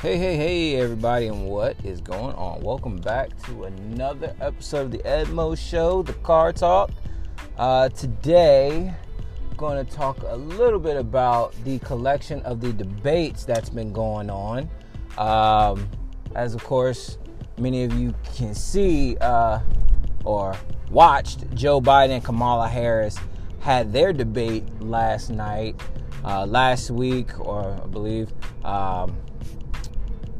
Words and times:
Hey, 0.00 0.16
hey, 0.16 0.36
hey, 0.36 0.76
everybody, 0.76 1.26
and 1.26 1.48
what 1.48 1.74
is 1.84 2.00
going 2.00 2.32
on? 2.36 2.60
Welcome 2.60 2.98
back 2.98 3.36
to 3.46 3.64
another 3.64 4.32
episode 4.40 4.82
of 4.82 4.90
the 4.92 4.98
Edmo 4.98 5.58
Show, 5.58 6.04
the 6.04 6.12
Car 6.12 6.52
Talk. 6.52 6.92
Uh, 7.56 7.88
today, 7.88 8.94
I'm 9.50 9.56
going 9.56 9.84
to 9.84 9.92
talk 9.92 10.22
a 10.24 10.36
little 10.36 10.78
bit 10.78 10.96
about 10.96 11.52
the 11.64 11.80
collection 11.80 12.40
of 12.42 12.60
the 12.60 12.72
debates 12.72 13.44
that's 13.44 13.70
been 13.70 13.92
going 13.92 14.30
on. 14.30 14.70
Um, 15.18 15.90
as, 16.36 16.54
of 16.54 16.62
course, 16.62 17.18
many 17.58 17.82
of 17.82 17.92
you 17.94 18.14
can 18.36 18.54
see 18.54 19.16
uh, 19.16 19.58
or 20.24 20.56
watched, 20.92 21.52
Joe 21.56 21.80
Biden 21.80 22.10
and 22.10 22.24
Kamala 22.24 22.68
Harris 22.68 23.18
had 23.58 23.92
their 23.92 24.12
debate 24.12 24.62
last 24.80 25.28
night, 25.28 25.74
uh, 26.24 26.46
last 26.46 26.92
week, 26.92 27.36
or 27.40 27.80
I 27.82 27.86
believe. 27.88 28.32
Um, 28.64 29.16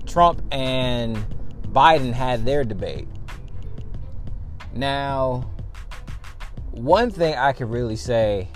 Trump 0.09 0.43
and 0.51 1.17
Biden 1.69 2.13
had 2.13 2.45
their 2.45 2.65
debate. 2.65 3.07
Now, 4.73 5.51
one 6.71 7.11
thing 7.11 7.35
I 7.35 7.53
could 7.53 7.71
really 7.71 7.97
say, 7.97 8.49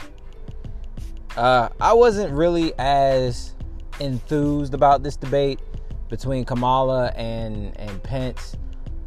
uh, 1.37 1.69
I 1.80 1.93
wasn't 1.93 2.33
really 2.33 2.73
as 2.79 3.55
enthused 4.01 4.74
about 4.74 5.02
this 5.02 5.16
debate 5.16 5.60
between 6.09 6.45
Kamala 6.45 7.09
and 7.16 7.79
and 7.79 8.02
Pence. 8.02 8.57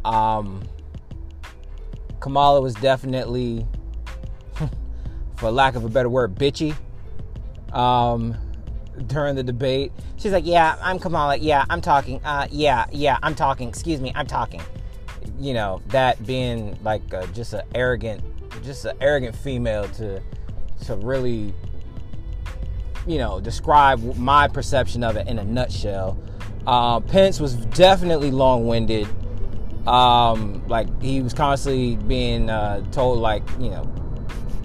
Um, 0.04 0.64
Kamala 2.20 2.62
was 2.62 2.74
definitely, 2.76 3.68
for 5.36 5.52
lack 5.52 5.76
of 5.76 5.84
a 5.84 5.90
better 5.90 6.10
word, 6.10 6.36
bitchy. 6.36 6.76
Um, 7.72 8.36
during 9.08 9.36
the 9.36 9.44
debate. 9.44 9.92
She's 10.18 10.32
like, 10.32 10.46
"Yeah, 10.46 10.78
I'm 10.82 11.00
Kamala. 11.00 11.38
Yeah, 11.38 11.66
I'm 11.70 11.82
talking. 11.82 12.24
Uh, 12.24 12.48
yeah, 12.52 12.86
yeah, 12.92 13.18
I'm 13.24 13.36
talking. 13.36 13.68
Excuse 13.68 14.02
me, 14.02 14.12
I'm 14.16 14.28
talking." 14.28 14.62
You 15.40 15.54
know, 15.54 15.82
that 15.90 16.26
being 16.26 16.78
like 16.84 17.14
uh, 17.14 17.26
just 17.28 17.54
an 17.54 17.64
arrogant, 17.74 18.22
just 18.64 18.86
an 18.86 18.98
arrogant 19.02 19.36
female 19.36 19.88
to 19.90 20.22
to 20.86 20.96
really, 20.96 21.54
you 23.08 23.18
know, 23.18 23.40
describe 23.40 24.02
my 24.18 24.48
perception 24.48 25.04
of 25.04 25.16
it 25.18 25.28
in 25.28 25.40
a 25.40 25.44
nutshell. 25.44 26.18
Uh, 26.68 27.00
Pence 27.00 27.40
was 27.40 27.56
definitely 27.56 28.32
long-winded. 28.32 29.08
Um, 29.88 30.68
like 30.68 30.88
he 31.02 31.22
was 31.22 31.34
constantly 31.34 31.96
being 31.96 32.50
uh, 32.50 32.82
told, 32.92 33.20
like 33.20 33.44
you 33.60 33.70
know, 33.70 33.92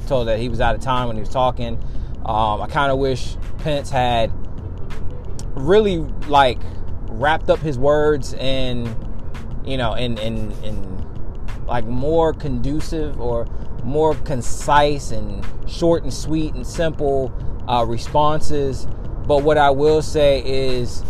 told 0.06 0.28
that 0.28 0.38
he 0.38 0.48
was 0.48 0.60
out 0.60 0.74
of 0.74 0.80
time 0.80 1.08
when 1.08 1.16
he 1.16 1.20
was 1.20 1.28
talking. 1.28 1.78
Um, 2.24 2.60
I 2.60 2.66
kind 2.68 2.92
of 2.92 2.98
wish 2.98 3.36
Pence 3.58 3.90
had 3.90 4.30
really 5.54 5.98
like 6.28 6.60
wrapped 7.08 7.50
up 7.50 7.58
his 7.58 7.78
words 7.78 8.34
in, 8.34 8.94
you 9.64 9.76
know, 9.76 9.94
in 9.94 10.18
in 10.18 10.52
in 10.62 11.66
like 11.66 11.84
more 11.86 12.32
conducive 12.32 13.20
or 13.20 13.46
more 13.84 14.14
concise 14.14 15.10
and 15.10 15.44
short 15.66 16.02
and 16.02 16.12
sweet 16.12 16.54
and 16.54 16.66
simple 16.66 17.32
uh, 17.68 17.84
responses. 17.86 18.86
But 19.26 19.42
what 19.42 19.58
I 19.58 19.70
will 19.70 20.02
say 20.02 20.42
is, 20.44 21.04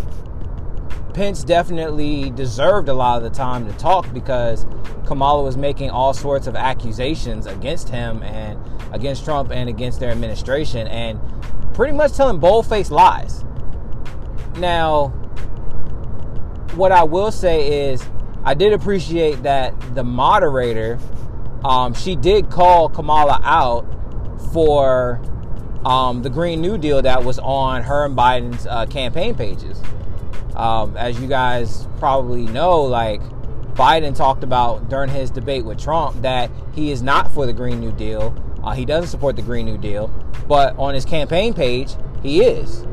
Pence 1.15 1.43
definitely 1.43 2.31
deserved 2.31 2.89
a 2.89 2.95
lot 2.95 3.17
of 3.17 3.23
the 3.23 3.31
time 3.31 3.67
to 3.67 3.73
talk 3.79 4.13
because 4.13 4.67
Kamala 5.07 5.43
was 5.43 5.57
making 5.57 5.91
all 5.91 6.13
sorts 6.13 6.47
of 6.47 6.55
accusations 6.55 7.47
against 7.47 7.89
him 7.89 8.23
and 8.23 8.59
against 8.93 9.25
Trump 9.25 9.51
and 9.51 9.69
against 9.69 10.01
their 10.01 10.11
administration 10.11 10.87
and 10.89 11.21
pretty 11.75 11.93
much 11.93 12.13
telling 12.15 12.39
bold-faced 12.39 12.91
lies. 12.91 13.45
Now, 14.57 15.09
what 16.75 16.93
I 16.93 17.05
will 17.05 17.33
say 17.33 17.91
is 17.91 18.03
I 18.45 18.55
did 18.55 18.73
appreciate 18.73 19.43
that 19.43 19.75
the 19.95 20.05
moderator 20.05 20.99
um, 21.65 21.93
she 21.93 22.17
did 22.17 22.51
call 22.51 22.89
Kamala 22.89 23.41
out 23.43 23.85
for 24.53 25.21
um, 25.85 26.23
the 26.23 26.31
Green 26.31 26.61
New 26.61 26.79
Deal 26.79 27.03
that 27.03 27.23
was 27.23 27.39
on 27.39 27.83
her 27.83 28.05
and 28.05 28.17
Biden's 28.17 28.67
uh, 28.67 28.87
campaign 28.87 29.35
pages. 29.35 29.81
Um, 30.57 30.97
as 30.97 31.21
you 31.21 31.27
guys 31.27 31.87
probably 31.99 32.47
know, 32.47 32.83
like 32.83 33.21
Biden 33.75 34.15
talked 34.15 34.43
about 34.43 34.89
during 34.89 35.11
his 35.11 35.31
debate 35.31 35.65
with 35.65 35.79
Trump 35.79 36.23
that 36.23 36.51
he 36.75 36.91
is 36.91 37.03
not 37.03 37.31
for 37.33 37.47
the 37.47 37.53
Green 37.53 37.81
New 37.81 37.93
Deal. 37.93 38.35
Uh, 38.63 38.73
he 38.73 38.85
doesn't 38.85 39.09
support 39.09 39.37
the 39.37 39.43
Green 39.43 39.67
New 39.67 39.79
Deal, 39.79 40.09
but 40.49 40.77
on 40.79 40.95
his 40.95 41.05
campaign 41.05 41.55
page, 41.55 41.95
he 42.23 42.43
is. 42.43 42.85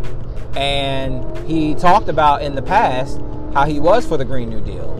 And 0.55 1.37
he 1.47 1.75
talked 1.75 2.09
about 2.09 2.41
in 2.41 2.55
the 2.55 2.61
past 2.61 3.19
how 3.53 3.65
he 3.65 3.79
was 3.79 4.05
for 4.05 4.17
the 4.17 4.25
Green 4.25 4.49
New 4.49 4.61
Deal. 4.61 4.97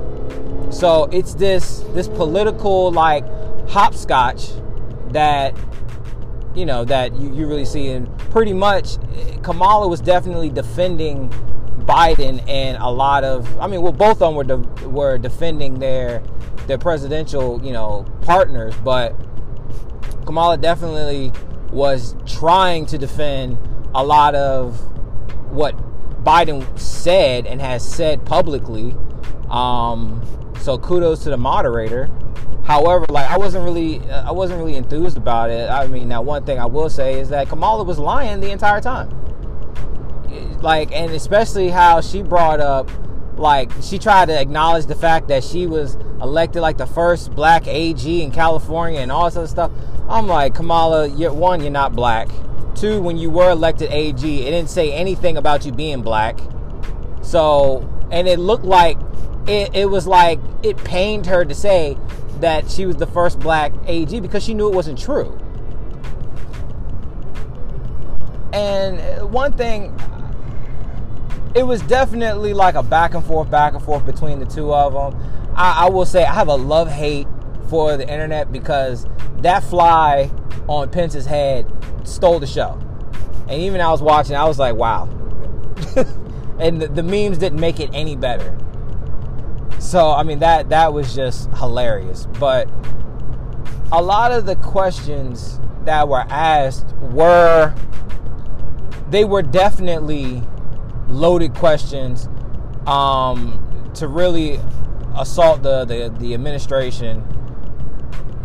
So 0.71 1.05
it's 1.05 1.33
this 1.33 1.79
this 1.93 2.07
political 2.07 2.91
like 2.91 3.23
hopscotch 3.69 4.49
that 5.11 5.55
you 6.55 6.65
know 6.65 6.83
that 6.85 7.15
you, 7.15 7.33
you 7.33 7.47
really 7.47 7.65
see 7.65 7.89
and 7.89 8.17
pretty 8.31 8.53
much 8.53 8.97
Kamala 9.43 9.87
was 9.87 10.01
definitely 10.01 10.49
defending 10.49 11.29
Biden 11.85 12.43
and 12.49 12.77
a 12.77 12.89
lot 12.89 13.23
of 13.23 13.59
I 13.59 13.67
mean 13.67 13.81
well 13.81 13.93
both 13.93 14.21
of 14.21 14.35
them 14.35 14.35
were 14.35 14.43
de- 14.43 14.89
were 14.89 15.17
defending 15.17 15.79
their 15.79 16.21
their 16.67 16.77
presidential 16.77 17.63
you 17.63 17.71
know 17.71 18.05
partners 18.21 18.73
but 18.83 19.15
Kamala 20.27 20.57
definitely 20.57 21.31
was 21.71 22.15
trying 22.27 22.85
to 22.85 22.99
defend 22.99 23.57
a 23.95 24.03
lot 24.03 24.35
of 24.35 24.79
what 25.51 25.75
Biden 26.23 26.77
said 26.77 27.47
and 27.47 27.59
has 27.59 27.87
said 27.87 28.25
publicly 28.25 28.93
um, 29.49 30.21
so 30.59 30.77
kudos 30.77 31.23
to 31.23 31.31
the 31.31 31.37
moderator 31.37 32.11
However, 32.67 33.05
like 33.07 33.31
I 33.31 33.37
wasn't 33.37 33.63
really, 33.63 34.01
I 34.11 34.31
wasn't 34.31 34.59
really 34.59 34.75
enthused 34.75 35.15
about 35.15 35.49
it. 35.49 35.69
I 35.69 35.87
mean, 35.87 36.09
now 36.09 36.21
one 36.21 36.43
thing 36.43 36.59
I 36.59 36.65
will 36.65 36.89
say 36.89 37.17
is 37.17 37.29
that 37.29 37.47
Kamala 37.47 37.85
was 37.85 37.97
lying 37.97 38.41
the 38.41 38.51
entire 38.51 38.81
time. 38.81 39.09
Like, 40.61 40.91
and 40.91 41.13
especially 41.13 41.69
how 41.69 42.01
she 42.01 42.21
brought 42.21 42.59
up, 42.59 42.91
like, 43.37 43.71
she 43.81 43.97
tried 43.97 44.25
to 44.25 44.37
acknowledge 44.37 44.87
the 44.87 44.95
fact 44.95 45.29
that 45.29 45.45
she 45.45 45.65
was 45.65 45.95
elected 46.21 46.61
like 46.61 46.77
the 46.77 46.85
first 46.85 47.33
black 47.33 47.67
AG 47.67 48.21
in 48.21 48.31
California 48.31 48.99
and 48.99 49.11
all 49.11 49.25
this 49.25 49.37
other 49.37 49.47
stuff. 49.47 49.71
I'm 50.09 50.27
like, 50.27 50.55
Kamala, 50.55 51.07
you're, 51.07 51.33
one, 51.33 51.61
you're 51.61 51.69
not 51.69 51.93
black. 51.95 52.29
Two, 52.75 53.01
when 53.01 53.17
you 53.17 53.29
were 53.29 53.51
elected 53.51 53.91
AG, 53.91 54.23
it 54.23 54.51
didn't 54.51 54.69
say 54.69 54.93
anything 54.93 55.37
about 55.37 55.65
you 55.65 55.71
being 55.71 56.01
black. 56.01 56.39
So, 57.21 57.87
and 58.11 58.27
it 58.27 58.39
looked 58.39 58.65
like 58.65 58.97
it, 59.47 59.75
it 59.75 59.85
was 59.85 60.07
like 60.07 60.39
it 60.63 60.77
pained 60.77 61.25
her 61.25 61.43
to 61.45 61.55
say 61.55 61.97
that 62.39 62.69
she 62.69 62.85
was 62.85 62.97
the 62.97 63.07
first 63.07 63.39
black 63.39 63.73
AG 63.87 64.19
because 64.19 64.43
she 64.43 64.53
knew 64.53 64.67
it 64.67 64.75
wasn't 64.75 64.99
true. 64.99 65.37
And 68.53 68.99
uh, 68.99 69.27
one 69.27 69.53
thing, 69.53 69.99
it 71.55 71.63
was 71.63 71.81
definitely 71.83 72.53
like 72.53 72.75
a 72.75 72.83
back 72.83 73.13
and 73.13 73.23
forth, 73.23 73.49
back 73.49 73.73
and 73.73 73.83
forth 73.83 74.05
between 74.05 74.39
the 74.39 74.45
two 74.45 74.73
of 74.73 74.93
them. 74.93 75.46
I, 75.57 75.85
I 75.85 75.89
will 75.89 76.05
say 76.05 76.23
I 76.23 76.33
have 76.33 76.47
a 76.47 76.55
love 76.55 76.89
hate 76.89 77.27
for 77.67 77.97
the 77.97 78.07
internet 78.07 78.51
because 78.51 79.05
that 79.39 79.63
fly 79.63 80.31
on 80.67 80.89
Pence's 80.89 81.25
head 81.25 81.69
stole 82.03 82.39
the 82.39 82.47
show. 82.47 82.79
And 83.49 83.61
even 83.61 83.81
I 83.81 83.89
was 83.89 84.01
watching, 84.01 84.35
I 84.35 84.45
was 84.45 84.59
like, 84.59 84.75
wow. 84.75 85.05
and 86.59 86.81
the, 86.81 86.87
the 86.87 87.03
memes 87.03 87.37
didn't 87.37 87.59
make 87.59 87.79
it 87.79 87.89
any 87.93 88.15
better. 88.15 88.55
So 89.79 90.11
I 90.11 90.23
mean 90.23 90.39
that 90.39 90.69
that 90.69 90.93
was 90.93 91.15
just 91.15 91.49
hilarious. 91.55 92.27
But 92.39 92.69
a 93.91 94.01
lot 94.01 94.31
of 94.31 94.45
the 94.45 94.55
questions 94.57 95.59
that 95.85 96.07
were 96.07 96.25
asked 96.29 96.93
were 96.97 97.73
they 99.09 99.23
were 99.23 99.41
definitely 99.41 100.43
loaded 101.07 101.53
questions 101.55 102.27
um, 102.85 103.91
to 103.95 104.07
really 104.07 104.59
assault 105.17 105.63
the, 105.63 105.85
the, 105.85 106.13
the 106.19 106.33
administration. 106.33 107.23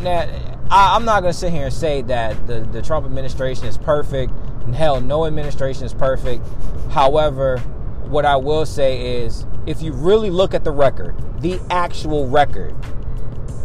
Now, 0.01 0.27
I, 0.71 0.97
am 0.97 1.05
not 1.05 1.21
going 1.21 1.33
to 1.33 1.39
sit 1.39 1.53
here 1.53 1.67
and 1.67 1.73
say 1.73 2.03
that 2.03 2.47
the, 2.47 2.61
the 2.61 2.83
Trump 2.83 3.07
administration 3.07 3.67
is 3.67 3.79
perfect. 3.79 4.33
Hell, 4.75 5.01
no 5.01 5.27
administration 5.27 5.85
is 5.85 5.95
perfect. 5.95 6.45
However, 6.91 7.59
what 8.09 8.25
I 8.25 8.37
will 8.37 8.67
say 8.67 9.23
is 9.23 9.47
if 9.67 9.83
you 9.83 9.93
really 9.93 10.31
look 10.31 10.55
at 10.55 10.65
the 10.65 10.71
record, 10.71 11.15
the 11.41 11.61
actual 11.71 12.29
record, 12.29 12.75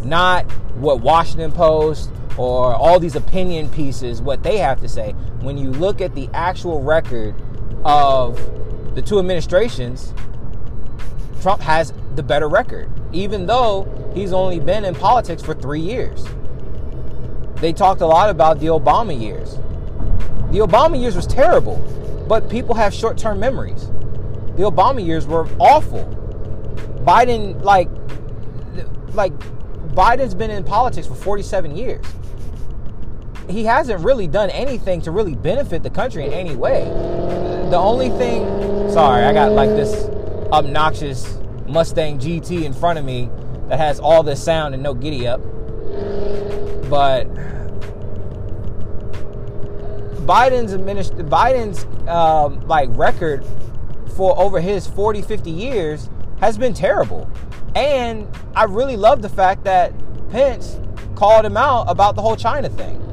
not 0.03 0.49
what 0.75 1.01
Washington 1.01 1.51
Post 1.51 2.11
or 2.37 2.75
all 2.75 2.99
these 2.99 3.15
opinion 3.15 3.69
pieces, 3.69 4.21
what 4.21 4.43
they 4.43 4.57
have 4.57 4.79
to 4.81 4.87
say, 4.87 5.13
when 5.41 5.57
you 5.57 5.71
look 5.71 6.01
at 6.01 6.13
the 6.13 6.29
actual 6.33 6.81
record 6.81 7.35
of 7.83 8.37
the 8.95 9.01
two 9.01 9.19
administrations, 9.19 10.13
Trump 11.41 11.61
has 11.61 11.93
the 12.15 12.23
better 12.23 12.47
record, 12.47 12.89
even 13.13 13.45
though 13.45 14.11
he's 14.13 14.33
only 14.33 14.59
been 14.59 14.85
in 14.85 14.95
politics 14.95 15.41
for 15.41 15.53
three 15.53 15.79
years. 15.79 16.25
They 17.55 17.73
talked 17.73 18.01
a 18.01 18.05
lot 18.05 18.29
about 18.29 18.59
the 18.59 18.67
Obama 18.67 19.19
years. 19.19 19.55
The 20.51 20.59
Obama 20.59 20.99
years 20.99 21.15
was 21.15 21.25
terrible, 21.25 21.77
but 22.27 22.49
people 22.49 22.75
have 22.75 22.93
short 22.93 23.17
term 23.17 23.39
memories. 23.39 23.87
the 24.55 24.63
Obama 24.63 25.05
years 25.05 25.25
were 25.25 25.47
awful. 25.59 26.05
Biden, 27.05 27.61
like, 27.63 27.89
like 29.13 29.33
Biden's 29.93 30.35
been 30.35 30.51
in 30.51 30.63
politics 30.63 31.07
for 31.07 31.15
47 31.15 31.75
years. 31.75 32.05
He 33.49 33.63
hasn't 33.63 34.03
really 34.03 34.27
done 34.27 34.49
anything 34.49 35.01
to 35.01 35.11
really 35.11 35.35
benefit 35.35 35.83
the 35.83 35.89
country 35.89 36.25
in 36.25 36.33
any 36.33 36.55
way. 36.55 36.83
The 37.69 37.77
only 37.77 38.09
thing, 38.09 38.45
sorry, 38.91 39.23
I 39.23 39.33
got 39.33 39.53
like 39.53 39.69
this 39.69 40.05
obnoxious 40.51 41.37
Mustang 41.67 42.19
GT 42.19 42.63
in 42.63 42.73
front 42.73 42.99
of 42.99 43.05
me 43.05 43.29
that 43.67 43.79
has 43.79 43.99
all 43.99 44.23
this 44.23 44.43
sound 44.43 44.73
and 44.73 44.81
no 44.81 44.93
giddy 44.93 45.27
up. 45.27 45.41
But 46.89 47.27
Biden's 50.25 50.73
administ- 50.73 51.29
Biden's 51.29 51.85
um, 52.07 52.65
like 52.67 52.89
record 52.97 53.45
for 54.15 54.37
over 54.39 54.59
his 54.59 54.87
40, 54.87 55.21
50 55.21 55.51
years 55.51 56.09
has 56.39 56.57
been 56.57 56.73
terrible. 56.73 57.29
And 57.75 58.27
I 58.55 58.63
really 58.63 58.97
love 58.97 59.21
the 59.21 59.29
fact 59.29 59.63
that 59.65 59.93
Pence 60.29 60.79
called 61.15 61.45
him 61.45 61.57
out 61.57 61.85
about 61.89 62.15
the 62.15 62.21
whole 62.21 62.35
China 62.35 62.69
thing. 62.69 63.03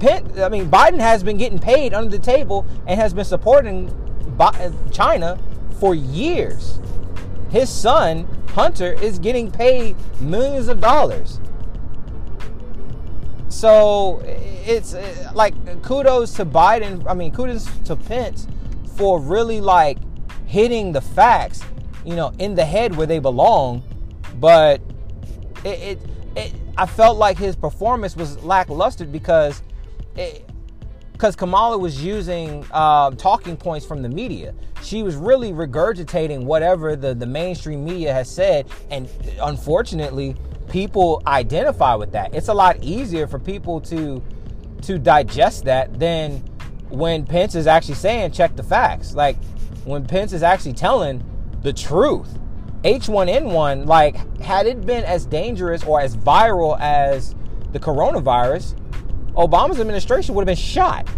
Pence, 0.00 0.38
I 0.38 0.48
mean, 0.48 0.70
Biden 0.70 1.00
has 1.00 1.22
been 1.22 1.36
getting 1.36 1.58
paid 1.58 1.94
under 1.94 2.16
the 2.16 2.22
table 2.22 2.66
and 2.86 3.00
has 3.00 3.14
been 3.14 3.24
supporting 3.24 3.92
China 4.90 5.38
for 5.84 5.94
years. 5.94 6.80
His 7.50 7.68
son, 7.68 8.26
Hunter, 8.54 8.94
is 8.94 9.18
getting 9.18 9.50
paid 9.50 9.94
millions 10.18 10.68
of 10.68 10.80
dollars. 10.80 11.40
So 13.50 14.22
it's 14.24 14.94
uh, 14.94 15.30
like 15.34 15.52
kudos 15.82 16.32
to 16.36 16.46
Biden. 16.46 17.04
I 17.06 17.12
mean, 17.12 17.32
kudos 17.32 17.66
to 17.84 17.96
Pence 17.96 18.48
for 18.96 19.20
really 19.20 19.60
like 19.60 19.98
hitting 20.46 20.90
the 20.92 21.02
facts, 21.02 21.60
you 22.02 22.16
know, 22.16 22.32
in 22.38 22.54
the 22.54 22.64
head 22.64 22.96
where 22.96 23.06
they 23.06 23.18
belong. 23.18 23.82
But 24.40 24.80
it, 25.66 25.98
it, 25.98 26.00
it 26.34 26.54
I 26.78 26.86
felt 26.86 27.18
like 27.18 27.36
his 27.36 27.56
performance 27.56 28.16
was 28.16 28.42
lackluster 28.42 29.04
because 29.04 29.62
it, 30.16 30.48
because 31.14 31.36
Kamala 31.36 31.78
was 31.78 32.02
using 32.02 32.66
um, 32.72 33.16
talking 33.16 33.56
points 33.56 33.86
from 33.86 34.02
the 34.02 34.08
media. 34.08 34.52
She 34.82 35.04
was 35.04 35.14
really 35.14 35.52
regurgitating 35.52 36.42
whatever 36.42 36.96
the, 36.96 37.14
the 37.14 37.24
mainstream 37.24 37.84
media 37.84 38.12
has 38.12 38.28
said. 38.28 38.68
And 38.90 39.08
unfortunately, 39.40 40.34
people 40.68 41.22
identify 41.24 41.94
with 41.94 42.10
that. 42.12 42.34
It's 42.34 42.48
a 42.48 42.54
lot 42.54 42.82
easier 42.82 43.26
for 43.26 43.38
people 43.38 43.80
to 43.82 44.22
to 44.82 44.98
digest 44.98 45.64
that 45.64 45.98
than 45.98 46.38
when 46.90 47.24
Pence 47.24 47.54
is 47.54 47.66
actually 47.68 47.94
saying 47.94 48.32
check 48.32 48.56
the 48.56 48.64
facts. 48.64 49.14
Like 49.14 49.36
when 49.84 50.04
Pence 50.04 50.32
is 50.32 50.42
actually 50.42 50.74
telling 50.74 51.24
the 51.62 51.72
truth. 51.72 52.38
H1N1 52.82 53.86
like 53.86 54.16
had 54.40 54.66
it 54.66 54.84
been 54.84 55.04
as 55.04 55.26
dangerous 55.26 55.84
or 55.84 56.00
as 56.00 56.16
viral 56.16 56.78
as 56.80 57.36
the 57.72 57.78
coronavirus, 57.78 58.74
Obama's 59.36 59.80
administration 59.80 60.34
would 60.34 60.42
have 60.42 60.46
been 60.46 60.56
shot. 60.56 61.08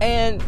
And 0.00 0.42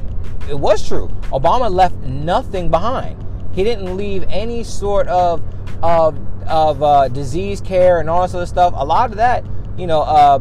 it 0.48 0.58
was 0.58 0.86
true. 0.86 1.08
Obama 1.32 1.70
left 1.70 1.96
nothing 1.96 2.70
behind. 2.70 3.24
He 3.54 3.64
didn't 3.64 3.96
leave 3.96 4.24
any 4.28 4.64
sort 4.64 5.08
of 5.08 5.42
of 5.82 6.18
of 6.46 6.82
uh, 6.82 7.08
disease 7.08 7.60
care 7.60 8.00
and 8.00 8.08
all 8.08 8.22
this 8.22 8.34
other 8.34 8.46
stuff, 8.46 8.72
a 8.76 8.84
lot 8.84 9.10
of 9.10 9.16
that, 9.16 9.44
you 9.76 9.86
know, 9.86 10.02
uh, 10.02 10.38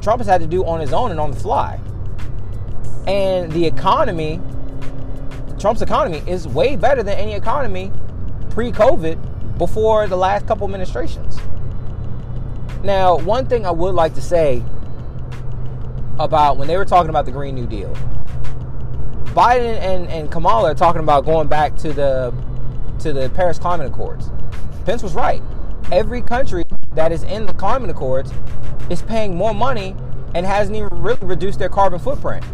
Trump 0.00 0.20
has 0.20 0.26
had 0.26 0.40
to 0.40 0.46
do 0.46 0.64
on 0.64 0.80
his 0.80 0.92
own 0.92 1.10
and 1.10 1.18
on 1.18 1.30
the 1.30 1.36
fly. 1.36 1.80
And 3.06 3.50
the 3.52 3.66
economy, 3.66 4.40
Trump's 5.58 5.82
economy, 5.82 6.22
is 6.26 6.46
way 6.46 6.76
better 6.76 7.02
than 7.02 7.18
any 7.18 7.34
economy 7.34 7.92
pre 8.50 8.70
COVID 8.70 9.58
before 9.58 10.06
the 10.06 10.16
last 10.16 10.46
couple 10.46 10.66
administrations. 10.66 11.38
Now, 12.82 13.18
one 13.18 13.46
thing 13.46 13.66
I 13.66 13.70
would 13.70 13.94
like 13.94 14.14
to 14.14 14.22
say 14.22 14.62
about 16.18 16.56
when 16.56 16.68
they 16.68 16.76
were 16.76 16.84
talking 16.84 17.10
about 17.10 17.24
the 17.24 17.32
Green 17.32 17.54
New 17.54 17.66
Deal, 17.66 17.92
Biden 19.34 19.78
and, 19.78 20.08
and 20.08 20.30
Kamala 20.30 20.72
are 20.72 20.74
talking 20.74 21.02
about 21.02 21.24
going 21.24 21.48
back 21.48 21.76
to 21.76 21.92
the 21.92 22.34
to 23.00 23.12
the 23.12 23.30
Paris 23.30 23.58
Climate 23.58 23.88
Accords. 23.88 24.30
Pence 24.84 25.02
was 25.02 25.14
right. 25.14 25.42
Every 25.92 26.22
country 26.22 26.64
that 26.92 27.12
is 27.12 27.22
in 27.22 27.46
the 27.46 27.52
climate 27.54 27.90
accords 27.90 28.32
is 28.90 29.02
paying 29.02 29.36
more 29.36 29.54
money 29.54 29.94
and 30.34 30.44
hasn't 30.44 30.76
even 30.76 30.88
really 30.90 31.24
reduced 31.24 31.58
their 31.58 31.68
carbon 31.68 31.98
footprint. 31.98 32.44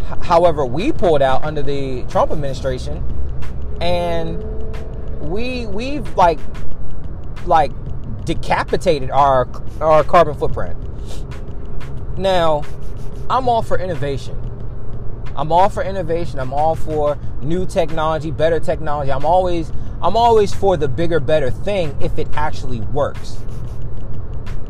H- 0.00 0.18
however, 0.22 0.66
we 0.66 0.92
pulled 0.92 1.22
out 1.22 1.42
under 1.42 1.62
the 1.62 2.02
Trump 2.04 2.30
administration 2.30 3.02
and 3.80 4.42
we 5.22 5.66
we've 5.66 6.14
like 6.16 6.38
like 7.46 7.72
decapitated 8.24 9.10
our 9.10 9.48
our 9.80 10.04
carbon 10.04 10.34
footprint. 10.34 10.78
Now, 12.18 12.62
I'm 13.28 13.48
all 13.48 13.62
for 13.62 13.78
innovation. 13.78 14.40
I'm 15.36 15.50
all 15.50 15.68
for 15.68 15.82
innovation. 15.82 16.38
I'm 16.38 16.52
all 16.52 16.74
for 16.74 17.18
new 17.40 17.66
technology, 17.66 18.30
better 18.30 18.60
technology. 18.60 19.10
I'm 19.10 19.24
always 19.24 19.72
I'm 20.02 20.16
always 20.16 20.52
for 20.54 20.76
the 20.76 20.88
bigger, 20.88 21.18
better 21.20 21.50
thing 21.50 21.96
if 22.00 22.18
it 22.18 22.28
actually 22.34 22.80
works. 22.80 23.38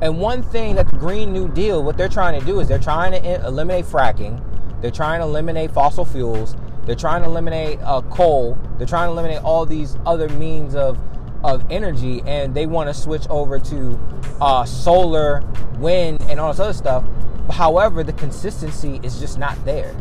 And 0.01 0.21
one 0.21 0.43
thing 0.43 0.75
that 0.77 0.89
the 0.89 0.97
Green 0.97 1.33
New 1.33 1.49
Deal, 1.49 1.83
what 1.83 1.97
they're 1.97 2.09
trying 2.09 2.39
to 2.39 2.45
do 2.45 2.61
is 2.61 2.69
they're 2.69 2.79
trying 2.79 3.13
to 3.13 3.47
eliminate 3.47 3.85
fracking, 3.85 4.43
they're 4.81 4.91
trying 4.91 5.21
to 5.21 5.27
eliminate 5.27 5.71
fossil 5.71 6.05
fuels, 6.05 6.57
they're 6.85 6.95
trying 6.95 7.23
to 7.23 7.29
eliminate 7.29 7.81
uh, 7.83 8.03
coal, 8.03 8.59
they're 8.77 8.87
trying 8.87 9.09
to 9.09 9.13
eliminate 9.13 9.43
all 9.43 9.65
these 9.65 9.97
other 10.05 10.29
means 10.29 10.75
of 10.75 10.99
of 11.45 11.71
energy, 11.71 12.23
and 12.27 12.55
they 12.55 12.67
want 12.67 12.89
to 12.89 12.95
switch 12.95 13.27
over 13.29 13.61
to 13.61 14.01
uh, 14.41 14.65
solar, 14.65 15.45
wind, 15.79 16.21
and 16.23 16.41
all 16.41 16.53
this 16.53 16.59
other 16.59 16.73
stuff. 16.73 17.05
However, 17.51 18.03
the 18.03 18.15
consistency 18.15 18.99
is 19.05 19.21
just 19.21 19.39
not 19.39 19.63
there. 19.65 19.95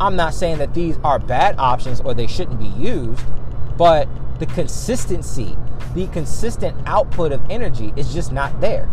I'm 0.00 0.14
not 0.14 0.34
saying 0.34 0.58
that 0.58 0.74
these 0.74 0.96
are 1.02 1.18
bad 1.18 1.56
options 1.58 2.00
or 2.00 2.14
they 2.14 2.28
shouldn't 2.28 2.60
be 2.60 2.68
used 2.80 3.24
but 3.78 4.08
the 4.40 4.46
consistency, 4.46 5.56
the 5.94 6.08
consistent 6.08 6.76
output 6.86 7.30
of 7.30 7.40
energy 7.48 7.94
is 7.96 8.12
just 8.12 8.32
not 8.32 8.60
there. 8.60 8.90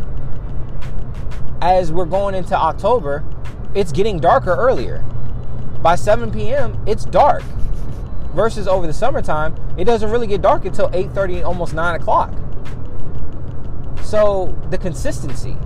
As 1.59 1.91
we're 1.91 2.05
going 2.05 2.35
into 2.35 2.55
October, 2.55 3.23
it's 3.73 3.91
getting 3.91 4.19
darker 4.19 4.55
earlier. 4.55 4.99
By 5.81 5.95
7 5.95 6.31
p.m., 6.31 6.81
it's 6.85 7.03
dark. 7.03 7.43
Versus 8.35 8.67
over 8.67 8.85
the 8.85 8.93
summertime, 8.93 9.55
it 9.77 9.85
doesn't 9.85 10.11
really 10.11 10.27
get 10.27 10.41
dark 10.41 10.65
until 10.65 10.89
8:30, 10.89 11.43
almost 11.43 11.73
9 11.73 11.95
o'clock. 11.95 12.33
So 14.03 14.55
the 14.69 14.77
consistency. 14.77 15.57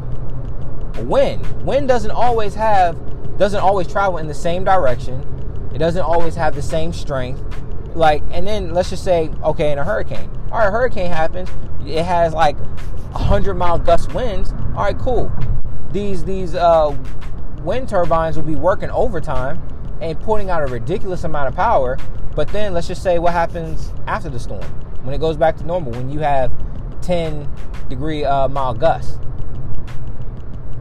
Wind. 1.00 1.46
Wind 1.64 1.88
doesn't 1.88 2.12
always 2.12 2.54
have 2.56 2.98
doesn't 3.38 3.60
always 3.60 3.88
travel 3.88 4.18
in 4.18 4.28
the 4.28 4.34
same 4.34 4.64
direction. 4.64 5.26
It 5.74 5.80
doesn't 5.80 6.02
always 6.02 6.36
have 6.36 6.56
the 6.56 6.62
same 6.62 6.94
strength 6.94 7.42
like 7.96 8.24
and 8.32 8.46
then 8.46 8.74
let's 8.74 8.90
just 8.90 9.04
say 9.04 9.30
okay 9.44 9.72
in 9.72 9.80
a 9.80 9.84
hurricane 9.84 10.30
all 10.52 10.60
right 10.60 10.68
a 10.68 10.72
hurricane 10.72 11.12
happens 11.12 11.50
it 11.86 12.04
has 12.04 12.34
like 12.34 12.58
100 13.14 13.56
mile 13.56 13.80
gust 13.80 14.14
winds 14.14 14.52
all 14.76 14.84
right 14.84 14.98
cool 15.00 15.32
these 15.92 16.24
these 16.24 16.56
uh, 16.56 16.96
wind 17.64 17.90
turbines 17.90 18.36
will 18.36 18.44
be 18.44 18.56
working 18.56 18.90
overtime 18.92 19.62
and 20.02 20.20
putting 20.22 20.50
out 20.50 20.62
a 20.62 20.68
ridiculous 20.68 21.24
amount 21.24 21.48
of 21.48 21.56
power 21.56 21.98
but 22.36 22.48
then 22.50 22.74
let's 22.74 22.88
just 22.88 23.04
say 23.04 23.20
what 23.20 23.34
happens 23.34 23.92
after 24.08 24.30
the 24.30 24.40
storm 24.40 24.64
when 25.04 25.14
it 25.14 25.20
goes 25.20 25.38
back 25.38 25.56
to 25.58 25.66
normal 25.66 25.92
when 25.92 26.10
you 26.10 26.20
have 26.20 26.52
10 27.02 27.50
degree 27.90 28.24
uh, 28.24 28.48
mile 28.48 28.74
gusts 28.74 29.20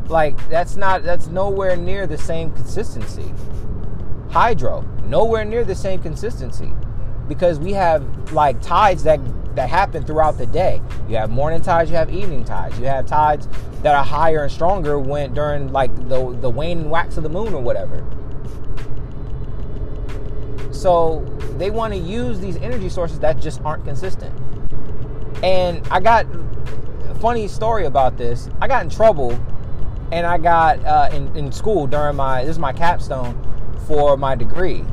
like 0.08 0.36
that's 0.48 0.76
not 0.76 1.02
that's 1.02 1.26
nowhere 1.26 1.76
near 1.76 2.06
the 2.06 2.18
same 2.18 2.52
consistency 2.52 3.32
hydro 4.30 4.82
nowhere 5.04 5.44
near 5.44 5.64
the 5.64 5.74
same 5.74 6.00
consistency 6.00 6.72
because 7.28 7.58
we 7.58 7.72
have 7.72 8.32
like 8.32 8.60
tides 8.62 9.02
that 9.04 9.20
that 9.58 9.68
happen 9.68 10.04
throughout 10.04 10.38
the 10.38 10.46
day. 10.46 10.80
You 11.08 11.16
have 11.16 11.30
morning 11.30 11.60
tides, 11.60 11.90
you 11.90 11.96
have 11.96 12.12
evening 12.12 12.44
tides, 12.44 12.78
you 12.78 12.86
have 12.86 13.06
tides 13.06 13.48
that 13.82 13.94
are 13.94 14.04
higher 14.04 14.44
and 14.44 14.52
stronger 14.52 14.98
when 14.98 15.34
during 15.34 15.72
like 15.72 15.94
the 16.08 16.36
the 16.40 16.48
wane 16.48 16.78
and 16.78 16.90
wax 16.90 17.16
of 17.16 17.24
the 17.24 17.28
moon 17.28 17.52
or 17.52 17.60
whatever. 17.60 18.06
So 20.78 21.24
they 21.56 21.70
want 21.70 21.92
to 21.94 21.98
use 21.98 22.40
these 22.40 22.56
energy 22.56 22.88
sources 22.88 23.18
that 23.20 23.38
just 23.40 23.60
aren't 23.62 23.84
consistent. 23.84 24.34
And 25.42 25.86
I 25.88 26.00
got 26.00 26.26
a 27.08 27.14
funny 27.16 27.48
story 27.48 27.86
about 27.86 28.16
this. 28.16 28.48
I 28.60 28.68
got 28.68 28.82
in 28.82 28.90
trouble, 28.90 29.32
and 30.12 30.26
I 30.26 30.38
got 30.38 30.84
uh, 30.84 31.10
in 31.12 31.36
in 31.36 31.52
school 31.52 31.86
during 31.86 32.16
my 32.16 32.42
this 32.42 32.52
is 32.52 32.58
my 32.58 32.72
capstone 32.72 33.36
for 33.86 34.16
my 34.16 34.34
degree 34.34 34.84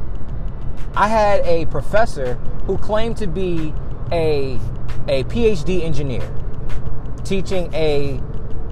I 0.98 1.10
had 1.10 1.42
a 1.46 1.66
professor 1.66 2.36
who 2.66 2.78
claimed 2.78 3.18
to 3.18 3.28
be 3.28 3.74
a 4.12 4.58
a 5.08 5.24
PhD 5.26 5.84
engineer 5.84 6.28
teaching 7.26 7.74
a 7.74 8.22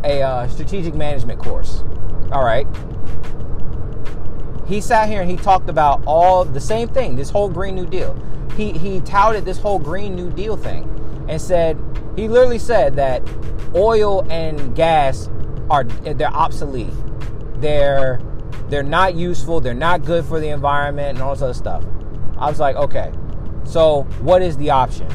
a 0.06 0.22
uh, 0.22 0.48
strategic 0.48 0.96
management 0.96 1.40
course. 1.40 1.84
All 2.32 2.44
right. 2.44 2.66
He 4.68 4.80
sat 4.82 5.10
here 5.10 5.22
and 5.22 5.30
he 5.30 5.38
talked 5.38 5.70
about 5.70 6.02
all 6.06 6.46
the 6.46 6.62
same 6.62 6.88
thing, 6.88 7.16
this 7.16 7.30
whole 7.30 7.50
Green 7.50 7.76
New 7.76 7.86
Deal. 7.86 8.18
He 8.56 8.72
he 8.72 9.02
touted 9.02 9.46
this 9.46 9.58
whole 9.58 9.80
Green 9.80 10.16
New 10.16 10.30
Deal 10.30 10.56
thing 10.56 10.90
and 11.28 11.42
said 11.42 11.78
he 12.16 12.28
literally 12.28 12.60
said 12.60 12.96
that 12.96 13.22
oil 13.76 14.26
and 14.30 14.76
gas 14.76 15.30
are 15.70 15.84
they're 15.84 16.28
obsolete. 16.28 16.94
They're 17.56 18.22
they're 18.70 18.84
not 18.84 19.16
useful, 19.16 19.60
they're 19.60 19.74
not 19.74 20.06
good 20.06 20.26
for 20.26 20.40
the 20.40 20.50
environment 20.50 21.10
and 21.10 21.22
all 21.22 21.34
this 21.34 21.42
other 21.42 21.54
stuff. 21.54 21.84
I 22.38 22.50
was 22.50 22.60
like, 22.60 22.76
okay, 22.76 23.12
so 23.64 24.04
what 24.22 24.42
is 24.42 24.58
the 24.58 24.70
option? 24.70 25.08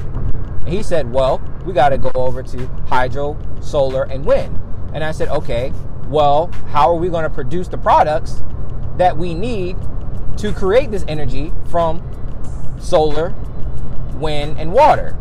And 0.60 0.68
he 0.68 0.82
said, 0.82 1.12
well, 1.12 1.40
we 1.64 1.72
got 1.72 1.90
to 1.90 1.98
go 1.98 2.10
over 2.14 2.42
to 2.42 2.66
hydro, 2.86 3.38
solar, 3.60 4.04
and 4.04 4.24
wind. 4.24 4.58
And 4.92 5.02
I 5.02 5.12
said, 5.12 5.28
okay, 5.28 5.72
well, 6.06 6.50
how 6.68 6.90
are 6.90 6.96
we 6.96 7.08
going 7.08 7.24
to 7.24 7.30
produce 7.30 7.68
the 7.68 7.78
products 7.78 8.42
that 8.98 9.16
we 9.16 9.34
need 9.34 9.76
to 10.36 10.52
create 10.52 10.90
this 10.90 11.04
energy 11.08 11.52
from 11.70 12.02
solar, 12.78 13.34
wind, 14.14 14.58
and 14.58 14.72
water? 14.72 15.16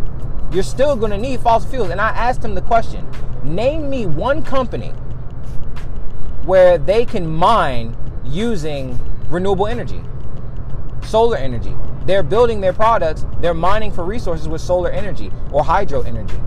You're 0.51 0.63
still 0.63 0.95
going 0.95 1.11
to 1.11 1.17
need 1.17 1.39
fossil 1.39 1.69
fuels. 1.69 1.89
And 1.89 2.01
I 2.01 2.09
asked 2.09 2.43
him 2.43 2.55
the 2.55 2.61
question 2.61 3.07
name 3.43 3.89
me 3.89 4.05
one 4.05 4.43
company 4.43 4.89
where 6.43 6.77
they 6.77 7.05
can 7.05 7.27
mine 7.27 7.95
using 8.25 8.99
renewable 9.29 9.67
energy, 9.67 10.01
solar 11.03 11.37
energy. 11.37 11.73
They're 12.05 12.23
building 12.23 12.61
their 12.61 12.73
products, 12.73 13.25
they're 13.41 13.53
mining 13.53 13.91
for 13.91 14.05
resources 14.05 14.47
with 14.47 14.61
solar 14.61 14.89
energy 14.89 15.31
or 15.51 15.63
hydro 15.63 16.01
energy. 16.01 16.39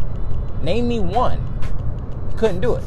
Name 0.63 0.89
me 0.89 1.01
one. 1.01 1.47
Couldn't 2.37 2.61
do 2.61 2.75
it. 2.75 2.85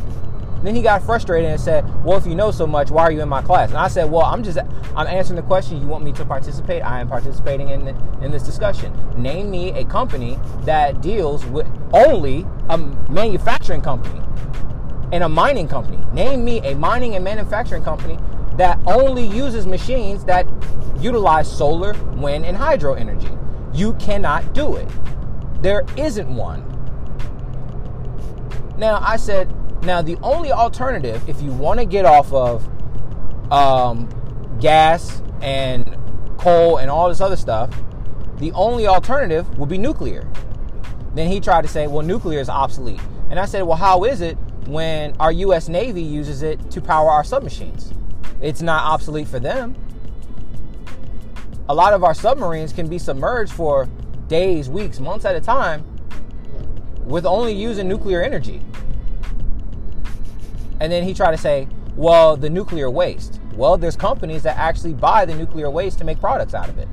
Then 0.63 0.75
he 0.75 0.81
got 0.81 1.03
frustrated 1.03 1.49
and 1.49 1.59
said, 1.59 1.83
"Well, 2.03 2.17
if 2.17 2.25
you 2.25 2.35
know 2.35 2.49
so 2.51 2.65
much, 2.65 2.89
why 2.89 3.03
are 3.03 3.11
you 3.11 3.21
in 3.21 3.29
my 3.29 3.41
class?" 3.41 3.69
And 3.69 3.77
I 3.77 3.89
said, 3.89 4.09
"Well, 4.09 4.25
I'm 4.25 4.43
just 4.43 4.57
I'm 4.95 5.07
answering 5.07 5.35
the 5.35 5.43
question. 5.43 5.79
You 5.81 5.87
want 5.87 6.03
me 6.03 6.13
to 6.13 6.25
participate? 6.25 6.81
I 6.81 7.01
am 7.01 7.09
participating 7.09 7.69
in 7.69 7.85
the, 7.85 7.95
in 8.21 8.31
this 8.31 8.43
discussion. 8.43 8.93
Name 9.21 9.51
me 9.51 9.71
a 9.71 9.83
company 9.85 10.39
that 10.61 11.01
deals 11.01 11.45
with 11.45 11.67
only 11.93 12.45
a 12.69 12.77
manufacturing 12.77 13.81
company 13.81 14.21
and 15.11 15.23
a 15.23 15.29
mining 15.29 15.67
company. 15.67 15.99
Name 16.13 16.45
me 16.45 16.59
a 16.61 16.75
mining 16.75 17.15
and 17.15 17.23
manufacturing 17.23 17.83
company 17.83 18.17
that 18.57 18.79
only 18.85 19.25
uses 19.25 19.67
machines 19.67 20.23
that 20.25 20.47
utilize 20.99 21.51
solar, 21.51 21.93
wind, 22.13 22.45
and 22.45 22.55
hydro 22.55 22.93
energy. 22.93 23.29
You 23.73 23.93
cannot 23.95 24.53
do 24.53 24.75
it. 24.75 24.87
There 25.61 25.83
isn't 25.97 26.33
one. 26.33 26.69
Now, 28.77 28.99
I 29.01 29.17
said, 29.17 29.53
now 29.83 30.01
the 30.01 30.17
only 30.21 30.51
alternative, 30.51 31.27
if 31.27 31.41
you 31.41 31.51
want 31.51 31.79
to 31.79 31.85
get 31.85 32.05
off 32.05 32.31
of 32.33 32.67
um, 33.51 34.09
gas 34.59 35.21
and 35.41 35.97
coal 36.37 36.77
and 36.77 36.89
all 36.89 37.09
this 37.09 37.21
other 37.21 37.35
stuff, 37.35 37.73
the 38.37 38.51
only 38.53 38.87
alternative 38.87 39.57
would 39.57 39.69
be 39.69 39.77
nuclear. 39.77 40.27
Then 41.13 41.29
he 41.29 41.39
tried 41.39 41.61
to 41.61 41.67
say, 41.67 41.87
well, 41.87 42.05
nuclear 42.05 42.39
is 42.39 42.49
obsolete. 42.49 42.99
And 43.29 43.39
I 43.39 43.45
said, 43.45 43.63
well, 43.63 43.77
how 43.77 44.03
is 44.03 44.21
it 44.21 44.37
when 44.65 45.15
our 45.19 45.31
U.S. 45.31 45.69
Navy 45.69 46.01
uses 46.01 46.43
it 46.43 46.71
to 46.71 46.81
power 46.81 47.09
our 47.09 47.23
submachines? 47.23 47.93
It's 48.41 48.61
not 48.61 48.83
obsolete 48.85 49.27
for 49.27 49.39
them. 49.39 49.75
A 51.69 51.73
lot 51.73 51.93
of 51.93 52.03
our 52.03 52.13
submarines 52.13 52.73
can 52.73 52.87
be 52.87 52.97
submerged 52.97 53.53
for 53.53 53.87
days, 54.27 54.69
weeks, 54.69 54.99
months 54.99 55.25
at 55.25 55.35
a 55.35 55.41
time 55.41 55.85
with 57.05 57.25
only 57.25 57.53
using 57.53 57.87
nuclear 57.87 58.21
energy. 58.21 58.61
And 60.79 60.91
then 60.91 61.03
he 61.03 61.13
tried 61.13 61.31
to 61.31 61.37
say, 61.37 61.67
well, 61.95 62.35
the 62.35 62.49
nuclear 62.49 62.89
waste. 62.89 63.39
Well, 63.55 63.77
there's 63.77 63.95
companies 63.95 64.43
that 64.43 64.57
actually 64.57 64.93
buy 64.93 65.25
the 65.25 65.35
nuclear 65.35 65.69
waste 65.69 65.99
to 65.99 66.03
make 66.03 66.19
products 66.19 66.53
out 66.53 66.69
of 66.69 66.77
it. 66.79 66.87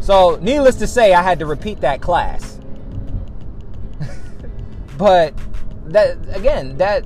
So, 0.00 0.38
needless 0.40 0.76
to 0.76 0.86
say, 0.86 1.14
I 1.14 1.22
had 1.22 1.40
to 1.40 1.46
repeat 1.46 1.80
that 1.80 2.00
class. 2.00 2.60
but 4.96 5.34
that 5.86 6.16
again, 6.36 6.76
that 6.76 7.04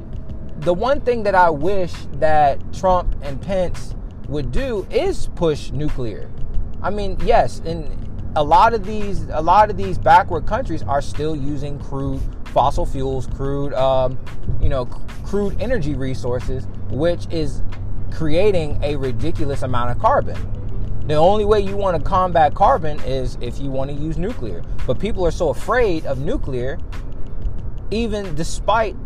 the 0.60 0.74
one 0.74 1.00
thing 1.00 1.22
that 1.22 1.34
I 1.34 1.48
wish 1.48 1.92
that 2.14 2.60
Trump 2.74 3.16
and 3.22 3.40
Pence 3.40 3.94
would 4.28 4.52
do 4.52 4.86
is 4.90 5.28
push 5.34 5.70
nuclear. 5.70 6.30
I 6.82 6.90
mean, 6.90 7.18
yes, 7.24 7.60
and 7.64 7.88
a 8.36 8.44
lot 8.44 8.74
of 8.74 8.84
these 8.84 9.26
a 9.30 9.40
lot 9.40 9.70
of 9.70 9.76
these 9.76 9.98
backward 9.98 10.46
countries 10.46 10.82
are 10.82 11.00
still 11.00 11.34
using 11.34 11.78
crude 11.78 12.20
fossil 12.50 12.86
fuels, 12.86 13.26
crude 13.28 13.72
um, 13.74 14.18
you 14.60 14.68
know, 14.68 14.86
crude 15.24 15.60
energy 15.60 15.94
resources, 15.94 16.66
which 16.90 17.26
is 17.30 17.62
creating 18.10 18.78
a 18.82 18.96
ridiculous 18.96 19.62
amount 19.62 19.90
of 19.90 19.98
carbon. 19.98 20.36
The 21.06 21.14
only 21.14 21.44
way 21.44 21.60
you 21.60 21.76
want 21.76 21.96
to 21.96 22.02
combat 22.02 22.54
carbon 22.54 23.00
is 23.00 23.36
if 23.40 23.58
you 23.58 23.70
want 23.70 23.90
to 23.90 23.96
use 23.96 24.16
nuclear. 24.16 24.62
But 24.86 24.98
people 24.98 25.24
are 25.26 25.30
so 25.30 25.48
afraid 25.48 26.06
of 26.06 26.18
nuclear, 26.18 26.78
even 27.90 28.34
despite 28.34 28.96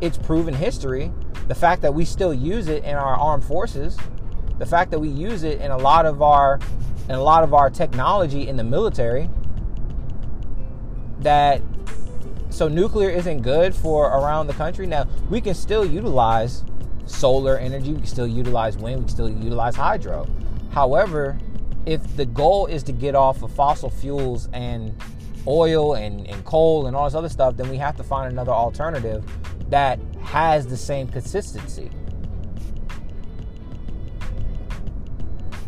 its 0.00 0.16
proven 0.16 0.54
history, 0.54 1.12
the 1.48 1.54
fact 1.54 1.82
that 1.82 1.94
we 1.94 2.04
still 2.04 2.34
use 2.34 2.68
it 2.68 2.84
in 2.84 2.94
our 2.94 3.16
armed 3.16 3.44
forces, 3.44 3.96
the 4.58 4.66
fact 4.66 4.90
that 4.90 4.98
we 4.98 5.08
use 5.08 5.42
it 5.42 5.60
in 5.60 5.70
a 5.70 5.78
lot 5.78 6.06
of 6.06 6.22
our 6.22 6.60
in 7.08 7.14
a 7.14 7.22
lot 7.22 7.42
of 7.42 7.54
our 7.54 7.70
technology 7.70 8.46
in 8.48 8.56
the 8.56 8.64
military 8.64 9.30
that 11.20 11.62
so 12.50 12.68
nuclear 12.68 13.10
isn't 13.10 13.42
good 13.42 13.74
for 13.74 14.06
around 14.06 14.46
the 14.46 14.54
country. 14.54 14.86
Now, 14.86 15.06
we 15.30 15.40
can 15.40 15.54
still 15.54 15.84
utilize 15.84 16.64
solar 17.06 17.58
energy, 17.58 17.92
we 17.92 17.98
can 17.98 18.06
still 18.06 18.26
utilize 18.26 18.76
wind, 18.76 18.98
we 18.98 19.02
can 19.04 19.08
still 19.08 19.30
utilize 19.30 19.76
hydro. 19.76 20.26
However, 20.72 21.38
if 21.86 22.16
the 22.16 22.26
goal 22.26 22.66
is 22.66 22.82
to 22.84 22.92
get 22.92 23.14
off 23.14 23.42
of 23.42 23.50
fossil 23.52 23.90
fuels 23.90 24.48
and 24.52 24.94
oil 25.46 25.94
and, 25.94 26.26
and 26.26 26.44
coal 26.44 26.86
and 26.86 26.94
all 26.94 27.04
this 27.04 27.14
other 27.14 27.28
stuff, 27.28 27.56
then 27.56 27.70
we 27.70 27.76
have 27.78 27.96
to 27.96 28.02
find 28.02 28.30
another 28.30 28.52
alternative 28.52 29.24
that 29.70 29.98
has 30.22 30.66
the 30.66 30.76
same 30.76 31.08
consistency. 31.08 31.90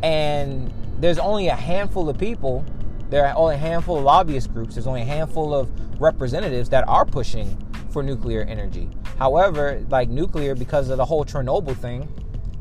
And 0.02 0.72
there's 0.98 1.18
only 1.18 1.48
a 1.48 1.54
handful 1.54 2.08
of 2.08 2.18
people, 2.18 2.64
there 3.10 3.26
are 3.26 3.36
only 3.36 3.56
a 3.56 3.58
handful 3.58 3.98
of 3.98 4.04
lobbyist 4.04 4.52
groups, 4.52 4.76
there's 4.76 4.86
only 4.86 5.02
a 5.02 5.04
handful 5.04 5.52
of 5.52 5.68
representatives 6.00 6.68
that 6.70 6.88
are 6.88 7.04
pushing 7.04 7.56
for 7.90 8.02
nuclear 8.02 8.42
energy. 8.42 8.88
However, 9.18 9.84
like 9.90 10.08
nuclear, 10.08 10.54
because 10.54 10.88
of 10.88 10.96
the 10.96 11.04
whole 11.04 11.24
Chernobyl 11.24 11.76
thing, 11.76 12.08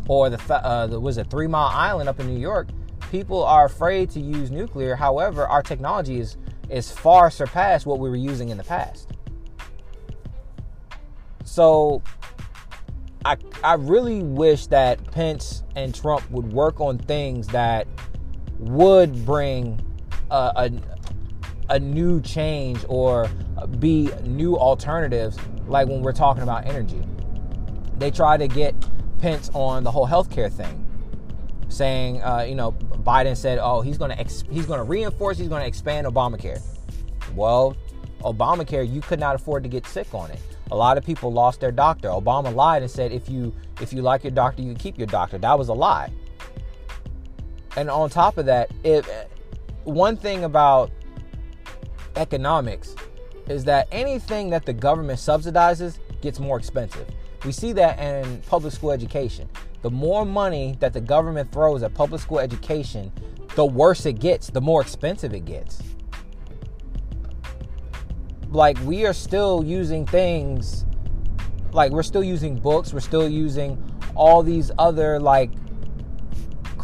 or 0.08 0.30
the, 0.30 0.54
uh, 0.54 0.88
the 0.88 1.00
was 1.00 1.18
it 1.18 1.30
Three 1.30 1.48
Mile 1.48 1.70
Island 1.72 2.10
up 2.10 2.20
in 2.20 2.28
New 2.28 2.40
York, 2.40 2.68
people 3.12 3.44
are 3.44 3.66
afraid 3.66 4.10
to 4.12 4.20
use 4.20 4.50
nuclear. 4.50 4.96
However, 4.96 5.48
our 5.48 5.62
technology 5.62 6.20
is 6.20 6.38
is 6.70 6.92
far 6.92 7.32
surpassed 7.32 7.86
what 7.86 8.00
we 8.00 8.10
were 8.10 8.16
using 8.16 8.50
in 8.50 8.58
the 8.58 8.64
past. 8.64 9.12
So 11.46 12.02
I 13.24 13.38
I 13.64 13.76
really 13.76 14.24
wish 14.24 14.68
that 14.68 15.12
Pence 15.12 15.64
and 15.76 15.94
Trump 15.94 16.30
would 16.32 16.52
work 16.52 16.82
on 16.82 16.98
things 16.98 17.48
that 17.48 17.88
would 18.60 19.26
bring 19.26 19.80
a, 20.32 20.72
a, 21.70 21.80
new 21.80 22.22
change 22.22 22.84
or 22.88 23.30
be 23.80 24.10
new 24.24 24.58
alternatives 24.58 25.38
like 25.68 25.88
when 25.88 26.02
we're 26.02 26.12
talking 26.12 26.44
about 26.44 26.66
energy. 26.66 27.02
They 27.98 28.12
try 28.12 28.38
to 28.38 28.48
get 28.48 28.76
Pence 29.20 29.50
on 29.54 29.84
the 29.84 29.92
whole 29.92 30.08
healthcare 30.08 30.52
thing, 30.52 30.86
saying, 31.68 32.24
uh, 32.24 32.46
you 32.48 32.56
know, 32.56 32.72
Biden 32.72 33.36
said, 33.36 33.60
"Oh, 33.62 33.82
he's 33.82 33.98
going 33.98 34.12
to 34.12 34.20
ex- 34.20 34.46
he's 34.50 34.66
going 34.66 34.80
to 34.80 34.86
reinforce, 34.86 35.38
he's 35.38 35.50
going 35.50 35.62
to 35.62 35.68
expand 35.68 36.08
Obamacare." 36.08 36.62
Well, 37.36 37.76
Obamacare, 38.22 38.90
you 38.90 39.02
could 39.02 39.20
not 39.20 39.36
afford 39.36 39.64
to 39.64 39.70
get 39.70 39.86
sick 39.86 40.14
on 40.14 40.32
it. 40.32 40.40
A 40.72 40.76
lot 40.76 40.98
of 40.98 41.06
people 41.06 41.34
lost 41.34 41.60
their 41.60 41.72
doctor. 41.72 42.10
Obama 42.10 42.54
lied 42.54 42.82
and 42.82 42.92
said 42.92 43.12
if 43.12 43.30
you 43.30 43.54
if 43.82 43.92
you 43.92 44.02
like 44.02 44.24
your 44.24 44.32
doctor, 44.32 44.62
you 44.62 44.74
keep 44.76 44.98
your 44.98 45.08
doctor. 45.08 45.38
That 45.38 45.58
was 45.58 45.70
a 45.70 45.74
lie. 45.74 46.12
And 47.76 47.90
on 47.90 48.10
top 48.10 48.38
of 48.38 48.46
that, 48.48 48.72
if 48.84 49.10
one 49.90 50.18
thing 50.18 50.44
about 50.44 50.92
economics 52.16 52.96
is 53.48 53.64
that 53.66 53.88
anything 53.92 54.50
that 54.52 54.66
the 54.66 54.74
government 54.74 55.20
subsidizes 55.20 56.00
gets 56.22 56.40
more 56.40 56.58
expensive. 56.58 57.08
We 57.46 57.52
see 57.52 57.72
that 57.74 58.00
in 58.00 58.42
public 58.42 58.74
school 58.74 58.92
education. 58.92 59.50
The 59.82 59.90
more 59.90 60.26
money 60.26 60.76
that 60.80 60.94
the 60.94 61.02
government 61.02 61.52
throws 61.52 61.84
at 61.84 61.94
public 61.94 62.22
school 62.22 62.40
education, 62.40 63.12
the 63.56 63.66
worse 63.66 64.06
it 64.06 64.20
gets, 64.20 64.50
the 64.50 64.62
more 64.62 64.82
expensive 64.82 65.34
it 65.34 65.46
gets 65.46 65.82
like 68.52 68.80
we 68.84 69.06
are 69.06 69.14
still 69.14 69.64
using 69.64 70.06
things 70.06 70.86
like 71.72 71.92
we're 71.92 72.02
still 72.02 72.24
using 72.24 72.56
books 72.56 72.94
we're 72.94 73.00
still 73.00 73.30
using 73.30 73.78
all 74.16 74.42
these 74.42 74.72
other 74.80 75.20
like 75.20 75.52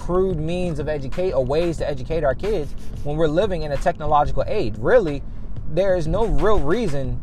crude 0.06 0.38
means 0.38 0.80
of 0.80 0.88
educate 0.88 1.32
or 1.32 1.44
ways 1.44 1.78
to 1.78 1.90
educate 1.90 2.24
our 2.24 2.36
kids 2.36 2.74
when 3.04 3.16
we're 3.18 3.28
living 3.28 3.64
in 3.64 3.72
a 3.72 3.78
technological 3.78 4.44
age 4.48 4.76
really 4.78 5.24
there 5.70 5.96
is 5.96 6.08
no 6.08 6.26
real 6.26 6.60
reason 6.60 7.20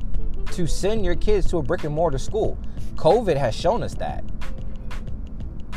to 0.51 0.67
send 0.67 1.05
your 1.05 1.15
kids 1.15 1.49
to 1.49 1.59
a 1.59 1.62
brick 1.62 1.85
and 1.85 1.95
mortar 1.95 2.19
school 2.19 2.59
covid 2.97 3.37
has 3.37 3.55
shown 3.55 3.83
us 3.83 3.95
that 3.95 4.25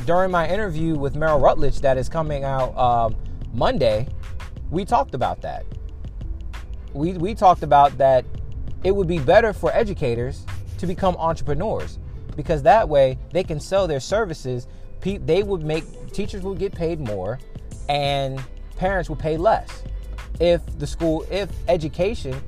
during 0.06 0.30
my 0.30 0.48
interview 0.48 0.96
with 0.96 1.16
Merrill 1.16 1.40
Rutledge 1.40 1.82
that 1.82 1.98
is 1.98 2.08
coming 2.08 2.44
out 2.44 2.78
um, 2.78 3.16
Monday, 3.54 4.08
we 4.70 4.86
talked 4.86 5.16
about 5.16 5.42
that. 5.42 5.66
We, 6.94 7.14
we 7.14 7.34
talked 7.34 7.64
about 7.64 7.98
that 7.98 8.24
it 8.84 8.96
would 8.96 9.08
be 9.08 9.18
better 9.18 9.52
for 9.52 9.74
educators 9.74 10.46
to 10.78 10.86
become 10.86 11.16
entrepreneurs 11.18 11.98
because 12.36 12.62
that 12.64 12.88
way 12.88 13.18
they 13.32 13.44
can 13.44 13.60
sell 13.60 13.88
their 13.88 14.00
services. 14.00 14.68
They 15.06 15.44
would 15.44 15.62
make 15.62 16.12
teachers 16.14 16.42
would 16.42 16.58
get 16.58 16.74
paid 16.74 17.00
more, 17.00 17.40
and 17.90 18.44
parents 18.76 19.08
would 19.10 19.20
pay 19.20 19.38
less. 19.38 19.84
If 20.40 20.66
the 20.80 20.88
school, 20.88 21.26
if 21.30 21.50
education 21.68 22.42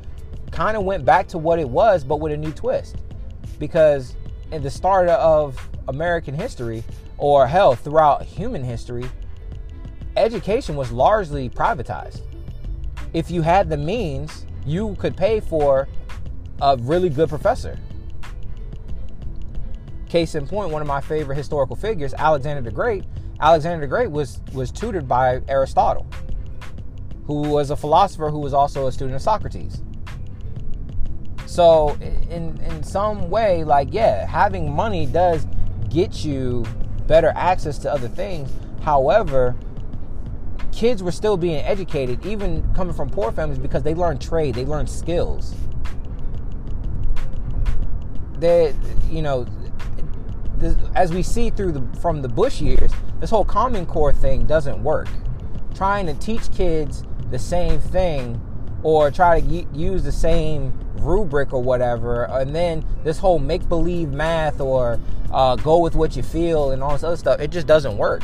kind 0.51 0.75
of 0.75 0.83
went 0.83 1.05
back 1.05 1.27
to 1.29 1.37
what 1.37 1.59
it 1.59 1.69
was, 1.69 2.03
but 2.03 2.19
with 2.19 2.33
a 2.33 2.37
new 2.37 2.51
twist, 2.51 2.95
because 3.59 4.15
in 4.51 4.63
the 4.63 4.71
start 4.71 5.07
of 5.09 5.69
American 5.87 6.33
history, 6.33 6.83
or 7.19 7.45
hell, 7.47 7.75
throughout 7.75 8.23
human 8.23 8.63
history, 8.63 9.05
education 10.15 10.75
was 10.75 10.91
largely 10.91 11.49
privatized. 11.49 12.21
If 13.13 13.29
you 13.29 13.41
had 13.43 13.69
the 13.69 13.77
means, 13.77 14.45
you 14.65 14.95
could 14.99 15.15
pay 15.15 15.39
for 15.39 15.87
a 16.61 16.75
really 16.77 17.09
good 17.09 17.29
professor. 17.29 17.77
Case 20.09 20.35
in 20.35 20.47
point, 20.47 20.71
one 20.71 20.81
of 20.81 20.87
my 20.87 21.01
favorite 21.01 21.35
historical 21.35 21.75
figures, 21.75 22.13
Alexander 22.13 22.61
the 22.61 22.71
Great. 22.71 23.03
Alexander 23.39 23.81
the 23.81 23.87
Great 23.87 24.09
was 24.09 24.39
was 24.53 24.71
tutored 24.71 25.07
by 25.07 25.41
Aristotle, 25.47 26.07
who 27.25 27.41
was 27.41 27.71
a 27.71 27.75
philosopher 27.75 28.29
who 28.29 28.39
was 28.39 28.53
also 28.53 28.87
a 28.87 28.91
student 28.91 29.15
of 29.15 29.21
Socrates. 29.21 29.83
So, 31.45 31.97
in 32.29 32.59
in 32.61 32.83
some 32.83 33.29
way, 33.29 33.63
like 33.63 33.89
yeah, 33.91 34.25
having 34.25 34.73
money 34.73 35.05
does 35.05 35.45
get 35.89 36.23
you 36.23 36.65
better 37.07 37.33
access 37.35 37.77
to 37.79 37.91
other 37.91 38.07
things. 38.07 38.49
However, 38.81 39.55
kids 40.71 41.03
were 41.03 41.11
still 41.11 41.37
being 41.37 41.63
educated, 41.63 42.25
even 42.25 42.63
coming 42.73 42.93
from 42.93 43.09
poor 43.09 43.31
families, 43.31 43.59
because 43.59 43.83
they 43.83 43.93
learned 43.93 44.21
trade, 44.21 44.55
they 44.55 44.65
learned 44.65 44.89
skills. 44.89 45.55
They, 48.39 48.75
you 49.09 49.21
know, 49.21 49.45
this, 50.59 50.75
as 50.95 51.13
we 51.13 51.23
see 51.23 51.49
through 51.49 51.71
the 51.71 51.99
from 51.99 52.21
the 52.21 52.27
Bush 52.29 52.61
years, 52.61 52.91
this 53.19 53.29
whole 53.29 53.45
Common 53.45 53.85
Core 53.85 54.13
thing 54.13 54.45
doesn't 54.45 54.81
work. 54.83 55.07
Trying 55.75 56.07
to 56.07 56.13
teach 56.15 56.51
kids 56.51 57.03
the 57.29 57.39
same 57.39 57.79
thing 57.79 58.41
or 58.83 59.11
try 59.11 59.39
to 59.39 59.45
y- 59.45 59.67
use 59.73 60.03
the 60.03 60.11
same 60.11 60.73
rubric 60.95 61.53
or 61.53 61.61
whatever, 61.61 62.23
and 62.25 62.55
then 62.55 62.85
this 63.03 63.17
whole 63.17 63.39
make 63.39 63.67
believe 63.69 64.09
math 64.09 64.59
or 64.59 64.99
uh, 65.31 65.55
go 65.57 65.77
with 65.77 65.95
what 65.95 66.15
you 66.15 66.23
feel 66.23 66.71
and 66.71 66.81
all 66.81 66.93
this 66.93 67.03
other 67.03 67.17
stuff, 67.17 67.39
it 67.39 67.51
just 67.51 67.67
doesn't 67.67 67.97
work. 67.97 68.23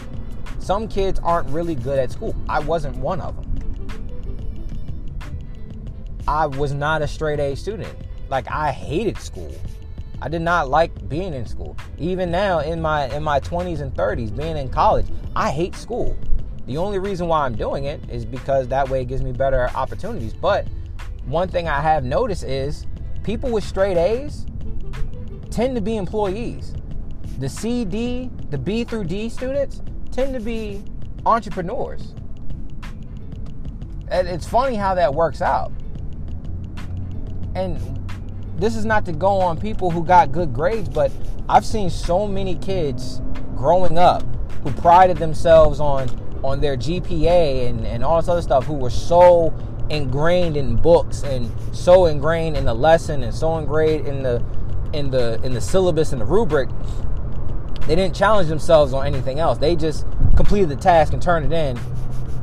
Some 0.59 0.87
kids 0.87 1.19
aren't 1.23 1.49
really 1.49 1.75
good 1.75 1.99
at 1.99 2.11
school. 2.11 2.35
I 2.47 2.59
wasn't 2.59 2.95
one 2.97 3.19
of 3.19 3.35
them. 3.35 3.49
I 6.27 6.45
was 6.45 6.73
not 6.73 7.01
a 7.01 7.07
straight 7.07 7.39
A 7.39 7.55
student. 7.55 7.93
Like 8.29 8.49
I 8.49 8.71
hated 8.71 9.17
school. 9.17 9.53
I 10.23 10.29
did 10.29 10.41
not 10.41 10.69
like 10.69 11.09
being 11.09 11.33
in 11.33 11.45
school. 11.45 11.75
Even 11.97 12.31
now 12.31 12.59
in 12.59 12.81
my 12.81 13.07
in 13.13 13.21
my 13.23 13.41
20s 13.41 13.81
and 13.81 13.93
30s, 13.93 14.33
being 14.33 14.55
in 14.55 14.69
college, 14.69 15.07
I 15.35 15.51
hate 15.51 15.75
school. 15.75 16.17
The 16.65 16.77
only 16.77 16.97
reason 16.97 17.27
why 17.27 17.45
I'm 17.45 17.55
doing 17.55 17.83
it 17.85 18.09
is 18.09 18.23
because 18.23 18.69
that 18.69 18.87
way 18.87 19.01
it 19.01 19.09
gives 19.09 19.21
me 19.21 19.33
better 19.33 19.69
opportunities. 19.75 20.33
But 20.33 20.65
one 21.25 21.49
thing 21.49 21.67
I 21.67 21.81
have 21.81 22.05
noticed 22.05 22.45
is 22.45 22.85
people 23.23 23.51
with 23.51 23.65
straight 23.65 23.97
A's 23.97 24.45
tend 25.51 25.75
to 25.75 25.81
be 25.81 25.97
employees. 25.97 26.73
The 27.39 27.49
C, 27.49 27.83
D, 27.83 28.29
the 28.49 28.57
B 28.57 28.85
through 28.85 29.03
D 29.03 29.27
students 29.27 29.81
tend 30.09 30.33
to 30.35 30.39
be 30.39 30.85
entrepreneurs. 31.25 32.13
And 34.07 34.29
it's 34.29 34.47
funny 34.47 34.75
how 34.77 34.95
that 34.95 35.13
works 35.13 35.41
out. 35.41 35.73
And 37.55 38.02
this 38.57 38.75
is 38.75 38.85
not 38.85 39.05
to 39.05 39.11
go 39.11 39.39
on 39.41 39.59
people 39.59 39.91
who 39.91 40.03
got 40.03 40.31
good 40.31 40.53
grades, 40.53 40.89
but 40.89 41.11
I've 41.49 41.65
seen 41.65 41.89
so 41.89 42.27
many 42.27 42.55
kids 42.55 43.21
growing 43.55 43.97
up 43.97 44.23
who 44.63 44.71
prided 44.71 45.17
themselves 45.17 45.79
on 45.79 46.09
on 46.43 46.59
their 46.59 46.75
GPA 46.75 47.69
and, 47.69 47.87
and 47.87 48.03
all 48.03 48.19
this 48.19 48.27
other 48.27 48.41
stuff 48.41 48.65
who 48.65 48.73
were 48.73 48.89
so 48.89 49.53
ingrained 49.89 50.57
in 50.57 50.75
books 50.75 51.23
and 51.23 51.49
so 51.73 52.05
ingrained 52.05 52.57
in 52.57 52.65
the 52.65 52.73
lesson 52.73 53.23
and 53.23 53.33
so 53.33 53.57
ingrained 53.57 54.07
in 54.07 54.23
the 54.23 54.43
in 54.93 55.09
the 55.09 55.41
in 55.43 55.53
the 55.53 55.61
syllabus 55.61 56.11
and 56.11 56.21
the 56.21 56.25
rubric 56.25 56.69
they 57.87 57.95
didn't 57.95 58.15
challenge 58.15 58.47
themselves 58.47 58.93
on 58.93 59.05
anything 59.05 59.39
else. 59.39 59.57
They 59.57 59.75
just 59.75 60.05
completed 60.37 60.69
the 60.69 60.77
task 60.77 61.11
and 61.11 61.21
turned 61.21 61.51
it 61.51 61.55
in. 61.55 61.77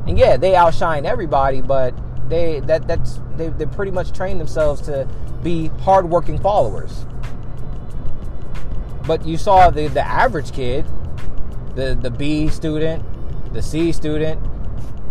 And 0.07 0.17
yeah 0.17 0.37
they 0.37 0.55
outshine 0.55 1.05
everybody 1.05 1.61
but 1.61 1.93
they 2.31 2.59
that 2.61 2.87
that's 2.87 3.19
they, 3.35 3.49
they 3.49 3.65
pretty 3.65 3.91
much 3.91 4.11
train 4.11 4.37
themselves 4.37 4.81
to 4.81 5.07
be 5.43 5.67
hardworking 5.81 6.39
followers 6.39 7.05
but 9.05 9.25
you 9.25 9.37
saw 9.37 9.69
the 9.69 9.87
the 9.89 10.05
average 10.05 10.51
kid 10.51 10.85
the 11.75 11.95
the 12.01 12.09
b 12.09 12.47
student 12.47 13.03
the 13.53 13.61
c 13.61 13.91
student 13.91 14.41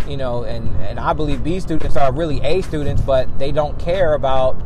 you 0.08 0.16
know, 0.16 0.44
and, 0.44 0.74
and 0.82 0.98
I 0.98 1.12
believe 1.12 1.44
B 1.44 1.60
students 1.60 1.96
are 1.96 2.12
really 2.12 2.40
A 2.40 2.62
students, 2.62 3.02
but 3.02 3.38
they 3.38 3.52
don't 3.52 3.78
care 3.78 4.14
about 4.14 4.58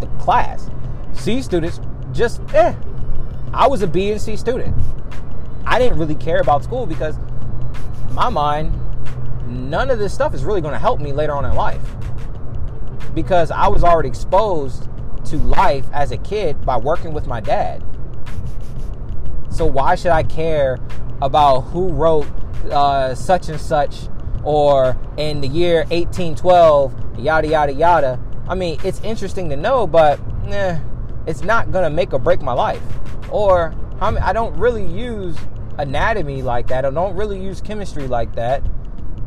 the 0.00 0.06
class. 0.18 0.68
C 1.12 1.42
students 1.42 1.80
just, 2.12 2.40
eh. 2.54 2.74
I 3.52 3.66
was 3.66 3.82
a 3.82 3.86
B 3.86 4.12
and 4.12 4.20
C 4.20 4.36
student. 4.36 4.74
I 5.66 5.78
didn't 5.78 5.98
really 5.98 6.14
care 6.14 6.40
about 6.40 6.62
school 6.62 6.86
because, 6.86 7.16
my 8.12 8.28
mind, 8.28 8.72
none 9.50 9.90
of 9.90 9.98
this 9.98 10.14
stuff 10.14 10.34
is 10.34 10.44
really 10.44 10.60
going 10.60 10.72
to 10.72 10.78
help 10.78 11.00
me 11.00 11.12
later 11.12 11.32
on 11.32 11.44
in 11.44 11.54
life. 11.54 11.82
Because 13.14 13.50
I 13.50 13.68
was 13.68 13.82
already 13.84 14.08
exposed 14.08 14.88
to 15.26 15.36
life 15.36 15.86
as 15.92 16.12
a 16.12 16.16
kid 16.16 16.64
by 16.64 16.76
working 16.76 17.12
with 17.12 17.26
my 17.26 17.40
dad. 17.40 17.84
So 19.50 19.66
why 19.66 19.94
should 19.94 20.12
I 20.12 20.22
care 20.22 20.78
about 21.20 21.60
who 21.62 21.88
wrote 21.88 22.26
uh, 22.70 23.14
such 23.14 23.48
and 23.48 23.60
such 23.60 24.08
or 24.42 24.96
in 25.16 25.40
the 25.40 25.48
year 25.48 25.80
1812, 25.90 27.18
yada, 27.18 27.48
yada, 27.48 27.72
yada. 27.72 28.20
I 28.48 28.54
mean, 28.54 28.78
it's 28.84 29.00
interesting 29.02 29.50
to 29.50 29.56
know, 29.56 29.86
but 29.86 30.18
eh, 30.46 30.78
it's 31.26 31.42
not 31.42 31.72
going 31.72 31.84
to 31.84 31.90
make 31.90 32.12
or 32.12 32.18
break 32.18 32.40
my 32.40 32.52
life. 32.52 32.82
Or 33.30 33.74
I 34.00 34.32
don't 34.32 34.56
really 34.56 34.84
use 34.84 35.36
anatomy 35.78 36.42
like 36.42 36.68
that. 36.68 36.84
I 36.84 36.90
don't 36.90 37.14
really 37.14 37.40
use 37.40 37.60
chemistry 37.60 38.06
like 38.06 38.34
that. 38.34 38.62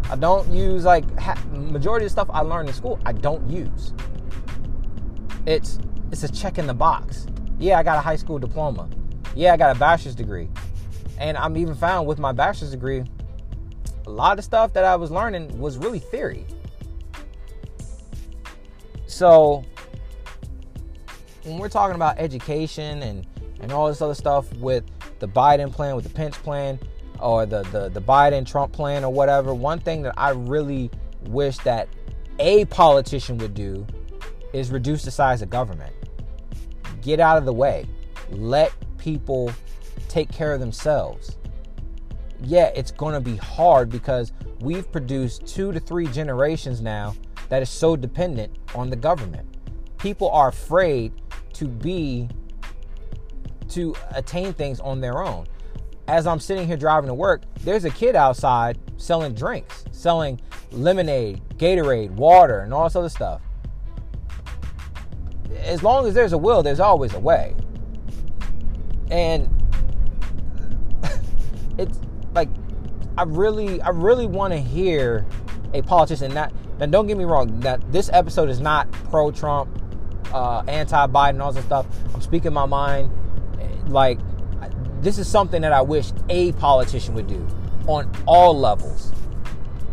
I 0.10 0.16
don't 0.16 0.52
use 0.54 0.86
like 0.86 1.06
majority 1.52 2.06
of 2.06 2.12
stuff 2.12 2.30
I 2.32 2.42
learned 2.42 2.70
in 2.70 2.76
school. 2.76 3.00
I 3.06 3.13
don't 3.13 3.48
use. 3.50 3.94
It's 5.46 5.80
it's 6.12 6.24
a 6.24 6.32
check 6.32 6.58
in 6.58 6.68
the 6.68 6.74
box. 6.74 7.28
Yeah, 7.60 7.80
I 7.80 7.84
got 7.84 7.98
a 7.98 8.02
high 8.02 8.16
school 8.16 8.39
diploma. 8.39 8.89
Yeah, 9.36 9.54
I 9.54 9.58
got 9.58 9.76
a 9.76 9.80
bachelor's 9.80 10.16
degree, 10.16 10.50
and 11.18 11.38
I'm 11.38 11.58
even 11.58 11.76
found 11.76 12.08
with 12.08 12.20
my 12.20 12.32
bachelor's 12.32 12.72
degree 12.72 13.04
a 14.06 14.10
lot 14.10 14.38
of 14.38 14.46
stuff 14.46 14.74
that 14.74 14.84
I 14.84 14.96
was 14.96 15.12
learning 15.12 15.58
was 15.60 15.78
really 15.78 16.00
theory. 16.00 16.46
So 19.08 19.63
when 21.44 21.58
we're 21.58 21.70
talking 21.70 21.96
about 21.96 22.18
education 22.18 23.04
and, 23.04 23.28
and 23.60 23.72
all 23.72 23.88
this 23.88 24.02
other 24.02 24.16
stuff 24.16 24.52
with 24.58 24.84
the 25.20 25.28
Biden 25.28 25.72
plan, 25.72 25.96
with 25.96 26.04
the 26.04 26.10
Pence 26.10 26.38
plan, 26.38 26.80
or 27.24 27.46
the, 27.46 27.64
the, 27.64 27.90
the 27.90 28.02
Biden 28.02 28.46
Trump 28.46 28.74
plan, 28.74 29.04
or 29.04 29.12
whatever, 29.12 29.54
one 29.54 29.80
thing 29.80 30.04
that 30.04 30.14
I 30.18 30.32
really 30.32 30.92
wish 31.28 31.58
that 31.60 31.88
a 32.40 32.66
politician 32.66 33.38
would 33.38 33.54
do 33.54 33.88
is 34.54 34.72
reduce 34.72 35.04
the 35.04 35.12
size 35.12 35.42
of 35.42 35.50
government. 35.50 35.96
Get 37.02 37.20
out 37.20 37.38
of 37.38 37.46
the 37.46 37.54
way. 37.54 37.86
Let 38.30 38.72
people 38.98 39.52
take 40.08 40.32
care 40.32 40.54
of 40.54 40.60
themselves 40.60 41.38
yeah, 42.44 42.72
it's 42.76 42.92
going 42.92 43.14
to 43.14 43.22
be 43.22 43.38
hard 43.38 43.90
because 43.90 44.34
we've 44.60 44.92
produced 44.92 45.48
two 45.48 45.72
to 45.72 45.80
three 45.80 46.08
generations 46.08 46.82
now 46.82 47.16
that 47.50 47.62
is 47.62 47.70
so 47.70 47.96
dependent 47.96 48.58
on 48.76 48.90
the 48.90 48.96
government. 48.96 49.48
People 49.98 50.30
are 50.30 50.50
afraid 50.50 51.14
to 51.54 51.68
be, 51.68 52.28
to 53.70 53.96
attain 54.14 54.54
things 54.54 54.80
on 54.80 55.00
their 55.00 55.24
own. 55.24 55.46
As 56.08 56.28
I'm 56.28 56.39
sitting 56.39 56.68
here 56.68 56.78
driving 56.78 57.08
to 57.08 57.13
work, 57.13 57.44
there's 57.62 57.86
a 57.86 57.89
kid 57.89 58.16
outside 58.16 58.78
selling 58.98 59.34
drinks, 59.34 59.86
selling 59.92 60.42
lemonade, 60.72 61.42
Gatorade, 61.58 62.12
water, 62.12 62.60
and 62.60 62.74
all 62.74 62.84
this 62.84 62.96
other 62.96 63.10
stuff. 63.10 63.42
As 65.60 65.82
long 65.82 66.06
as 66.06 66.13
there's 66.13 66.34
a 66.34 66.38
will, 66.38 66.62
there's 66.62 66.82
always 66.82 67.13
a 67.13 67.20
way. 67.20 67.56
And 69.10 69.50
it's 71.78 72.00
like 72.34 72.50
I 73.18 73.24
really 73.24 73.82
I 73.82 73.89
really 73.89 74.28
want 74.28 74.54
to 74.54 74.60
hear 74.60 75.26
a 75.74 75.82
politician 75.82 76.34
not 76.34 76.54
now 76.80 76.86
don't 76.86 77.08
get 77.08 77.18
me 77.18 77.24
wrong 77.24 77.60
that 77.62 77.92
this 77.92 78.10
episode 78.12 78.50
is 78.50 78.60
not 78.60 78.92
pro 78.92 79.32
Trump 79.32 79.70
uh, 80.34 80.63
anti 80.68 81.08
Biden 81.08 81.42
all 81.42 81.52
this 81.52 81.66
stuff 81.66 81.86
I'm 82.13 82.22
speaking 82.22 82.54
my 82.54 82.66
mind 82.66 83.12
like 83.88 84.20
this 85.04 85.18
is 85.18 85.28
something 85.28 85.62
that 85.62 85.74
I 85.74 85.82
wish 85.82 86.12
a 86.30 86.54
politician 86.54 87.13
would 87.13 87.28
do 87.28 87.46
on 87.88 88.10
all 88.26 88.58
levels. 88.58 89.12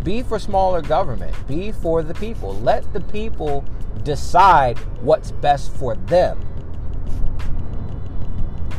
Be 0.05 0.23
for 0.23 0.39
smaller 0.39 0.81
government, 0.81 1.35
be 1.47 1.73
for 1.73 2.03
the 2.03 2.15
people. 2.15 2.55
Let 2.61 2.91
the 2.93 3.01
people 3.01 3.65
decide 4.05 4.79
what's 5.03 5.33
best 5.33 5.73
for 5.75 5.97
them. 5.97 6.41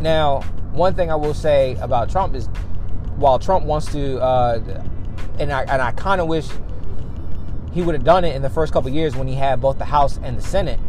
Now, 0.02 0.42
one 0.72 0.96
thing 0.96 1.12
I 1.12 1.16
will 1.16 1.34
say 1.34 1.76
about 1.82 2.10
Trump 2.10 2.34
is 2.34 2.48
while 3.18 3.38
Trump 3.38 3.66
wants 3.66 3.92
to, 3.92 4.20
uh, 4.20 4.60
and 5.38 5.52
I, 5.52 5.64
and 5.64 5.82
I 5.82 5.92
kind 5.92 6.22
of 6.22 6.28
wish 6.28 6.48
he 7.72 7.82
would 7.82 7.94
have 7.94 8.04
done 8.04 8.24
it 8.24 8.36
in 8.36 8.42
the 8.42 8.50
first 8.50 8.74
couple 8.74 8.90
years 8.90 9.16
when 9.16 9.28
he 9.28 9.36
had 9.36 9.62
both 9.62 9.78
the 9.78 9.86
House 9.86 10.18
and 10.24 10.38
the 10.38 10.42
Senate, 10.42 10.80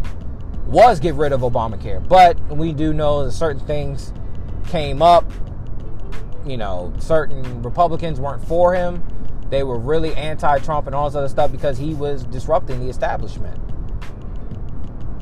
was 0.66 1.00
get 1.00 1.14
rid 1.14 1.32
of 1.32 1.42
Obamacare. 1.42 2.06
But 2.08 2.40
we 2.48 2.72
do 2.72 2.94
know 2.94 3.24
that 3.24 3.32
certain 3.32 3.64
things 3.66 4.12
came 4.68 5.02
up. 5.02 5.30
You 6.46 6.56
know, 6.56 6.92
certain 6.98 7.62
Republicans 7.62 8.18
weren't 8.18 8.44
for 8.46 8.74
him. 8.74 9.02
They 9.50 9.62
were 9.62 9.78
really 9.78 10.14
anti 10.14 10.58
Trump 10.60 10.86
and 10.86 10.96
all 10.96 11.08
this 11.08 11.14
other 11.14 11.28
stuff 11.28 11.52
because 11.52 11.78
he 11.78 11.94
was 11.94 12.24
disrupting 12.24 12.80
the 12.80 12.88
establishment. 12.88 13.60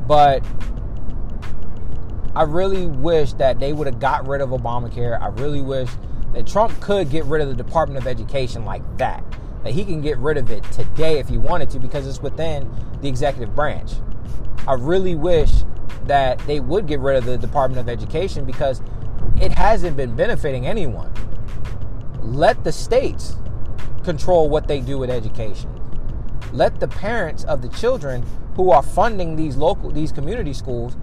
But 0.07 0.44
I 2.35 2.44
really 2.44 2.87
wish 2.87 3.33
that 3.35 3.59
they 3.59 3.72
would 3.72 3.87
have 3.87 3.98
got 3.98 4.26
rid 4.29 4.40
of 4.40 4.50
Obamacare. 4.50 5.20
I 5.20 5.29
really 5.29 5.61
wish 5.61 5.90
that 6.33 6.46
Trump 6.46 6.81
could 6.81 7.11
get 7.11 7.24
rid 7.24 7.42
of 7.42 7.48
the 7.48 7.55
Department 7.55 8.00
of 8.00 8.07
Education 8.07 8.64
like 8.64 8.83
that. 8.98 9.24
That 9.64 9.72
he 9.72 9.85
can 9.85 10.00
get 10.00 10.16
rid 10.18 10.37
of 10.37 10.50
it 10.50 10.62
today 10.72 11.18
if 11.18 11.29
he 11.29 11.37
wanted 11.37 11.68
to 11.70 11.81
because 11.81 12.07
it's 12.07 12.22
within 12.22 12.70
the 13.03 13.09
executive 13.09 13.55
branch. 13.55 13.94
I 14.66 14.74
really 14.74 15.16
wish 15.16 15.64
that 16.05 16.38
they 16.46 16.61
would 16.61 16.87
get 16.87 17.00
rid 17.00 17.16
of 17.16 17.24
the 17.24 17.37
Department 17.37 17.81
of 17.81 17.88
Education 17.88 18.44
because 18.44 18.81
it 19.40 19.52
hasn't 19.52 19.96
been 19.96 20.14
benefiting 20.16 20.66
anyone. 20.66 21.12
Let 22.22 22.64
the 22.64 22.72
states 22.72 23.37
control 24.04 24.48
what 24.48 24.68
they 24.68 24.80
do 24.80 24.98
with 24.98 25.11
education. 25.11 25.70
Let 26.52 26.80
the 26.80 26.88
parents 26.88 27.44
of 27.44 27.62
the 27.62 27.68
children 27.68 28.24
who 28.56 28.70
are 28.70 28.83
funding 28.83 29.37
these 29.37 29.56
local 29.56 29.90
these 29.90 30.12
community 30.12 30.52
schools 30.52 30.96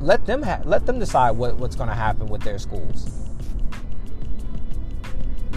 let 0.00 0.24
them 0.24 0.42
ha- 0.42 0.60
let 0.64 0.86
them 0.86 0.98
decide 0.98 1.32
what, 1.32 1.56
what's 1.56 1.76
going 1.76 1.88
to 1.88 1.94
happen 1.94 2.26
with 2.26 2.42
their 2.42 2.58
schools. 2.58 3.10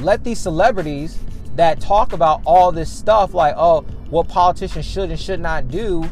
Let 0.01 0.23
these 0.23 0.39
celebrities 0.39 1.17
that 1.55 1.79
talk 1.79 2.13
about 2.13 2.41
all 2.45 2.71
this 2.71 2.91
stuff 2.91 3.33
like 3.33 3.53
oh 3.57 3.81
what 4.09 4.27
politicians 4.27 4.85
should 4.85 5.11
and 5.11 5.19
should 5.19 5.39
not 5.39 5.67
do 5.67 6.03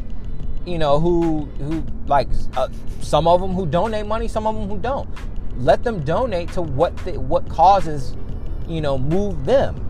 you 0.65 0.77
know 0.77 0.99
who 0.99 1.45
who 1.57 1.83
like 2.05 2.27
uh, 2.55 2.67
some 2.99 3.27
of 3.27 3.41
them 3.41 3.51
who 3.51 3.65
donate 3.65 4.05
money 4.05 4.27
some 4.27 4.45
of 4.45 4.55
them 4.55 4.69
who 4.69 4.77
don't 4.77 5.09
let 5.57 5.83
them 5.83 6.03
donate 6.03 6.51
to 6.53 6.61
what 6.61 6.95
the, 6.97 7.19
what 7.19 7.47
causes 7.49 8.15
you 8.67 8.81
know 8.81 8.97
move 8.97 9.45
them. 9.45 9.87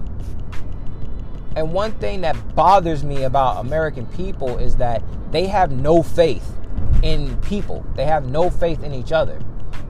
And 1.56 1.74
one 1.74 1.92
thing 1.94 2.22
that 2.22 2.56
bothers 2.56 3.04
me 3.04 3.24
about 3.24 3.58
american 3.58 4.06
people 4.08 4.58
is 4.58 4.78
that 4.78 5.04
they 5.32 5.48
have 5.48 5.72
no 5.72 6.04
faith 6.04 6.56
in 7.04 7.38
people. 7.38 7.86
They 7.96 8.06
have 8.06 8.30
no 8.30 8.50
faith 8.50 8.84
in 8.84 8.94
each 8.94 9.12
other. 9.12 9.40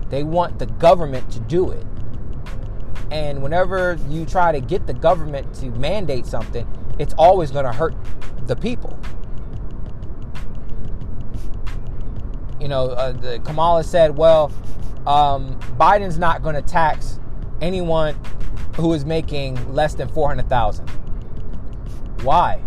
They 0.10 0.24
want 0.24 0.60
the 0.60 0.66
government 0.66 1.30
to 1.32 1.40
do 1.40 1.72
it. 1.72 1.86
And 3.12 3.42
whenever 3.42 3.98
you 4.08 4.26
try 4.26 4.52
to 4.52 4.62
get 4.62 4.88
the 4.88 4.94
government 4.94 5.54
to 5.56 5.68
mandate 5.72 6.26
something, 6.26 6.68
it's 7.00 7.14
always 7.18 7.52
going 7.52 7.66
to 7.66 7.74
hurt 7.74 7.96
the 8.48 8.56
people. 8.56 8.98
You 12.60 12.68
know, 12.68 12.90
uh, 12.90 13.12
the, 13.12 13.40
Kamala 13.40 13.84
said, 13.84 14.16
well, 14.16 14.52
um, 15.08 15.60
Biden's 15.80 16.18
not 16.18 16.44
going 16.44 16.56
to 16.56 16.62
tax 16.62 17.20
anyone 17.62 18.20
who 18.76 18.94
is 18.94 19.06
making 19.06 19.74
less 19.74 19.94
than 19.96 20.08
400,000. 20.08 20.88
Why? 22.24 22.62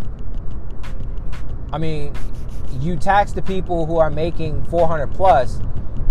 I 1.73 1.79
mean, 1.79 2.13
you 2.81 2.97
tax 2.97 3.33
the 3.33 3.43
people 3.43 3.87
who 3.87 3.99
are 3.99 4.11
making 4.11 4.65
400 4.67 5.09
plus, 5.09 5.61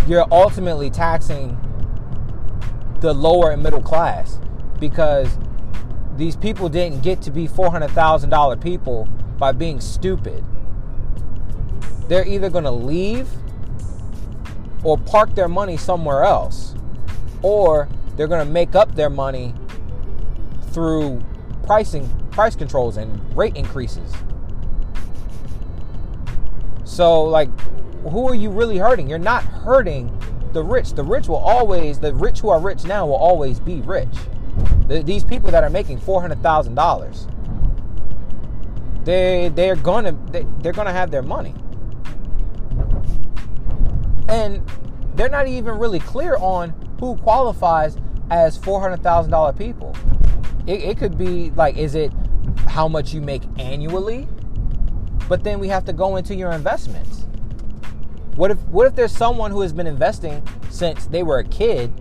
you're 0.08 0.26
ultimately 0.32 0.90
taxing 0.90 1.58
the 3.00 3.14
lower 3.14 3.52
and 3.52 3.62
middle 3.62 3.82
class 3.82 4.40
because 4.80 5.38
these 6.16 6.36
people 6.36 6.70
didn't 6.70 7.02
get 7.02 7.22
to 7.24 7.32
be 7.32 7.48
$400,000 7.48 8.62
people 8.62 9.08
by 9.38 9.52
being 9.52 9.80
stupid. 9.82 10.44
They're 12.08 12.28
either 12.28 12.50
going 12.50 12.66
to 12.66 12.72
leave 12.72 13.28
or 14.84 14.98
park 14.98 15.34
their 15.36 15.48
money 15.48 15.78
somewhere 15.78 16.24
else, 16.24 16.76
or 17.42 17.88
they're 18.16 18.28
going 18.28 18.46
to 18.46 18.52
make 18.52 18.76
up 18.76 18.96
their 18.96 19.10
money 19.10 19.54
through 20.72 21.22
pricing 21.64 22.10
price 22.32 22.56
controls 22.56 22.98
and 22.98 23.38
rate 23.38 23.56
increases. 23.56 24.12
So 26.84 27.24
like 27.24 27.50
who 28.10 28.28
are 28.28 28.36
you 28.36 28.50
really 28.50 28.78
hurting? 28.78 29.10
You're 29.10 29.20
not 29.20 29.44
hurting 29.44 30.12
the 30.52 30.64
rich. 30.64 30.92
The 30.92 31.04
rich 31.04 31.28
will 31.28 31.38
always, 31.38 32.00
the 32.00 32.14
rich 32.14 32.42
who 32.42 32.50
are 32.50 32.60
rich 32.60 32.84
now 32.84 33.06
will 33.06 33.16
always 33.16 33.60
be 33.60 33.82
rich. 33.82 34.14
The, 34.88 35.02
these 35.02 35.24
people 35.24 35.52
that 35.52 35.64
are 35.64 35.70
making 35.70 36.00
four 36.00 36.22
hundred 36.22 36.44
thousand 36.44 36.76
dollars, 36.76 37.28
they 39.04 39.50
they're 39.56 39.76
gonna 39.76 40.18
they, 40.32 40.46
they're 40.60 40.74
gonna 40.74 40.92
have 40.92 41.12
their 41.12 41.22
money, 41.24 41.56
and 44.30 44.62
they're 45.16 45.30
not 45.30 45.48
even 45.48 45.78
really 45.78 46.00
clear 46.00 46.36
on 46.38 46.74
who 47.00 47.16
qualifies 47.18 47.98
as 48.30 48.58
four 48.58 48.82
hundred 48.82 49.04
thousand 49.04 49.32
dollar 49.32 49.54
people. 49.54 49.96
It, 50.66 50.82
it 50.82 50.98
could 50.98 51.18
be 51.18 51.52
like, 51.52 51.78
is 51.78 51.96
it 51.96 52.12
how 52.68 52.88
much 52.88 53.14
you 53.14 53.22
make 53.22 53.44
annually? 53.58 54.28
But 55.28 55.44
then 55.44 55.60
we 55.60 55.68
have 55.70 55.86
to 55.86 55.94
go 55.94 56.16
into 56.16 56.36
your 56.36 56.52
investments 56.52 57.24
what 58.36 58.50
if 58.50 58.58
what 58.70 58.88
if 58.88 58.96
there's 58.96 59.16
someone 59.16 59.52
who 59.52 59.62
has 59.62 59.72
been 59.74 59.88
investing 59.88 60.42
since 60.70 61.06
they 61.08 61.22
were 61.22 61.40
a 61.40 61.44
kid, 61.44 61.94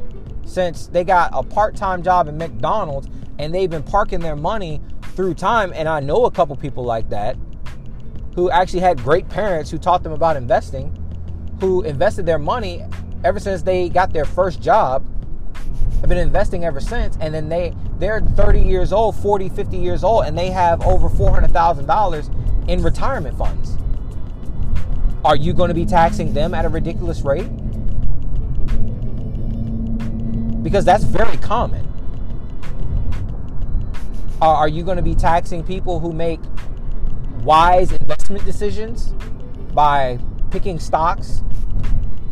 since 0.46 0.86
they 0.86 1.04
got 1.04 1.30
a 1.34 1.42
part-time 1.42 2.02
job 2.02 2.28
at 2.28 2.34
McDonald's 2.34 3.08
and 3.38 3.54
they've 3.54 3.68
been 3.68 3.82
parking 3.82 4.20
their 4.20 4.36
money 4.36 4.80
through 5.14 5.34
time 5.34 5.72
and 5.74 5.88
I 5.88 6.00
know 6.00 6.24
a 6.24 6.30
couple 6.30 6.56
people 6.56 6.84
like 6.84 7.10
that 7.10 7.36
who 8.34 8.50
actually 8.50 8.80
had 8.80 9.02
great 9.02 9.28
parents 9.28 9.70
who 9.70 9.76
taught 9.76 10.02
them 10.02 10.12
about 10.12 10.36
investing, 10.36 10.96
who 11.62 11.80
invested 11.82 12.26
their 12.26 12.40
money 12.40 12.84
ever 13.22 13.38
since 13.38 13.62
they 13.62 13.88
got 13.88 14.12
their 14.12 14.24
first 14.24 14.60
job, 14.60 15.06
have 16.00 16.08
been 16.08 16.18
investing 16.18 16.64
ever 16.64 16.80
since 16.80 17.16
and 17.20 17.32
then 17.32 17.48
they 17.48 17.72
they're 18.00 18.20
30 18.20 18.60
years 18.60 18.92
old, 18.92 19.14
40, 19.14 19.48
50 19.48 19.76
years 19.76 20.02
old 20.02 20.24
and 20.24 20.36
they 20.36 20.50
have 20.50 20.82
over 20.84 21.08
$400,000 21.08 22.68
in 22.68 22.82
retirement 22.82 23.38
funds. 23.38 23.78
Are 25.24 25.36
you 25.36 25.52
going 25.52 25.68
to 25.68 25.74
be 25.74 25.86
taxing 25.86 26.34
them 26.34 26.52
at 26.52 26.64
a 26.64 26.68
ridiculous 26.68 27.20
rate? 27.20 27.46
Because 30.64 30.84
that's 30.84 31.04
very 31.04 31.36
common. 31.36 31.88
Are 34.40 34.66
you 34.66 34.82
going 34.82 34.96
to 34.96 35.02
be 35.02 35.14
taxing 35.14 35.62
people 35.62 36.00
who 36.00 36.12
make 36.12 36.40
wise 37.44 37.92
investment 37.92 38.44
decisions 38.44 39.14
by 39.72 40.18
picking 40.52 40.78
stocks 40.78 41.42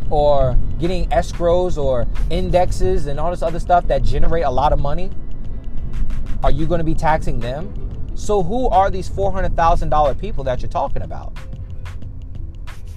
or 0.09 0.57
getting 0.79 1.09
escrows 1.09 1.77
or 1.77 2.07
indexes 2.29 3.07
and 3.07 3.19
all 3.19 3.31
this 3.31 3.41
other 3.41 3.59
stuff 3.59 3.87
that 3.87 4.03
generate 4.03 4.45
a 4.45 4.49
lot 4.49 4.71
of 4.71 4.79
money? 4.79 5.09
Are 6.43 6.51
you 6.51 6.65
going 6.65 6.79
to 6.79 6.85
be 6.85 6.93
taxing 6.95 7.39
them? 7.39 7.73
So, 8.15 8.43
who 8.43 8.67
are 8.69 8.89
these 8.89 9.09
$400,000 9.09 10.19
people 10.19 10.43
that 10.43 10.61
you're 10.61 10.69
talking 10.69 11.01
about? 11.01 11.35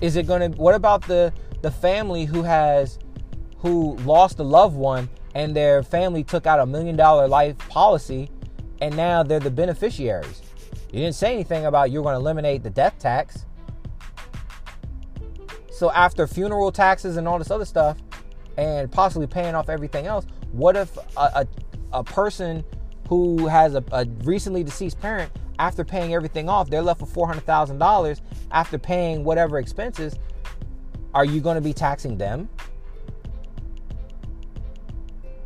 Is 0.01 0.17
it 0.17 0.27
going 0.27 0.53
to 0.53 0.59
what 0.59 0.75
about 0.75 1.07
the 1.07 1.33
the 1.63 1.71
family 1.71 2.27
who 2.27 2.43
has 2.43 2.99
who 3.59 3.97
lost 3.99 4.39
a 4.39 4.43
loved 4.43 4.77
one 4.77 5.09
and 5.35 5.57
their 5.57 5.83
family 5.83 6.23
took 6.23 6.47
out 6.47 6.61
a 6.61 6.67
million 6.67 6.95
dollar 6.95 7.27
life 7.27 7.57
policy 7.71 8.29
and 8.83 8.95
now 8.97 9.23
they're 9.23 9.41
the 9.41 9.51
beneficiaries? 9.51 10.43
You 10.93 11.01
didn't 11.01 11.15
say 11.15 11.33
anything 11.33 11.65
about 11.65 11.91
you're 11.91 12.03
going 12.03 12.15
to 12.15 12.21
eliminate 12.21 12.63
the 12.63 12.71
death 12.71 12.99
tax. 12.99 13.47
So 15.75 15.91
after 15.91 16.29
funeral 16.29 16.71
taxes 16.71 17.17
and 17.17 17.27
all 17.27 17.37
this 17.37 17.51
other 17.51 17.65
stuff 17.65 17.99
and 18.57 18.91
possibly 18.93 19.27
paying 19.27 19.57
off 19.57 19.69
everything 19.69 20.07
else, 20.07 20.25
what 20.53 20.77
if 20.77 20.97
a, 21.17 21.21
a, 21.21 21.49
a 21.93 22.05
person 22.05 22.65
who 23.09 23.49
has 23.49 23.75
a, 23.75 23.83
a 23.91 24.07
recently 24.23 24.63
deceased 24.63 25.01
parent 25.01 25.33
after 25.59 25.85
paying 25.85 26.15
everything 26.15 26.49
off, 26.49 26.71
they're 26.71 26.81
left 26.81 27.01
with 27.01 27.13
$400,000 27.13 28.21
after 28.53 28.79
paying 28.79 29.25
whatever 29.25 29.59
expenses. 29.59 30.15
Are 31.13 31.25
you 31.25 31.41
going 31.41 31.57
to 31.57 31.61
be 31.61 31.73
taxing 31.73 32.19
them? 32.19 32.49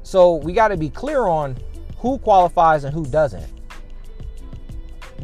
So 0.02 0.34
we 0.34 0.52
got 0.52 0.68
to 0.68 0.76
be 0.76 0.90
clear 0.90 1.26
on 1.26 1.56
who 1.96 2.18
qualifies 2.18 2.84
and 2.84 2.92
who 2.92 3.06
doesn't. 3.06 3.50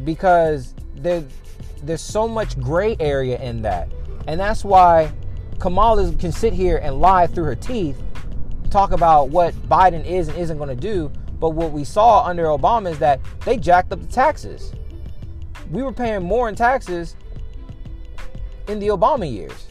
Because 0.03 0.73
there, 0.95 1.23
there's 1.83 2.01
so 2.01 2.27
much 2.27 2.59
gray 2.59 2.97
area 2.99 3.39
in 3.39 3.61
that. 3.61 3.87
And 4.27 4.39
that's 4.39 4.63
why 4.63 5.11
Kamala 5.59 6.11
can 6.13 6.31
sit 6.31 6.53
here 6.53 6.77
and 6.77 6.99
lie 6.99 7.27
through 7.27 7.45
her 7.45 7.55
teeth 7.55 8.01
talk 8.75 8.91
about 8.91 9.29
what 9.29 9.53
Biden 9.69 10.05
is 10.05 10.27
and 10.27 10.37
isn't 10.37 10.57
going 10.57 10.69
to 10.69 10.75
do. 10.75 11.09
But 11.39 11.51
what 11.51 11.71
we 11.71 11.85
saw 11.85 12.25
under 12.25 12.45
Obama 12.45 12.91
is 12.91 12.99
that 12.99 13.21
they 13.45 13.55
jacked 13.55 13.93
up 13.93 14.01
the 14.01 14.07
taxes. 14.07 14.73
We 15.71 15.81
were 15.81 15.93
paying 15.93 16.23
more 16.23 16.49
in 16.49 16.55
taxes 16.55 17.15
in 18.67 18.79
the 18.79 18.87
Obama 18.87 19.31
years. 19.31 19.67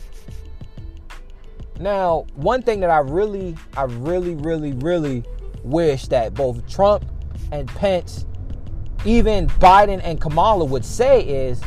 Now, 1.79 2.25
one 2.35 2.63
thing 2.63 2.81
that 2.81 2.89
I 2.89 2.99
really, 2.99 3.57
I 3.77 3.83
really, 3.83 4.37
really, 4.37 4.73
really 4.73 5.23
wish 5.63 6.07
that 6.09 6.33
both 6.33 6.67
Trump 6.67 7.05
and 7.53 7.69
Pence, 7.69 8.25
even 9.05 9.49
Biden 9.49 10.01
and 10.03 10.19
Kamala 10.19 10.65
would 10.65 10.85
say 10.85 11.23
is 11.23 11.61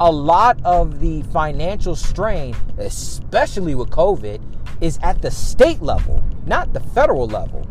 a 0.00 0.10
lot 0.10 0.58
of 0.64 1.00
the 1.00 1.22
financial 1.24 1.94
strain, 1.94 2.54
especially 2.78 3.74
with 3.74 3.90
COVID, 3.90 4.40
is 4.80 4.98
at 5.02 5.22
the 5.22 5.30
state 5.30 5.80
level, 5.80 6.24
not 6.46 6.72
the 6.72 6.80
federal 6.80 7.26
level. 7.26 7.66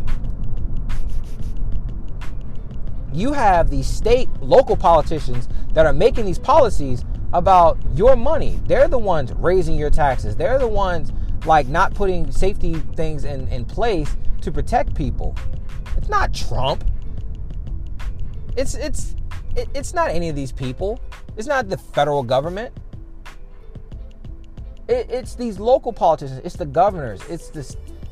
You 3.13 3.33
have 3.33 3.69
these 3.69 3.87
state, 3.87 4.29
local 4.41 4.77
politicians 4.77 5.49
that 5.73 5.85
are 5.85 5.93
making 5.93 6.25
these 6.25 6.39
policies 6.39 7.03
about 7.33 7.77
your 7.93 8.15
money. 8.15 8.59
They're 8.65 8.87
the 8.87 8.97
ones 8.97 9.33
raising 9.33 9.75
your 9.75 9.89
taxes. 9.89 10.35
They're 10.35 10.59
the 10.59 10.67
ones 10.67 11.11
like 11.45 11.67
not 11.67 11.93
putting 11.93 12.31
safety 12.31 12.75
things 12.95 13.25
in, 13.25 13.47
in 13.49 13.65
place 13.65 14.15
to 14.41 14.51
protect 14.51 14.95
people. 14.95 15.35
It's 15.97 16.09
not 16.09 16.33
Trump. 16.33 16.83
It's 18.57 18.75
it's 18.75 19.15
it's 19.55 19.93
not 19.93 20.09
any 20.09 20.29
of 20.29 20.35
these 20.35 20.51
people. 20.51 20.99
It's 21.37 21.47
not 21.47 21.69
the 21.69 21.77
federal 21.77 22.23
government. 22.23 22.73
It, 24.87 25.09
it's 25.09 25.35
these 25.35 25.59
local 25.59 25.93
politicians. 25.93 26.41
It's 26.43 26.55
the 26.55 26.65
governors. 26.65 27.21
It's 27.29 27.49
the 27.49 27.59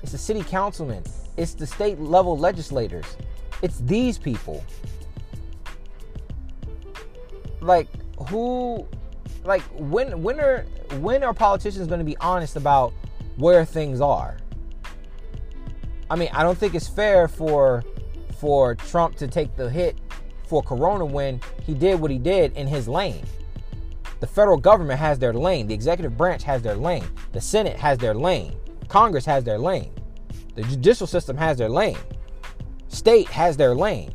it's 0.02 0.12
the 0.12 0.17
city 0.17 0.43
councilmen. 0.43 1.04
It's 1.38 1.54
the 1.54 1.67
state 1.67 1.99
level 1.99 2.38
legislators. 2.38 3.06
It's 3.62 3.80
these 3.80 4.17
people. 4.17 4.63
Like 7.62 7.88
who 8.30 8.88
like 9.43 9.62
when 9.73 10.21
when 10.21 10.39
are 10.39 10.65
when 10.99 11.23
are 11.23 11.34
politicians 11.34 11.88
going 11.88 11.99
to 11.99 12.06
be 12.06 12.17
honest 12.17 12.56
about 12.56 12.93
where 13.38 13.65
things 13.65 14.02
are? 14.02 14.38
I 16.10 16.15
mean, 16.15 16.30
I 16.34 16.43
don't 16.43 16.58
think 16.58 16.75
it's 16.75 16.88
fair 16.88 17.28
for 17.28 17.84
for 18.39 18.75
Trump 18.75 19.15
to 19.17 19.28
take 19.28 19.56
the 19.56 19.69
hit 19.69 19.97
for 20.50 20.62
corona 20.62 21.06
when 21.06 21.40
he 21.64 21.74
did 21.74 22.00
what 22.02 22.12
he 22.12 22.18
did 22.18 22.52
in 22.58 22.68
his 22.68 22.88
lane. 22.88 23.24
The 24.20 24.28
federal 24.28 24.58
government 24.58 25.00
has 25.00 25.20
their 25.20 25.34
lane, 25.34 25.68
the 25.68 25.74
executive 25.74 26.18
branch 26.18 26.44
has 26.44 26.62
their 26.62 26.76
lane, 26.76 27.06
the 27.32 27.40
Senate 27.40 27.78
has 27.78 27.98
their 28.00 28.14
lane, 28.14 28.58
Congress 28.90 29.26
has 29.26 29.44
their 29.44 29.60
lane. 29.60 29.94
The 30.56 30.64
judicial 30.64 31.08
system 31.08 31.38
has 31.38 31.58
their 31.58 31.70
lane. 31.70 31.98
State 32.90 33.30
has 33.30 33.56
their 33.56 33.74
lane. 33.76 34.14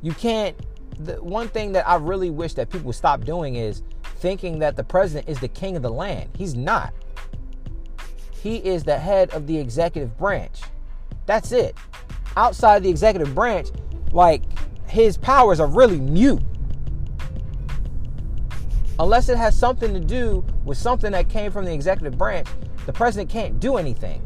You 0.00 0.12
can't 0.12 0.56
the 0.98 1.22
one 1.22 1.48
thing 1.48 1.72
that 1.72 1.88
I 1.88 1.96
really 1.96 2.30
wish 2.30 2.54
that 2.54 2.70
people 2.70 2.92
stop 2.92 3.24
doing 3.24 3.56
is 3.56 3.82
thinking 4.16 4.58
that 4.60 4.76
the 4.76 4.84
president 4.84 5.28
is 5.28 5.40
the 5.40 5.48
king 5.48 5.76
of 5.76 5.82
the 5.82 5.90
land. 5.90 6.30
He's 6.36 6.54
not. 6.54 6.92
He 8.32 8.56
is 8.56 8.84
the 8.84 8.98
head 8.98 9.30
of 9.30 9.46
the 9.46 9.58
executive 9.58 10.16
branch. 10.16 10.60
That's 11.26 11.52
it. 11.52 11.76
Outside 12.36 12.82
the 12.82 12.90
executive 12.90 13.34
branch, 13.34 13.68
like 14.12 14.42
his 14.86 15.16
powers 15.16 15.60
are 15.60 15.68
really 15.68 16.00
mute. 16.00 16.42
Unless 18.98 19.28
it 19.28 19.38
has 19.38 19.56
something 19.56 19.94
to 19.94 20.00
do 20.00 20.44
with 20.64 20.76
something 20.76 21.12
that 21.12 21.28
came 21.28 21.50
from 21.50 21.64
the 21.64 21.72
executive 21.72 22.18
branch, 22.18 22.48
the 22.86 22.92
president 22.92 23.30
can't 23.30 23.58
do 23.58 23.76
anything. 23.76 24.22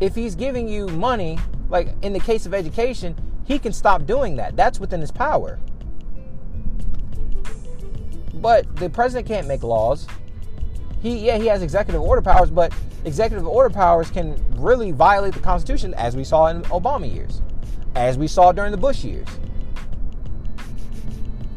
If 0.00 0.14
he's 0.14 0.34
giving 0.34 0.68
you 0.68 0.86
money, 0.88 1.38
like 1.68 1.94
in 2.02 2.12
the 2.12 2.20
case 2.20 2.46
of 2.46 2.54
education, 2.54 3.16
he 3.44 3.58
can 3.58 3.72
stop 3.72 4.06
doing 4.06 4.36
that. 4.36 4.56
That's 4.56 4.80
within 4.80 5.00
his 5.00 5.10
power. 5.10 5.58
But 8.34 8.76
the 8.76 8.90
president 8.90 9.26
can't 9.26 9.46
make 9.46 9.62
laws. 9.62 10.06
He 11.02 11.18
yeah, 11.26 11.38
he 11.38 11.46
has 11.46 11.62
executive 11.62 12.00
order 12.00 12.22
powers, 12.22 12.50
but 12.50 12.72
executive 13.04 13.46
order 13.46 13.70
powers 13.70 14.10
can 14.10 14.42
really 14.56 14.92
violate 14.92 15.34
the 15.34 15.40
Constitution 15.40 15.94
as 15.94 16.16
we 16.16 16.24
saw 16.24 16.46
in 16.46 16.62
Obama 16.62 17.12
years, 17.12 17.42
as 17.94 18.18
we 18.18 18.26
saw 18.26 18.52
during 18.52 18.72
the 18.72 18.78
Bush 18.78 19.04
years. 19.04 19.28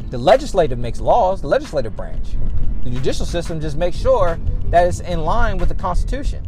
The 0.09 0.17
legislative 0.17 0.79
makes 0.79 0.99
laws, 0.99 1.41
the 1.41 1.47
legislative 1.47 1.95
branch. 1.95 2.35
The 2.83 2.89
judicial 2.89 3.25
system 3.25 3.59
just 3.59 3.77
makes 3.77 3.97
sure 3.97 4.39
that 4.65 4.87
it's 4.87 5.01
in 5.01 5.23
line 5.23 5.57
with 5.57 5.69
the 5.69 5.75
Constitution. 5.75 6.45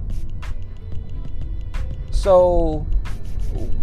So 2.11 2.85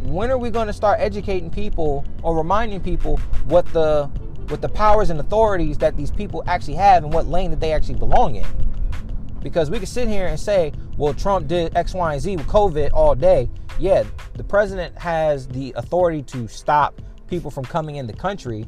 when 0.03 0.31
are 0.31 0.38
we 0.38 0.51
going 0.51 0.66
to 0.66 0.73
start 0.73 1.01
educating 1.01 1.51
people 1.51 2.05
or 2.23 2.37
reminding 2.37 2.81
people 2.81 3.18
what 3.44 3.66
the 3.73 4.07
what 4.49 4.62
the 4.62 4.68
powers 4.68 5.11
and 5.11 5.21
authorities 5.21 5.77
that 5.79 5.97
these 5.97 6.11
people 6.11 6.42
actually 6.47 6.75
have 6.75 7.05
and 7.05 7.12
what 7.12 7.27
lane 7.27 7.51
that 7.51 7.61
they 7.61 7.73
actually 7.73 7.97
belong 7.97 8.37
in? 8.37 8.47
Because 9.49 9.71
we 9.71 9.79
can 9.79 9.87
sit 9.87 10.09
here 10.09 10.27
and 10.27 10.39
say, 10.39 10.73
well, 10.99 11.15
Trump 11.15 11.49
did 11.49 11.75
X, 11.75 11.95
Y, 11.95 12.13
and 12.13 12.21
Z 12.21 12.37
with 12.37 12.47
COVID 12.47 12.91
all 12.93 13.15
day. 13.15 13.49
Yeah, 13.79 14.05
the 14.35 14.45
president 14.45 14.97
has 14.99 15.49
the 15.49 15.73
authority 15.75 16.23
to 16.25 16.47
stop 16.47 17.01
people 17.29 17.51
from 17.51 17.65
coming 17.65 17.97
in 17.97 18.07
the 18.07 18.13
country. 18.13 18.67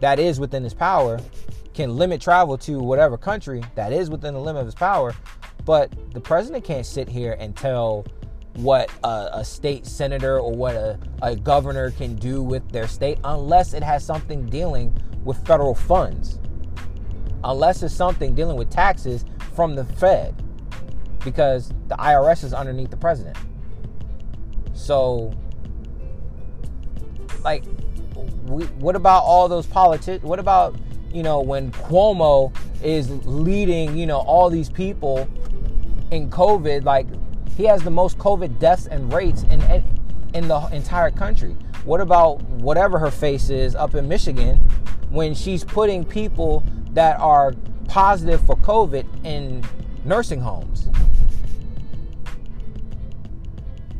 That 0.00 0.18
is 0.18 0.38
within 0.38 0.62
his 0.62 0.74
power. 0.74 1.20
Can 1.72 1.96
limit 1.96 2.20
travel 2.20 2.58
to 2.58 2.80
whatever 2.80 3.16
country. 3.16 3.62
That 3.76 3.94
is 3.94 4.10
within 4.10 4.34
the 4.34 4.40
limit 4.40 4.60
of 4.60 4.66
his 4.66 4.74
power. 4.74 5.14
But 5.64 5.90
the 6.12 6.20
president 6.20 6.64
can't 6.64 6.84
sit 6.84 7.08
here 7.08 7.34
and 7.40 7.56
tell 7.56 8.04
what 8.56 8.90
a, 9.02 9.30
a, 9.38 9.44
state 9.44 9.86
senator 9.86 10.38
or 10.38 10.52
what 10.54 10.74
a, 10.74 10.98
a 11.22 11.34
governor 11.34 11.92
can 11.92 12.14
do 12.16 12.42
with 12.42 12.68
their 12.72 12.88
state 12.88 13.18
unless 13.24 13.72
it 13.72 13.82
has 13.82 14.04
something 14.04 14.44
dealing 14.50 14.94
with 15.24 15.38
federal 15.46 15.74
funds. 15.74 16.38
Unless 17.42 17.82
it's 17.82 17.94
something 17.94 18.34
dealing 18.34 18.58
with 18.58 18.68
taxes 18.68 19.24
from 19.60 19.74
the 19.74 19.84
Fed. 19.84 20.34
Because 21.22 21.68
the 21.88 21.96
IRS 21.96 22.44
is 22.44 22.54
underneath 22.54 22.88
the 22.88 22.96
president. 22.96 23.36
So, 24.72 25.34
like, 27.44 27.62
we, 28.46 28.64
what 28.64 28.96
about 28.96 29.24
all 29.24 29.48
those 29.48 29.66
politics? 29.66 30.24
What 30.24 30.38
about, 30.38 30.76
you 31.12 31.22
know, 31.22 31.42
when 31.42 31.72
Cuomo 31.72 32.56
is 32.82 33.10
leading, 33.26 33.98
you 33.98 34.06
know, 34.06 34.20
all 34.20 34.48
these 34.48 34.70
people 34.70 35.28
in 36.10 36.30
COVID? 36.30 36.84
Like, 36.84 37.06
he 37.54 37.64
has 37.64 37.82
the 37.82 37.90
most 37.90 38.16
COVID 38.16 38.58
deaths 38.58 38.86
and 38.86 39.12
rates 39.12 39.42
in 39.42 39.60
in 40.32 40.48
the 40.48 40.68
entire 40.72 41.10
country. 41.10 41.54
What 41.84 42.00
about 42.00 42.40
whatever 42.44 42.98
her 42.98 43.10
face 43.10 43.50
is 43.50 43.74
up 43.74 43.94
in 43.94 44.08
Michigan 44.08 44.56
when 45.10 45.34
she's 45.34 45.64
putting 45.64 46.02
people 46.02 46.64
that 46.92 47.20
are 47.20 47.52
positive 47.90 48.40
for 48.46 48.54
COVID 48.54 49.04
in 49.26 49.64
nursing 50.04 50.40
homes? 50.40 50.88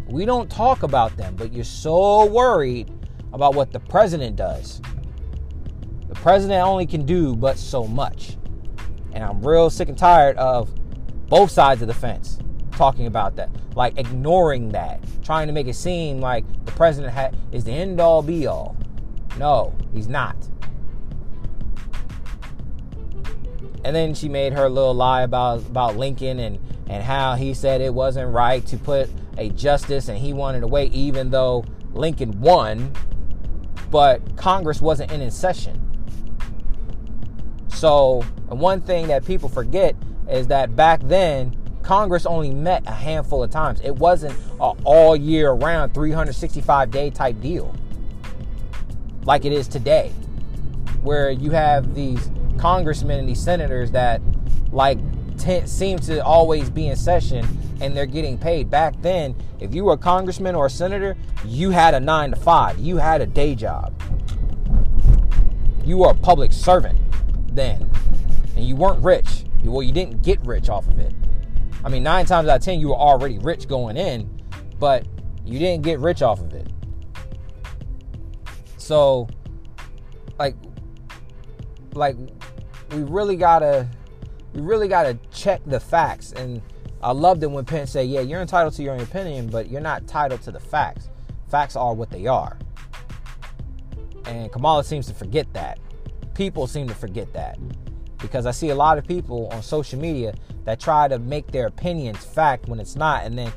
We 0.07 0.25
don't 0.25 0.49
talk 0.49 0.85
about 0.85 1.17
them, 1.17 1.35
but 1.35 1.53
you're 1.53 1.65
so 1.65 2.25
worried 2.27 2.89
about 3.33 3.57
what 3.57 3.73
the 3.73 3.81
president 3.81 4.37
does. 4.37 4.81
The 6.09 6.15
president 6.15 6.65
only 6.65 6.87
can 6.87 7.05
do 7.05 7.35
but 7.35 7.59
so 7.59 7.85
much. 7.85 8.37
And 9.13 9.25
I'm 9.25 9.45
real 9.45 9.69
sick 9.71 9.89
and 9.89 9.99
tired 9.99 10.37
of 10.37 10.73
both 11.29 11.51
sides 11.51 11.83
of 11.83 11.89
the 11.89 11.95
fence 11.95 12.39
talking 12.73 13.09
about 13.09 13.35
that, 13.37 13.51
like 13.75 13.99
ignoring 13.99 14.69
that, 14.71 15.01
trying 15.25 15.49
to 15.49 15.53
make 15.53 15.67
it 15.67 15.75
seem 15.75 16.21
like 16.21 16.45
the 16.65 16.73
president 16.73 17.13
ha- 17.13 17.31
is 17.51 17.65
the 17.65 17.73
end 17.73 18.01
all 18.01 18.23
be 18.23 18.47
all. 18.47 18.77
No, 19.37 19.75
he's 19.93 20.07
not. 20.07 20.37
And 23.85 23.97
then 23.97 24.15
she 24.15 24.29
made 24.29 24.53
her 24.53 24.69
little 24.69 24.95
lie 24.95 25.23
about 25.23 25.61
about 25.61 25.97
Lincoln 25.97 26.39
and 26.39 26.59
and 26.89 27.03
how 27.03 27.35
he 27.35 27.55
said 27.55 27.81
it 27.81 27.95
wasn't 27.95 28.33
right 28.33 28.65
to 28.67 28.77
put 28.77 29.09
a 29.39 29.51
justice 29.51 30.09
and 30.09 30.19
he 30.19 30.33
wanted 30.33 30.61
to 30.61 30.67
wait 30.67 30.93
even 30.93 31.31
though 31.31 31.65
Lincoln 31.93 32.41
won, 32.41 32.93
but 33.91 34.37
Congress 34.37 34.81
wasn't 34.81 35.13
in 35.13 35.31
session. 35.31 35.87
So, 37.69 38.23
one 38.49 38.81
thing 38.81 39.07
that 39.07 39.25
people 39.25 39.49
forget 39.49 39.97
is 40.29 40.49
that 40.49 40.77
back 40.77 41.01
then 41.05 41.57
Congress 41.83 42.27
only 42.27 42.51
met 42.51 42.87
a 42.87 42.93
handful 42.93 43.43
of 43.43 43.51
times. 43.51 43.81
It 43.83 43.97
wasn't 43.97 44.37
a 44.61 44.73
all 44.85 45.17
year 45.17 45.53
round 45.53 45.95
365 45.95 46.91
day 46.91 47.11
type 47.11 47.41
deal 47.41 47.75
like 49.25 49.45
it 49.45 49.53
is 49.53 49.69
today, 49.69 50.13
where 51.03 51.31
you 51.31 51.51
have 51.51 51.95
these 51.95 52.31
congressmen 52.61 53.19
and 53.19 53.29
these 53.29 53.43
senators 53.43 53.91
that 53.93 54.21
like 54.71 54.99
t- 55.39 55.67
seem 55.67 55.99
to 56.01 56.23
always 56.25 56.69
be 56.69 56.89
in 56.89 56.97
session 56.97 57.47
and 57.81 57.97
they're 57.97 58.07
getting 58.07 58.37
paid. 58.37 58.71
Back 58.71 59.01
then, 59.01 59.35
if 59.59 59.75
you 59.75 59.85
were 59.85 59.95
a 59.95 59.99
congressman 59.99 60.55
or 60.55 60.67
a 60.67 60.71
senator, 60.71 61.17
you 61.45 61.71
had 61.71 61.95
a 61.95 62.01
nine 62.01 62.31
to 62.31 62.37
five, 62.37 62.79
you 62.79 62.99
had 62.99 63.23
a 63.23 63.27
day 63.27 63.55
job. 63.55 63.95
You 65.85 65.97
were 65.97 66.11
a 66.11 66.15
public 66.15 66.53
servant 66.53 66.99
then, 67.55 67.91
and 68.55 68.65
you 68.65 68.77
weren't 68.77 69.03
rich. 69.03 69.45
Well, 69.65 69.83
you 69.83 69.93
didn't 69.93 70.23
get 70.23 70.41
rich 70.43 70.69
off 70.69 70.87
of 70.87 70.99
it. 70.99 71.15
I 71.83 71.89
mean, 71.89 72.03
nine 72.03 72.27
times 72.27 72.49
out 72.49 72.57
of 72.57 72.63
ten, 72.63 72.79
you 72.79 72.89
were 72.89 72.95
already 72.95 73.39
rich 73.39 73.67
going 73.67 73.97
in, 73.97 74.29
but 74.79 75.07
you 75.45 75.59
didn't 75.59 75.83
get 75.83 75.99
rich 75.99 76.21
off 76.21 76.41
of 76.41 76.53
it. 76.53 76.71
So, 78.77 79.29
like, 80.39 80.57
like 81.95 82.17
we 82.93 83.03
really 83.03 83.37
gotta, 83.37 83.89
we 84.53 84.61
really 84.61 84.89
gotta 84.89 85.19
check 85.33 85.61
the 85.67 85.81
facts. 85.81 86.33
And 86.33 86.63
I 87.03 87.13
loved 87.13 87.43
it 87.43 87.51
when 87.51 87.65
Pence 87.65 87.93
said, 87.93 88.09
"Yeah, 88.09 88.21
you're 88.21 88.41
entitled 88.41 88.75
to 88.75 88.83
your 88.83 88.95
own 88.95 89.01
opinion, 89.01 89.49
but 89.49 89.71
you're 89.71 89.81
not 89.81 90.03
entitled 90.03 90.43
to 90.43 90.53
the 90.53 90.61
facts. 90.61 91.09
Facts 91.49 91.77
are 91.77 91.95
what 91.95 92.11
they 92.11 92.27
are." 92.27 92.59
And 94.27 94.53
Kamala 94.53 94.85
seems 94.85 95.07
to 95.07 95.15
forget 95.15 95.53
that. 95.55 95.79
People 96.35 96.67
seem 96.67 96.87
to 96.89 96.95
forget 96.95 97.33
that 97.33 97.59
because 98.19 98.47
I 98.47 98.51
see 98.51 98.71
a 98.71 98.75
lot 98.75 98.99
of 98.99 99.07
people 99.07 99.49
on 99.49 99.63
social 99.63 99.99
media 99.99 100.35
that 100.65 100.79
try 100.79 101.09
to 101.09 101.19
make 101.19 101.51
their 101.51 101.67
opinions 101.67 102.25
fact 102.25 102.69
when 102.69 102.81
it's 102.81 102.97
not. 102.97 103.25
And 103.25 103.37
then 103.37 103.53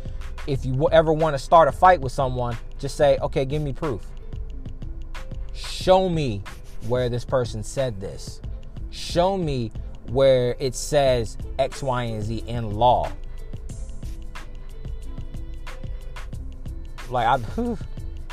if 0.48 0.66
you 0.66 0.90
ever 0.90 1.14
want 1.14 1.34
to 1.36 1.40
start 1.40 1.68
a 1.68 1.72
fight 1.72 2.02
with 2.02 2.12
someone, 2.12 2.58
just 2.80 2.96
say, 2.96 3.18
okay, 3.20 3.46
give 3.46 3.62
me 3.62 3.74
proof. 3.74 4.06
Show 5.54 6.10
me 6.10 6.42
where 6.88 7.10
this 7.10 7.26
person 7.26 7.64
said 7.64 8.00
this. 8.00 8.42
Show 8.94 9.38
me 9.40 9.72
where 10.12 10.56
it 10.60 10.76
says 10.76 11.36
X, 11.58 11.82
Y, 11.82 12.04
and 12.04 12.22
Z 12.22 12.44
in 12.46 12.76
law. 12.76 13.12
Like 17.10 17.26
I, 17.26 17.40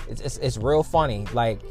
it's, 0.08 0.20
it's, 0.20 0.36
it's 0.36 0.56
real 0.58 0.82
funny. 0.82 1.26
Like 1.32 1.62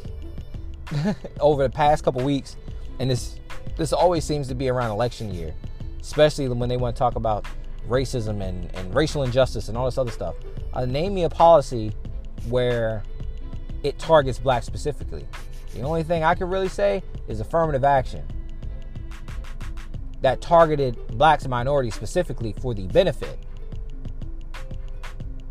over 1.39 1.61
the 1.61 1.69
past 1.69 2.03
couple 2.03 2.23
weeks, 2.23 2.57
and 2.97 3.11
this 3.11 3.39
this 3.77 3.93
always 3.93 4.25
seems 4.25 4.47
to 4.47 4.55
be 4.55 4.69
around 4.69 4.89
election 4.89 5.31
year, 5.31 5.53
especially 6.01 6.49
when 6.49 6.67
they 6.67 6.77
want 6.77 6.95
to 6.95 6.99
talk 6.99 7.13
about 7.13 7.45
racism 7.87 8.41
and, 8.41 8.73
and 8.75 8.95
racial 8.95 9.21
injustice 9.21 9.69
and 9.69 9.77
all 9.77 9.85
this 9.85 9.99
other 9.99 10.09
stuff. 10.09 10.33
Uh, 10.73 10.85
name 10.85 11.13
me 11.13 11.25
a 11.25 11.29
policy 11.29 11.91
where 12.47 13.03
it 13.83 13.99
targets 13.99 14.39
black 14.39 14.63
specifically. 14.63 15.27
The 15.75 15.81
only 15.81 16.01
thing 16.01 16.23
I 16.23 16.33
could 16.33 16.49
really 16.49 16.69
say 16.69 17.03
is 17.27 17.39
affirmative 17.39 17.83
action 17.83 18.25
that 20.21 20.41
targeted 20.41 20.95
blacks 21.17 21.43
and 21.43 21.51
minorities 21.51 21.95
specifically 21.95 22.53
for 22.61 22.73
the 22.73 22.87
benefit. 22.87 23.39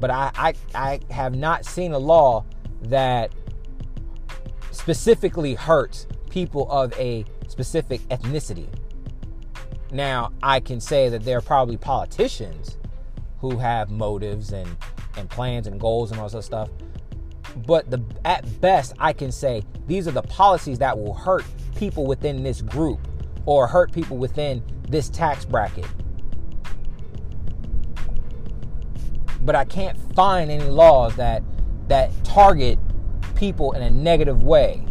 But 0.00 0.10
I, 0.10 0.30
I, 0.34 0.54
I 0.74 1.00
have 1.12 1.34
not 1.34 1.64
seen 1.64 1.92
a 1.92 1.98
law 1.98 2.44
that 2.82 3.32
specifically 4.70 5.54
hurts 5.54 6.06
people 6.30 6.70
of 6.70 6.92
a 6.98 7.24
specific 7.48 8.00
ethnicity. 8.02 8.68
Now, 9.90 10.32
I 10.42 10.60
can 10.60 10.80
say 10.80 11.08
that 11.08 11.24
there 11.24 11.38
are 11.38 11.42
probably 11.42 11.78
politicians 11.78 12.78
who 13.40 13.56
have 13.58 13.90
motives 13.90 14.52
and, 14.52 14.68
and 15.16 15.28
plans 15.30 15.66
and 15.66 15.80
goals 15.80 16.12
and 16.12 16.20
all 16.20 16.28
that 16.28 16.42
stuff. 16.42 16.68
But 17.66 17.90
the 17.90 18.04
at 18.24 18.60
best, 18.60 18.92
I 18.98 19.12
can 19.12 19.32
say 19.32 19.62
these 19.86 20.06
are 20.06 20.12
the 20.12 20.22
policies 20.22 20.78
that 20.78 20.96
will 20.96 21.14
hurt 21.14 21.44
people 21.74 22.06
within 22.06 22.42
this 22.42 22.60
group 22.60 23.07
or 23.48 23.66
hurt 23.66 23.90
people 23.90 24.18
within 24.18 24.62
this 24.90 25.08
tax 25.08 25.46
bracket. 25.46 25.86
But 29.40 29.54
I 29.54 29.64
can't 29.64 29.96
find 30.14 30.50
any 30.50 30.64
laws 30.64 31.16
that 31.16 31.42
that 31.86 32.10
target 32.24 32.78
people 33.36 33.72
in 33.72 33.80
a 33.80 33.90
negative 33.90 34.42
way. 34.42 34.84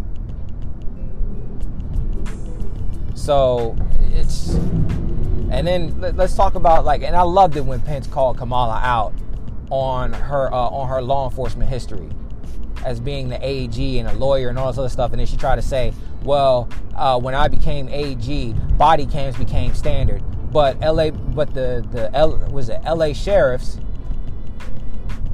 So 3.13 3.75
it's, 4.15 4.55
and 5.51 5.67
then 5.67 6.01
let's 6.15 6.35
talk 6.35 6.55
about 6.55 6.83
like, 6.83 7.03
and 7.03 7.15
I 7.15 7.21
loved 7.21 7.57
it 7.57 7.61
when 7.61 7.79
Pence 7.81 8.07
called 8.07 8.39
Kamala 8.39 8.79
out 8.83 9.13
on 9.69 10.13
her 10.13 10.51
uh, 10.51 10.57
on 10.57 10.89
her 10.89 10.99
law 11.03 11.29
enforcement 11.29 11.69
history 11.69 12.09
as 12.83 12.99
being 12.99 13.29
the 13.29 13.37
AG 13.47 13.99
and 13.99 14.09
a 14.09 14.13
lawyer 14.13 14.49
and 14.49 14.57
all 14.57 14.71
this 14.71 14.79
other 14.79 14.89
stuff, 14.89 15.11
and 15.11 15.19
then 15.19 15.27
she 15.27 15.37
tried 15.37 15.57
to 15.57 15.61
say, 15.61 15.93
well, 16.23 16.69
uh, 16.95 17.19
when 17.19 17.35
I 17.35 17.47
became 17.47 17.87
AG, 17.89 18.53
body 18.77 19.05
cams 19.05 19.37
became 19.37 19.73
standard, 19.73 20.23
but 20.51 20.79
LA, 20.79 21.11
but 21.11 21.53
the 21.53 21.85
the 21.91 22.13
L, 22.15 22.37
was 22.51 22.69
it 22.69 22.81
LA 22.83 23.13
sheriffs 23.13 23.79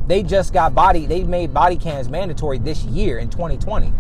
they 0.06 0.22
just 0.22 0.52
got 0.52 0.76
body 0.76 1.06
they 1.06 1.24
made 1.24 1.54
body 1.54 1.78
cams 1.78 2.10
mandatory 2.10 2.58
this 2.58 2.84
year 2.84 3.20
in 3.20 3.30
2020 3.30 3.94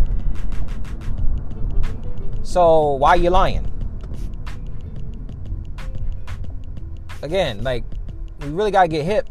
so 2.54 2.92
why 2.92 3.16
you 3.16 3.32
lying? 3.32 3.68
Again, 7.24 7.64
like 7.64 7.84
we 8.42 8.50
really 8.50 8.70
gotta 8.70 8.90
get 8.90 9.06
hip 9.06 9.28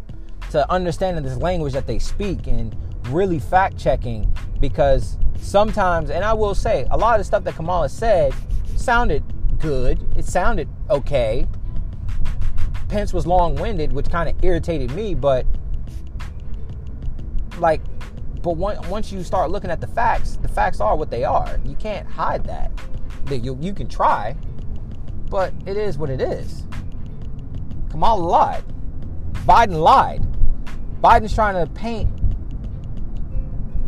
to 0.51 0.69
understanding 0.69 1.23
this 1.23 1.37
language 1.37 1.73
that 1.75 1.87
they 1.87 2.01
speak 2.01 2.49
and 2.49 2.75
really 3.11 3.39
fact 3.39 3.79
checking 3.79 4.35
because 4.61 5.19
sometimes, 5.43 6.11
and 6.11 6.25
I 6.25 6.33
will 6.33 6.55
say, 6.55 6.87
a 6.91 6.97
lot 6.97 7.15
of 7.15 7.21
the 7.21 7.25
stuff 7.25 7.45
that 7.45 7.55
Kamala 7.57 7.89
said 7.89 8.33
sounded 8.77 9.23
good. 9.59 10.01
It 10.17 10.25
sounded 10.25 10.69
okay. 10.89 11.47
Pence 12.89 13.13
was 13.13 13.27
long 13.27 13.55
winded, 13.57 13.93
which 13.93 14.09
kind 14.09 14.29
of 14.29 14.45
irritated 14.45 14.93
me, 14.93 15.15
but 15.15 15.47
like, 17.59 17.81
but 18.43 18.57
once 18.57 19.13
you 19.13 19.23
start 19.23 19.51
looking 19.51 19.71
at 19.71 19.81
the 19.81 19.87
facts, 19.87 20.37
the 20.37 20.49
facts 20.49 20.81
are 20.81 20.97
what 20.97 21.11
they 21.11 21.25
are. 21.25 21.61
You 21.65 21.77
can't 21.77 22.07
hide 22.09 22.45
that. 22.45 22.73
You, 23.31 23.57
you 23.61 23.73
can 23.73 23.89
try, 23.89 24.37
but 25.31 25.55
it 25.65 25.77
is 25.77 25.97
what 25.97 26.11
it 26.11 26.21
is. 26.21 26.65
Kamala 27.91 28.23
lied. 28.23 28.65
Biden 29.47 29.81
lied. 29.81 30.27
Biden's 31.03 31.35
trying 31.35 31.55
to 31.55 31.73
paint 31.73 32.09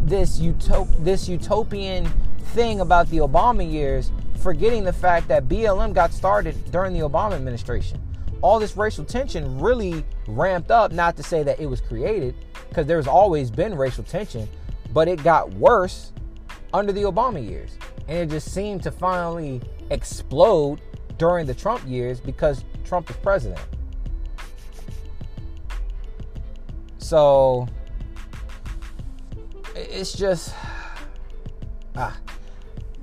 this 0.05 0.39
utop- 0.39 1.03
this 1.03 1.29
utopian 1.29 2.07
thing 2.53 2.81
about 2.81 3.09
the 3.11 3.19
Obama 3.19 3.69
years, 3.71 4.13
forgetting 4.41 4.85
the 4.85 4.93
fact 4.93 5.29
that 5.29 5.49
BLM 5.49 5.93
got 5.93 6.13
started 6.13 6.71
during 6.71 6.93
the 6.93 7.01
Obama 7.01 7.33
administration. 7.33 8.01
All 8.43 8.59
this 8.59 8.77
racial 8.77 9.05
tension 9.05 9.59
really 9.59 10.05
ramped 10.29 10.71
up, 10.71 10.93
not 10.93 11.17
to 11.17 11.23
say 11.23 11.43
that 11.43 11.59
it 11.59 11.67
was 11.67 11.81
created, 11.81 12.35
because 12.69 12.87
there's 12.87 13.07
always 13.07 13.51
been 13.51 13.75
racial 13.75 14.05
tension, 14.05 14.49
but 14.93 15.09
it 15.09 15.23
got 15.25 15.51
worse 15.55 16.13
under 16.75 16.93
the 16.93 17.03
Obama 17.03 17.43
years. 17.43 17.79
And 18.07 18.19
it 18.19 18.29
just 18.29 18.53
seemed 18.53 18.83
to 18.83 18.91
finally 18.91 19.63
explode 19.91 20.81
during 21.17 21.47
the 21.47 21.55
Trump 21.55 21.87
years 21.89 22.21
because 22.21 22.65
Trump 22.85 23.09
is 23.09 23.17
president. 23.17 23.61
So 26.99 27.67
it's 29.75 30.13
just 30.13 30.55
ah, 31.97 32.17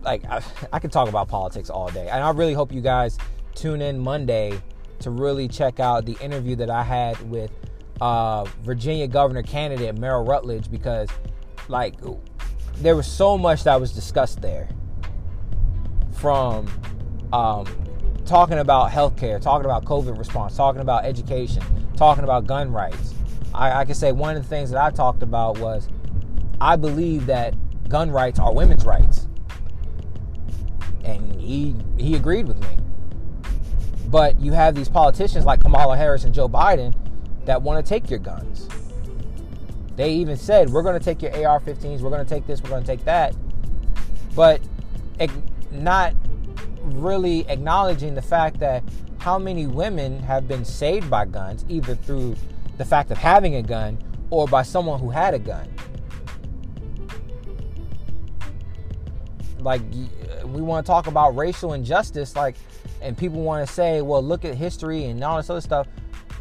like 0.02 0.24
I, 0.26 0.42
I 0.72 0.80
could 0.80 0.92
talk 0.92 1.10
about 1.10 1.28
politics 1.28 1.70
all 1.70 1.90
day, 1.90 2.08
and 2.10 2.24
I 2.24 2.32
really 2.32 2.54
hope 2.54 2.72
you 2.72 2.82
guys 2.82 3.18
tune 3.56 3.82
in 3.82 4.00
Monday 4.00 4.62
to 5.00 5.10
really 5.10 5.48
check 5.48 5.80
out 5.80 6.06
the 6.06 6.18
interview 6.22 6.56
that 6.58 6.70
I 6.70 6.84
had 6.84 7.30
with 7.30 7.52
uh, 8.00 8.46
Virginia 8.62 9.08
governor 9.08 9.44
candidate 9.44 9.98
Merle 9.98 10.24
Rutledge 10.24 10.70
because 10.70 11.10
like 11.68 11.96
there 12.78 12.96
was 12.96 13.08
so 13.08 13.38
much 13.38 13.64
that 13.64 13.80
was 13.80 13.92
discussed 13.92 14.42
there 14.42 14.70
from 16.14 16.68
um, 17.34 17.66
talking 18.26 18.60
about 18.60 18.92
healthcare, 18.92 19.42
talking 19.42 19.66
about 19.66 19.86
COVID 19.86 20.18
response, 20.18 20.56
talking 20.56 20.82
about 20.82 21.06
education, 21.06 21.64
talking 21.96 22.24
about 22.24 22.46
gun 22.46 22.72
rights, 22.72 23.14
I, 23.54 23.82
I 23.82 23.86
can 23.86 23.96
say 23.96 24.12
one 24.12 24.36
of 24.36 24.44
the 24.44 24.48
things 24.48 24.72
that 24.72 24.82
I 24.82 24.90
talked 24.92 25.24
about 25.24 25.60
was 25.60 25.90
I 26.62 26.76
believe 26.76 27.26
that 27.26 27.56
gun 27.90 28.12
rights 28.12 28.40
are 28.40 28.54
women's 28.54 28.86
rights. 28.86 29.28
And 31.04 31.42
he 31.42 31.76
he 31.98 32.16
agreed 32.16 32.48
with 32.48 32.62
me. 32.62 32.78
But 34.08 34.40
you 34.40 34.52
have 34.52 34.76
these 34.76 34.88
politicians 34.88 35.44
like 35.44 35.62
Kamala 35.62 35.98
Harris 35.98 36.24
and 36.24 36.36
Joe 36.36 36.48
Biden 36.48 36.94
that 37.46 37.64
want 37.64 37.84
to 37.84 37.90
take 37.90 38.10
your 38.12 38.20
guns. 38.20 38.68
They 39.96 40.14
even 40.14 40.38
said, 40.38 40.70
we're 40.70 40.84
going 40.84 40.98
to 40.98 41.04
take 41.04 41.22
your 41.22 41.32
AR 41.48 41.60
15s, 41.60 42.02
we're 42.02 42.10
going 42.10 42.24
to 42.24 42.30
take 42.30 42.46
this, 42.46 42.62
we're 42.62 42.70
going 42.70 42.84
to 42.84 42.88
take 42.88 43.04
that. 43.06 43.36
But 44.36 44.62
not 45.72 46.14
really 46.84 47.48
acknowledging 47.50 48.16
the 48.16 48.22
fact 48.22 48.60
that 48.60 48.84
how 49.20 49.40
many 49.40 49.68
women 49.68 50.20
have 50.20 50.48
been 50.48 50.66
saved 50.66 51.10
by 51.10 51.26
guns, 51.26 51.66
either 51.70 51.96
through 51.96 52.36
the 52.78 52.86
fact 52.86 53.12
of 53.12 53.18
having 53.18 53.56
a 53.56 53.62
gun 53.62 53.98
or 54.30 54.48
by 54.48 54.64
someone 54.64 55.00
who 55.00 55.10
had 55.10 55.34
a 55.34 55.40
gun. 55.40 55.68
Like 59.62 59.82
we 60.46 60.62
want 60.62 60.86
to 60.86 60.90
talk 60.90 61.08
about 61.08 61.36
racial 61.36 61.74
injustice, 61.74 62.36
like, 62.36 62.56
and 63.02 63.18
people 63.18 63.42
want 63.42 63.66
to 63.66 63.74
say, 63.74 64.02
well, 64.02 64.24
look 64.24 64.46
at 64.46 64.56
history 64.56 65.06
and 65.06 65.24
all 65.24 65.38
this 65.38 65.50
other 65.50 65.62
stuff. 65.62 65.88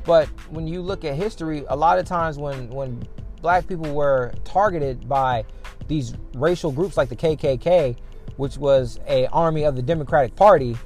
But 0.04 0.28
when 0.50 0.66
you 0.66 0.80
look 0.80 1.04
at 1.04 1.14
history, 1.14 1.64
a 1.68 1.76
lot 1.76 1.98
of 1.98 2.06
times 2.06 2.38
when 2.38 2.70
when 2.70 3.06
black 3.42 3.66
people 3.66 3.92
were 3.92 4.32
targeted 4.44 5.08
by 5.08 5.44
these 5.88 6.14
racial 6.34 6.72
groups 6.72 6.96
like 6.96 7.08
the 7.08 7.16
KKK, 7.16 7.96
which 8.36 8.56
was 8.56 9.00
a 9.06 9.26
army 9.26 9.64
of 9.64 9.76
the 9.76 9.82
Democratic 9.82 10.34
Party, 10.36 10.76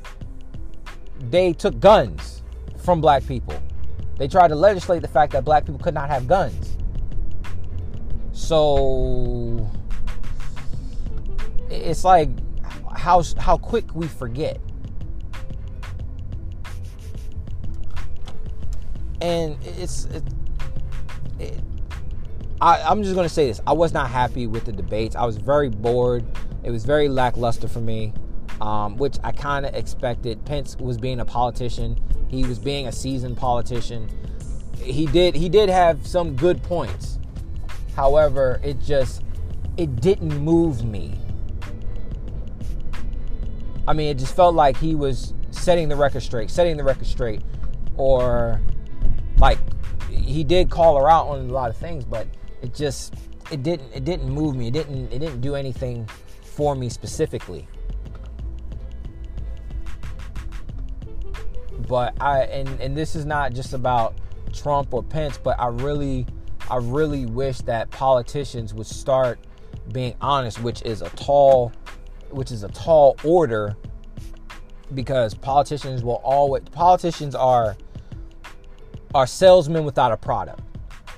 they 1.30 1.52
took 1.52 1.78
guns 1.78 2.42
from 2.78 3.00
black 3.00 3.26
people 3.26 3.54
They 4.18 4.28
tried 4.28 4.48
to 4.48 4.54
legislate 4.54 5.02
the 5.02 5.08
fact 5.08 5.32
that 5.32 5.44
black 5.44 5.64
people 5.64 5.80
could 5.80 5.94
not 5.94 6.08
have 6.08 6.26
guns. 6.26 6.76
So 8.32 9.68
it's 11.74 12.04
like 12.04 12.28
how 12.96 13.22
how 13.38 13.56
quick 13.56 13.94
we 13.94 14.06
forget. 14.06 14.60
And 19.20 19.56
it's 19.64 20.04
it, 20.06 20.22
it, 21.38 21.60
I, 22.60 22.82
I'm 22.82 23.02
just 23.02 23.14
gonna 23.14 23.28
say 23.28 23.48
this. 23.48 23.60
I 23.66 23.72
was 23.72 23.92
not 23.92 24.10
happy 24.10 24.46
with 24.46 24.64
the 24.64 24.72
debates. 24.72 25.16
I 25.16 25.24
was 25.24 25.36
very 25.36 25.68
bored. 25.68 26.24
It 26.62 26.70
was 26.70 26.84
very 26.84 27.08
lackluster 27.08 27.68
for 27.68 27.80
me, 27.80 28.12
um, 28.60 28.96
which 28.96 29.16
I 29.22 29.32
kind 29.32 29.66
of 29.66 29.74
expected. 29.74 30.44
Pence 30.44 30.76
was 30.76 30.96
being 30.96 31.20
a 31.20 31.24
politician. 31.24 32.00
He 32.28 32.44
was 32.44 32.58
being 32.58 32.88
a 32.88 32.92
seasoned 32.92 33.36
politician. 33.36 34.08
He 34.78 35.06
did 35.06 35.34
he 35.34 35.48
did 35.48 35.68
have 35.68 36.06
some 36.06 36.36
good 36.36 36.62
points. 36.62 37.18
However, 37.96 38.60
it 38.62 38.80
just 38.80 39.22
it 39.76 39.96
didn't 40.00 40.36
move 40.38 40.84
me. 40.84 41.18
I 43.86 43.92
mean, 43.92 44.08
it 44.08 44.18
just 44.18 44.34
felt 44.34 44.54
like 44.54 44.76
he 44.76 44.94
was 44.94 45.34
setting 45.50 45.88
the 45.88 45.96
record 45.96 46.22
straight, 46.22 46.50
setting 46.50 46.76
the 46.76 46.84
record 46.84 47.06
straight, 47.06 47.42
or 47.96 48.60
like 49.38 49.58
he 50.10 50.44
did 50.44 50.70
call 50.70 50.98
her 50.98 51.08
out 51.08 51.28
on 51.28 51.48
a 51.48 51.52
lot 51.52 51.70
of 51.70 51.76
things, 51.76 52.04
but 52.04 52.26
it 52.62 52.74
just 52.74 53.14
it 53.50 53.62
didn't 53.62 53.90
it 53.92 54.04
didn't 54.04 54.28
move 54.28 54.56
me. 54.56 54.68
It 54.68 54.72
didn't 54.72 55.12
it 55.12 55.18
didn't 55.18 55.40
do 55.40 55.54
anything 55.54 56.08
for 56.42 56.74
me 56.74 56.88
specifically. 56.88 57.68
But 61.86 62.14
I 62.20 62.44
and 62.44 62.68
and 62.80 62.96
this 62.96 63.14
is 63.14 63.26
not 63.26 63.52
just 63.52 63.74
about 63.74 64.14
Trump 64.52 64.94
or 64.94 65.02
Pence, 65.02 65.38
but 65.38 65.60
I 65.60 65.66
really 65.66 66.26
I 66.70 66.76
really 66.76 67.26
wish 67.26 67.58
that 67.62 67.90
politicians 67.90 68.72
would 68.72 68.86
start 68.86 69.38
being 69.92 70.14
honest, 70.22 70.62
which 70.62 70.80
is 70.82 71.02
a 71.02 71.10
tall 71.10 71.72
which 72.34 72.50
is 72.50 72.62
a 72.62 72.68
tall 72.68 73.16
order 73.24 73.76
because 74.94 75.34
politicians 75.34 76.02
will 76.02 76.20
always 76.24 76.62
politicians 76.70 77.34
are 77.34 77.76
are 79.14 79.26
salesmen 79.26 79.84
without 79.84 80.12
a 80.12 80.16
product. 80.16 80.60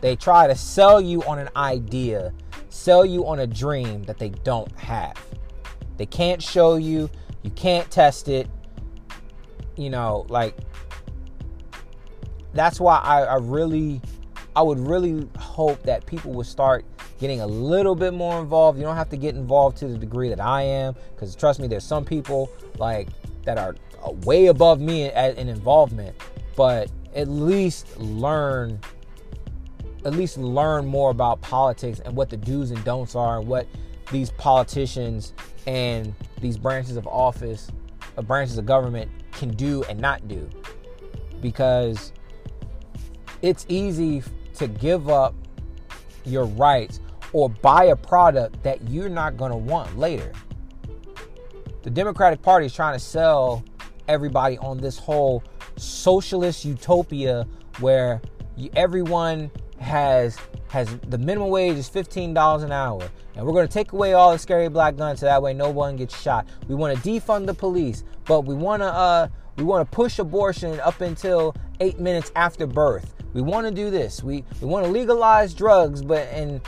They 0.02 0.14
try 0.16 0.46
to 0.46 0.54
sell 0.54 1.00
you 1.00 1.22
on 1.24 1.38
an 1.38 1.48
idea, 1.56 2.32
sell 2.68 3.04
you 3.04 3.26
on 3.26 3.40
a 3.40 3.46
dream 3.46 4.02
that 4.04 4.18
they 4.18 4.28
don't 4.28 4.70
have. 4.78 5.16
They 5.96 6.06
can't 6.06 6.42
show 6.42 6.76
you, 6.76 7.10
you 7.42 7.50
can't 7.52 7.90
test 7.90 8.28
it. 8.28 8.48
You 9.76 9.90
know, 9.90 10.26
like 10.28 10.56
that's 12.52 12.78
why 12.80 12.98
I, 12.98 13.22
I 13.22 13.36
really 13.36 14.00
I 14.56 14.62
would 14.62 14.78
really 14.78 15.28
hope 15.38 15.82
that 15.82 16.06
people 16.06 16.32
would 16.32 16.46
start 16.46 16.86
getting 17.20 17.42
a 17.42 17.46
little 17.46 17.94
bit 17.94 18.14
more 18.14 18.40
involved. 18.40 18.78
You 18.78 18.84
don't 18.84 18.96
have 18.96 19.10
to 19.10 19.16
get 19.18 19.34
involved 19.34 19.76
to 19.78 19.86
the 19.86 19.98
degree 19.98 20.30
that 20.30 20.40
I 20.40 20.62
am, 20.62 20.96
because 21.14 21.36
trust 21.36 21.60
me, 21.60 21.68
there's 21.68 21.84
some 21.84 22.06
people 22.06 22.50
like 22.78 23.08
that 23.44 23.58
are 23.58 23.76
way 24.24 24.46
above 24.46 24.80
me 24.80 25.10
in 25.10 25.48
involvement, 25.48 26.16
but 26.56 26.90
at 27.14 27.28
least 27.28 27.98
learn 27.98 28.80
at 30.06 30.14
least 30.14 30.38
learn 30.38 30.86
more 30.86 31.10
about 31.10 31.40
politics 31.40 32.00
and 32.04 32.14
what 32.14 32.30
the 32.30 32.36
do's 32.36 32.70
and 32.70 32.82
don'ts 32.84 33.16
are 33.16 33.40
and 33.40 33.48
what 33.48 33.66
these 34.12 34.30
politicians 34.30 35.34
and 35.66 36.14
these 36.40 36.56
branches 36.56 36.96
of 36.96 37.08
office, 37.08 37.72
uh, 38.16 38.22
branches 38.22 38.56
of 38.56 38.64
government 38.64 39.10
can 39.32 39.48
do 39.50 39.82
and 39.84 39.98
not 39.98 40.28
do. 40.28 40.48
Because 41.42 42.12
it's 43.42 43.66
easy 43.68 44.22
to 44.56 44.66
give 44.66 45.08
up 45.08 45.34
your 46.24 46.44
rights 46.44 47.00
or 47.32 47.48
buy 47.48 47.84
a 47.84 47.96
product 47.96 48.62
that 48.62 48.88
you're 48.88 49.08
not 49.08 49.36
going 49.36 49.50
to 49.50 49.56
want 49.56 49.98
later. 49.98 50.32
The 51.82 51.90
Democratic 51.90 52.42
Party 52.42 52.66
is 52.66 52.74
trying 52.74 52.94
to 52.94 53.04
sell 53.04 53.64
everybody 54.08 54.58
on 54.58 54.78
this 54.78 54.98
whole 54.98 55.42
socialist 55.76 56.64
utopia 56.64 57.46
where 57.78 58.20
everyone 58.74 59.50
has 59.78 60.38
has 60.68 60.96
the 61.08 61.18
minimum 61.18 61.48
wage 61.48 61.76
is 61.76 61.88
$15 61.88 62.64
an 62.64 62.72
hour. 62.72 63.08
And 63.36 63.46
we're 63.46 63.52
going 63.52 63.68
to 63.68 63.72
take 63.72 63.92
away 63.92 64.14
all 64.14 64.32
the 64.32 64.38
scary 64.38 64.68
black 64.68 64.96
guns 64.96 65.20
so 65.20 65.26
that 65.26 65.40
way 65.40 65.54
no 65.54 65.70
one 65.70 65.96
gets 65.96 66.20
shot. 66.20 66.48
We 66.66 66.74
want 66.74 66.96
to 66.96 67.08
defund 67.08 67.46
the 67.46 67.54
police 67.54 68.02
but 68.26 68.42
we 68.42 68.54
want 68.54 68.82
to 68.82 68.86
uh 68.86 69.28
we 69.56 69.64
want 69.64 69.90
to 69.90 69.96
push 69.96 70.18
abortion 70.18 70.78
up 70.80 71.00
until 71.00 71.54
eight 71.80 71.98
minutes 71.98 72.30
after 72.36 72.66
birth 72.66 73.14
we 73.36 73.42
want 73.42 73.66
to 73.66 73.70
do 73.70 73.90
this. 73.90 74.22
We 74.22 74.44
we 74.62 74.66
want 74.66 74.86
to 74.86 74.90
legalize 74.90 75.52
drugs 75.52 76.00
but 76.00 76.26
and 76.28 76.58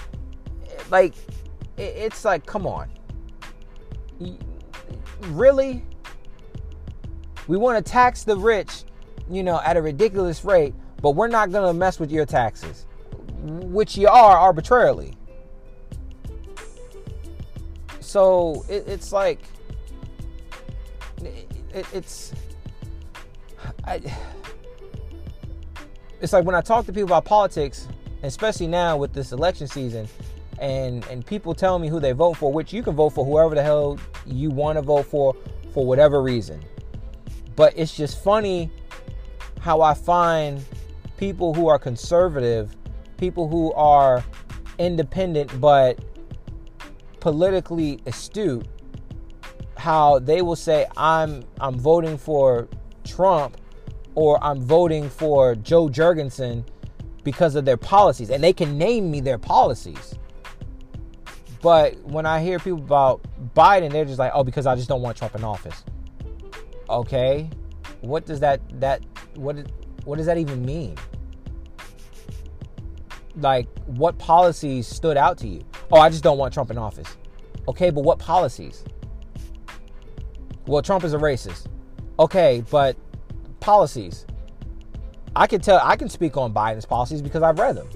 like 0.90 1.14
it, 1.78 1.94
it's 1.96 2.26
like 2.26 2.44
come 2.44 2.66
on. 2.66 2.90
Really? 5.28 5.82
We 7.46 7.56
want 7.56 7.82
to 7.82 7.90
tax 7.90 8.22
the 8.22 8.36
rich 8.36 8.84
you 9.30 9.42
know 9.42 9.62
at 9.64 9.78
a 9.78 9.82
ridiculous 9.82 10.44
rate 10.44 10.74
but 11.00 11.12
we're 11.12 11.28
not 11.28 11.50
going 11.50 11.66
to 11.66 11.72
mess 11.72 11.98
with 11.98 12.12
your 12.12 12.26
taxes 12.26 12.84
which 13.40 13.96
you 13.96 14.08
are 14.08 14.36
arbitrarily. 14.36 15.14
So 18.00 18.66
it, 18.68 18.86
it's 18.86 19.10
like 19.10 19.40
it, 21.22 21.86
it's 21.94 22.34
I, 23.86 24.02
it's 26.20 26.32
like 26.32 26.44
when 26.44 26.54
I 26.54 26.60
talk 26.60 26.86
to 26.86 26.92
people 26.92 27.08
about 27.08 27.24
politics, 27.24 27.88
especially 28.22 28.66
now 28.66 28.96
with 28.96 29.12
this 29.12 29.32
election 29.32 29.66
season, 29.66 30.08
and 30.58 31.04
and 31.06 31.24
people 31.24 31.54
tell 31.54 31.78
me 31.78 31.88
who 31.88 32.00
they 32.00 32.12
vote 32.12 32.36
for, 32.36 32.52
which 32.52 32.72
you 32.72 32.82
can 32.82 32.94
vote 32.94 33.10
for 33.10 33.24
whoever 33.24 33.54
the 33.54 33.62
hell 33.62 33.98
you 34.26 34.50
want 34.50 34.76
to 34.76 34.82
vote 34.82 35.06
for 35.06 35.36
for 35.72 35.84
whatever 35.86 36.22
reason. 36.22 36.60
But 37.56 37.74
it's 37.76 37.96
just 37.96 38.22
funny 38.22 38.70
how 39.60 39.80
I 39.80 39.94
find 39.94 40.64
people 41.16 41.52
who 41.52 41.68
are 41.68 41.78
conservative 41.78 42.76
people 43.18 43.48
who 43.48 43.72
are 43.74 44.24
independent 44.78 45.60
but 45.60 45.98
politically 47.20 48.00
astute 48.06 48.64
how 49.76 50.18
they 50.20 50.40
will 50.40 50.56
say 50.56 50.86
I'm 50.96 51.44
I'm 51.60 51.78
voting 51.78 52.16
for 52.16 52.68
Trump 53.04 53.56
or 54.18 54.42
I'm 54.42 54.60
voting 54.60 55.08
for 55.08 55.54
Jo 55.54 55.88
Jorgensen 55.88 56.64
because 57.22 57.54
of 57.54 57.64
their 57.64 57.76
policies 57.76 58.30
and 58.30 58.42
they 58.42 58.52
can 58.52 58.76
name 58.76 59.12
me 59.12 59.20
their 59.20 59.38
policies. 59.38 60.16
But 61.62 61.96
when 62.02 62.26
I 62.26 62.40
hear 62.40 62.58
people 62.58 62.78
about 62.78 63.22
Biden 63.54 63.92
they're 63.92 64.04
just 64.04 64.18
like, 64.18 64.32
"Oh, 64.34 64.42
because 64.42 64.66
I 64.66 64.74
just 64.74 64.88
don't 64.88 65.02
want 65.02 65.16
Trump 65.16 65.36
in 65.36 65.44
office." 65.44 65.84
Okay? 66.90 67.48
What 68.00 68.26
does 68.26 68.40
that 68.40 68.60
that 68.80 69.04
what 69.36 69.56
what 70.04 70.16
does 70.16 70.26
that 70.26 70.38
even 70.38 70.64
mean? 70.64 70.96
like 73.40 73.68
what 73.86 74.18
policies 74.18 74.88
stood 74.88 75.16
out 75.16 75.38
to 75.38 75.46
you? 75.48 75.60
Oh, 75.92 76.00
I 76.00 76.08
just 76.08 76.24
don't 76.24 76.38
want 76.38 76.52
Trump 76.52 76.72
in 76.72 76.78
office. 76.78 77.16
Okay, 77.68 77.90
but 77.90 78.02
what 78.02 78.18
policies? 78.18 78.84
Well, 80.66 80.82
Trump 80.82 81.04
is 81.04 81.14
a 81.14 81.18
racist. 81.18 81.66
Okay, 82.18 82.64
but 82.68 82.96
policies. 83.68 84.24
I 85.36 85.46
can 85.46 85.60
tell 85.60 85.78
I 85.84 85.94
can 85.96 86.08
speak 86.08 86.38
on 86.38 86.54
Biden's 86.54 86.86
policies 86.86 87.20
because 87.20 87.42
I've 87.42 87.58
read 87.58 87.76
them. 87.76 87.86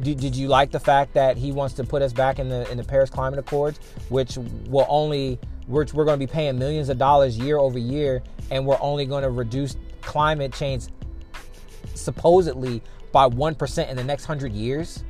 Did, 0.00 0.20
did 0.20 0.34
you 0.34 0.48
like 0.48 0.70
the 0.70 0.80
fact 0.80 1.12
that 1.12 1.36
he 1.36 1.52
wants 1.52 1.74
to 1.74 1.84
put 1.84 2.00
us 2.00 2.14
back 2.14 2.38
in 2.38 2.48
the 2.48 2.66
in 2.70 2.78
the 2.78 2.82
Paris 2.82 3.10
Climate 3.10 3.38
Accords, 3.38 3.78
which 4.08 4.38
will 4.68 4.86
only 4.88 5.38
we're, 5.68 5.84
we're 5.92 6.06
going 6.06 6.18
to 6.18 6.26
be 6.26 6.32
paying 6.32 6.58
millions 6.58 6.88
of 6.88 6.96
dollars 6.96 7.36
year 7.36 7.58
over 7.58 7.78
year, 7.78 8.22
and 8.50 8.64
we're 8.64 8.80
only 8.80 9.04
going 9.04 9.22
to 9.22 9.28
reduce 9.28 9.76
climate 10.00 10.54
change 10.54 10.84
supposedly 11.94 12.80
by 13.12 13.28
1% 13.28 13.90
in 13.90 13.96
the 13.98 14.02
next 14.02 14.26
100 14.26 14.50
years? 14.54 15.04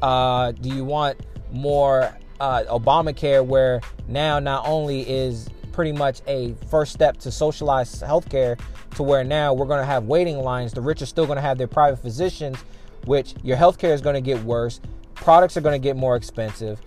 Uh, 0.00 0.52
do 0.52 0.68
you 0.68 0.84
want 0.84 1.18
more 1.50 2.16
uh, 2.38 2.62
Obamacare 2.68 3.44
where 3.44 3.80
now 4.06 4.38
not 4.38 4.64
only 4.64 5.00
is 5.10 5.48
pretty 5.72 5.92
much 5.92 6.20
a 6.26 6.54
first 6.68 6.92
step 6.92 7.16
to 7.18 7.30
socialize 7.30 8.02
healthcare 8.02 8.58
to 8.96 9.02
where 9.02 9.24
now 9.24 9.54
we're 9.54 9.66
going 9.66 9.80
to 9.80 9.86
have 9.86 10.04
waiting 10.04 10.38
lines. 10.38 10.72
The 10.72 10.80
rich 10.80 11.02
are 11.02 11.06
still 11.06 11.26
going 11.26 11.36
to 11.36 11.42
have 11.42 11.58
their 11.58 11.68
private 11.68 11.98
physicians, 11.98 12.58
which 13.06 13.34
your 13.42 13.56
healthcare 13.56 13.92
is 13.92 14.00
going 14.00 14.14
to 14.14 14.20
get 14.20 14.42
worse. 14.42 14.80
Products 15.14 15.56
are 15.56 15.60
going 15.60 15.80
to 15.80 15.82
get 15.82 15.96
more 15.96 16.16
expensive 16.16 16.80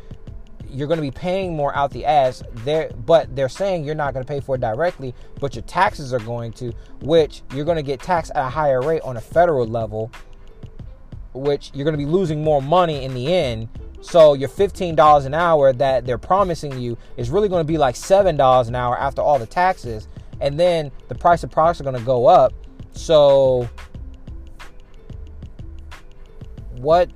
you're 0.73 0.87
going 0.87 0.97
to 0.97 1.01
be 1.01 1.11
paying 1.11 1.55
more 1.55 1.75
out 1.75 1.91
the 1.91 2.05
ass 2.05 2.41
there 2.65 2.89
but 3.05 3.33
they're 3.35 3.47
saying 3.49 3.83
you're 3.83 3.95
not 3.95 4.13
going 4.13 4.25
to 4.25 4.27
pay 4.27 4.39
for 4.39 4.55
it 4.55 4.61
directly 4.61 5.13
but 5.39 5.55
your 5.55 5.61
taxes 5.63 6.13
are 6.13 6.19
going 6.19 6.51
to 6.51 6.73
which 7.01 7.43
you're 7.53 7.65
going 7.65 7.77
to 7.77 7.83
get 7.83 8.01
taxed 8.01 8.31
at 8.33 8.45
a 8.45 8.49
higher 8.49 8.81
rate 8.81 9.01
on 9.03 9.17
a 9.17 9.21
federal 9.21 9.67
level 9.67 10.11
which 11.33 11.71
you're 11.73 11.85
going 11.85 11.93
to 11.93 11.97
be 11.97 12.05
losing 12.05 12.43
more 12.43 12.61
money 12.61 13.03
in 13.03 13.13
the 13.13 13.31
end 13.33 13.69
so 14.03 14.33
your 14.33 14.49
$15 14.49 15.25
an 15.25 15.33
hour 15.33 15.73
that 15.73 16.05
they're 16.05 16.17
promising 16.17 16.77
you 16.79 16.97
is 17.17 17.29
really 17.29 17.49
going 17.49 17.61
to 17.61 17.67
be 17.67 17.77
like 17.77 17.95
$7 17.95 18.67
an 18.67 18.75
hour 18.75 18.99
after 18.99 19.21
all 19.21 19.39
the 19.39 19.45
taxes 19.45 20.07
and 20.41 20.59
then 20.59 20.91
the 21.07 21.15
price 21.15 21.43
of 21.43 21.49
products 21.51 21.79
are 21.79 21.83
going 21.83 21.95
to 21.95 22.01
go 22.01 22.27
up 22.27 22.53
So 22.93 23.67
what 26.77 27.09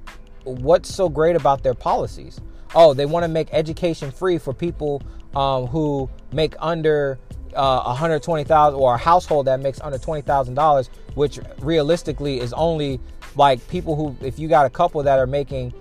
what's 0.44 0.94
so 0.94 1.10
great 1.10 1.36
about 1.36 1.64
their 1.64 1.74
policies? 1.74 2.40
Oh, 2.74 2.94
they 2.94 3.06
want 3.06 3.24
to 3.24 3.28
make 3.28 3.50
education 3.52 4.12
free 4.12 4.38
for 4.38 4.54
people 4.54 5.02
um, 5.36 5.68
who 5.68 6.10
make 6.32 6.56
under 6.60 7.20
uh, 7.54 7.84
120,000 7.84 8.80
or 8.80 8.96
a 8.96 8.98
household 8.98 9.48
that 9.48 9.60
makes 9.60 9.82
under 9.82 9.98
$20,000, 9.98 10.90
which 11.16 11.40
realistically 11.60 12.40
is 12.40 12.54
only 12.54 13.00
like 13.36 13.66
people 13.68 13.96
who, 13.96 14.16
if 14.26 14.40
you 14.40 14.48
got 14.48 14.66
a 14.66 14.70
couple 14.70 15.02
that 15.04 15.20
are 15.20 15.28
making 15.28 15.74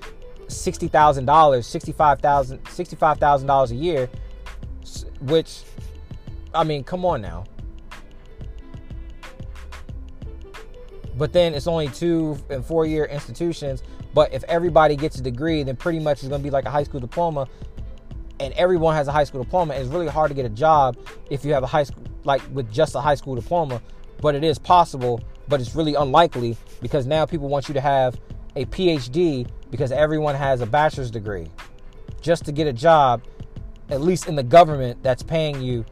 $60,000, 0.48 1.24
$65,000, 1.24 2.60
$65,000 2.62 3.70
a 3.70 3.74
year, 3.74 4.08
which, 5.22 5.62
I 6.54 6.64
mean, 6.64 6.84
come 6.84 7.04
on 7.04 7.20
now. 7.20 7.44
But 11.16 11.32
then 11.32 11.54
it's 11.54 11.66
only 11.66 11.88
two 11.88 12.38
and 12.50 12.64
four 12.64 12.84
year 12.84 13.06
institutions. 13.06 13.82
But 14.12 14.32
if 14.34 14.44
everybody 14.44 14.96
gets 14.96 15.18
a 15.18 15.22
degree, 15.22 15.62
then 15.62 15.76
pretty 15.76 15.98
much 15.98 16.18
it's 16.18 16.28
going 16.28 16.40
to 16.40 16.44
be 16.44 16.50
like 16.50 16.66
a 16.66 16.70
high 16.70 16.84
school 16.84 17.00
diploma 17.00 17.48
and 18.40 18.52
everyone 18.54 18.94
has 18.94 19.08
a 19.08 19.12
high 19.12 19.24
school 19.24 19.42
diploma. 19.42 19.74
It's 19.74 19.88
really 19.88 20.08
hard 20.08 20.28
to 20.30 20.34
get 20.34 20.44
a 20.44 20.50
job 20.50 20.96
if 21.30 21.44
you 21.44 21.54
have 21.54 21.62
a 21.62 21.66
high 21.66 21.84
school, 21.84 22.04
like 22.24 22.42
with 22.52 22.70
just 22.70 22.94
a 22.94 23.00
high 23.00 23.14
school 23.14 23.34
diploma. 23.34 23.80
But 24.20 24.34
it 24.34 24.44
is 24.44 24.58
possible, 24.58 25.22
but 25.48 25.60
it's 25.60 25.74
really 25.74 25.94
unlikely 25.94 26.56
because 26.80 27.06
now 27.06 27.26
people 27.26 27.48
want 27.48 27.68
you 27.68 27.74
to 27.74 27.80
have 27.80 28.18
a 28.56 28.64
PhD 28.66 29.46
because 29.70 29.92
everyone 29.92 30.34
has 30.34 30.60
a 30.62 30.66
bachelor's 30.66 31.10
degree 31.10 31.48
just 32.20 32.44
to 32.46 32.52
get 32.52 32.66
a 32.66 32.72
job, 32.72 33.22
at 33.90 34.00
least 34.00 34.26
in 34.26 34.34
the 34.34 34.42
government 34.42 35.00
that's 35.02 35.22
paying 35.22 35.60
you 35.60 35.84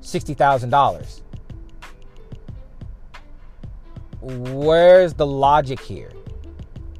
$60,000. 0.00 1.20
Where's 4.20 5.14
the 5.14 5.26
logic 5.26 5.80
here? 5.80 6.12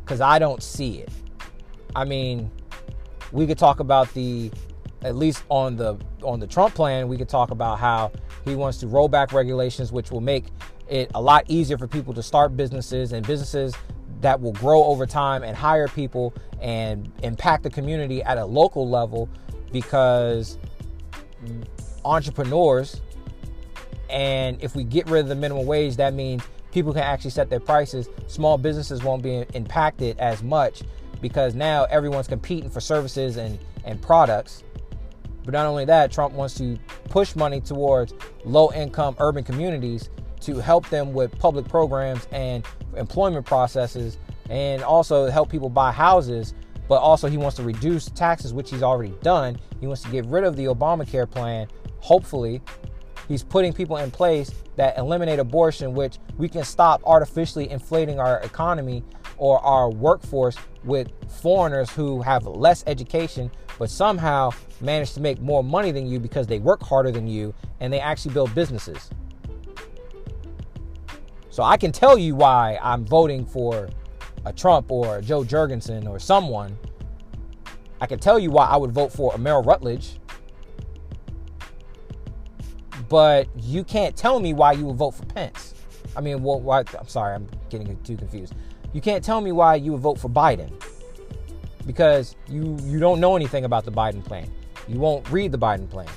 Because 0.00 0.20
I 0.20 0.38
don't 0.38 0.62
see 0.62 0.98
it. 0.98 1.10
I 1.94 2.04
mean, 2.04 2.50
we 3.30 3.46
could 3.46 3.58
talk 3.58 3.80
about 3.80 4.12
the 4.14 4.50
at 5.02 5.16
least 5.16 5.42
on 5.48 5.76
the 5.76 5.96
on 6.22 6.38
the 6.38 6.46
Trump 6.46 6.74
plan, 6.74 7.08
we 7.08 7.16
could 7.16 7.28
talk 7.28 7.50
about 7.50 7.78
how 7.78 8.12
he 8.44 8.54
wants 8.54 8.78
to 8.78 8.86
roll 8.86 9.08
back 9.08 9.32
regulations, 9.32 9.92
which 9.92 10.10
will 10.10 10.20
make 10.20 10.46
it 10.88 11.10
a 11.14 11.20
lot 11.20 11.44
easier 11.48 11.78
for 11.78 11.88
people 11.88 12.14
to 12.14 12.22
start 12.22 12.56
businesses 12.56 13.12
and 13.12 13.26
businesses 13.26 13.74
that 14.22 14.40
will 14.40 14.52
grow 14.52 14.84
over 14.84 15.06
time 15.06 15.42
and 15.42 15.56
hire 15.56 15.88
people 15.88 16.34
and 16.60 17.12
impact 17.22 17.62
the 17.62 17.70
community 17.70 18.22
at 18.22 18.38
a 18.38 18.44
local 18.44 18.88
level 18.88 19.28
because 19.72 20.58
entrepreneurs 22.04 23.00
and 24.10 24.62
if 24.62 24.74
we 24.74 24.84
get 24.84 25.08
rid 25.08 25.20
of 25.20 25.28
the 25.28 25.34
minimum 25.34 25.66
wage 25.66 25.96
that 25.96 26.14
means 26.14 26.42
people 26.72 26.92
can 26.92 27.02
actually 27.02 27.30
set 27.30 27.50
their 27.50 27.60
prices. 27.60 28.08
Small 28.26 28.58
businesses 28.58 29.04
won't 29.04 29.22
be 29.22 29.44
impacted 29.54 30.18
as 30.18 30.42
much 30.42 30.82
because 31.20 31.54
now 31.54 31.84
everyone's 31.84 32.26
competing 32.26 32.68
for 32.68 32.80
services 32.80 33.36
and 33.36 33.58
and 33.84 34.00
products. 34.00 34.64
But 35.44 35.54
not 35.54 35.66
only 35.66 35.84
that, 35.86 36.12
Trump 36.12 36.34
wants 36.34 36.54
to 36.54 36.78
push 37.04 37.34
money 37.34 37.60
towards 37.60 38.14
low 38.44 38.72
income 38.72 39.16
urban 39.18 39.44
communities 39.44 40.08
to 40.40 40.56
help 40.56 40.88
them 40.88 41.12
with 41.12 41.36
public 41.38 41.68
programs 41.68 42.26
and 42.32 42.64
employment 42.96 43.46
processes 43.46 44.18
and 44.50 44.82
also 44.82 45.30
help 45.30 45.50
people 45.50 45.68
buy 45.68 45.92
houses. 45.92 46.54
But 46.88 46.96
also, 46.96 47.28
he 47.28 47.38
wants 47.38 47.56
to 47.56 47.62
reduce 47.62 48.06
taxes, 48.06 48.52
which 48.52 48.70
he's 48.70 48.82
already 48.82 49.14
done. 49.22 49.58
He 49.80 49.86
wants 49.86 50.02
to 50.02 50.10
get 50.10 50.26
rid 50.26 50.44
of 50.44 50.56
the 50.56 50.64
Obamacare 50.64 51.30
plan. 51.30 51.68
Hopefully, 52.00 52.60
he's 53.28 53.42
putting 53.42 53.72
people 53.72 53.96
in 53.98 54.10
place 54.10 54.50
that 54.76 54.98
eliminate 54.98 55.38
abortion, 55.38 55.94
which 55.94 56.18
we 56.36 56.48
can 56.48 56.64
stop 56.64 57.00
artificially 57.06 57.70
inflating 57.70 58.18
our 58.18 58.40
economy 58.40 59.04
or 59.38 59.58
our 59.60 59.90
workforce 59.90 60.56
with 60.84 61.10
foreigners 61.40 61.88
who 61.90 62.20
have 62.20 62.44
less 62.46 62.84
education 62.86 63.50
but 63.78 63.90
somehow 63.90 64.50
manage 64.80 65.12
to 65.12 65.20
make 65.20 65.40
more 65.40 65.64
money 65.64 65.90
than 65.90 66.06
you 66.06 66.20
because 66.20 66.46
they 66.46 66.58
work 66.58 66.82
harder 66.82 67.10
than 67.10 67.26
you 67.26 67.54
and 67.80 67.92
they 67.92 68.00
actually 68.00 68.32
build 68.32 68.54
businesses. 68.54 69.10
So 71.52 71.62
I 71.62 71.76
can 71.76 71.92
tell 71.92 72.16
you 72.16 72.34
why 72.34 72.78
I'm 72.82 73.04
voting 73.04 73.44
for 73.44 73.90
a 74.46 74.52
Trump 74.54 74.90
or 74.90 75.18
a 75.18 75.22
Jo 75.22 75.44
Jorgensen 75.44 76.06
or 76.06 76.18
someone. 76.18 76.78
I 78.00 78.06
can 78.06 78.18
tell 78.18 78.38
you 78.38 78.50
why 78.50 78.64
I 78.64 78.78
would 78.78 78.92
vote 78.92 79.12
for 79.12 79.34
a 79.34 79.38
Merle 79.38 79.62
Rutledge. 79.62 80.18
But 83.10 83.48
you 83.54 83.84
can't 83.84 84.16
tell 84.16 84.40
me 84.40 84.54
why 84.54 84.72
you 84.72 84.86
would 84.86 84.96
vote 84.96 85.10
for 85.10 85.26
Pence. 85.26 85.74
I 86.16 86.22
mean, 86.22 86.42
well, 86.42 86.58
why, 86.58 86.84
I'm 86.98 87.06
sorry, 87.06 87.34
I'm 87.34 87.46
getting 87.68 88.02
too 88.02 88.16
confused. 88.16 88.54
You 88.94 89.02
can't 89.02 89.22
tell 89.22 89.42
me 89.42 89.52
why 89.52 89.74
you 89.74 89.92
would 89.92 90.00
vote 90.00 90.18
for 90.18 90.30
Biden 90.30 90.72
because 91.86 92.34
you 92.48 92.78
you 92.84 92.98
don't 92.98 93.20
know 93.20 93.36
anything 93.36 93.66
about 93.66 93.84
the 93.84 93.92
Biden 93.92 94.24
plan. 94.24 94.50
You 94.88 94.98
won't 94.98 95.30
read 95.30 95.52
the 95.52 95.58
Biden 95.58 95.90
plan. 95.90 96.08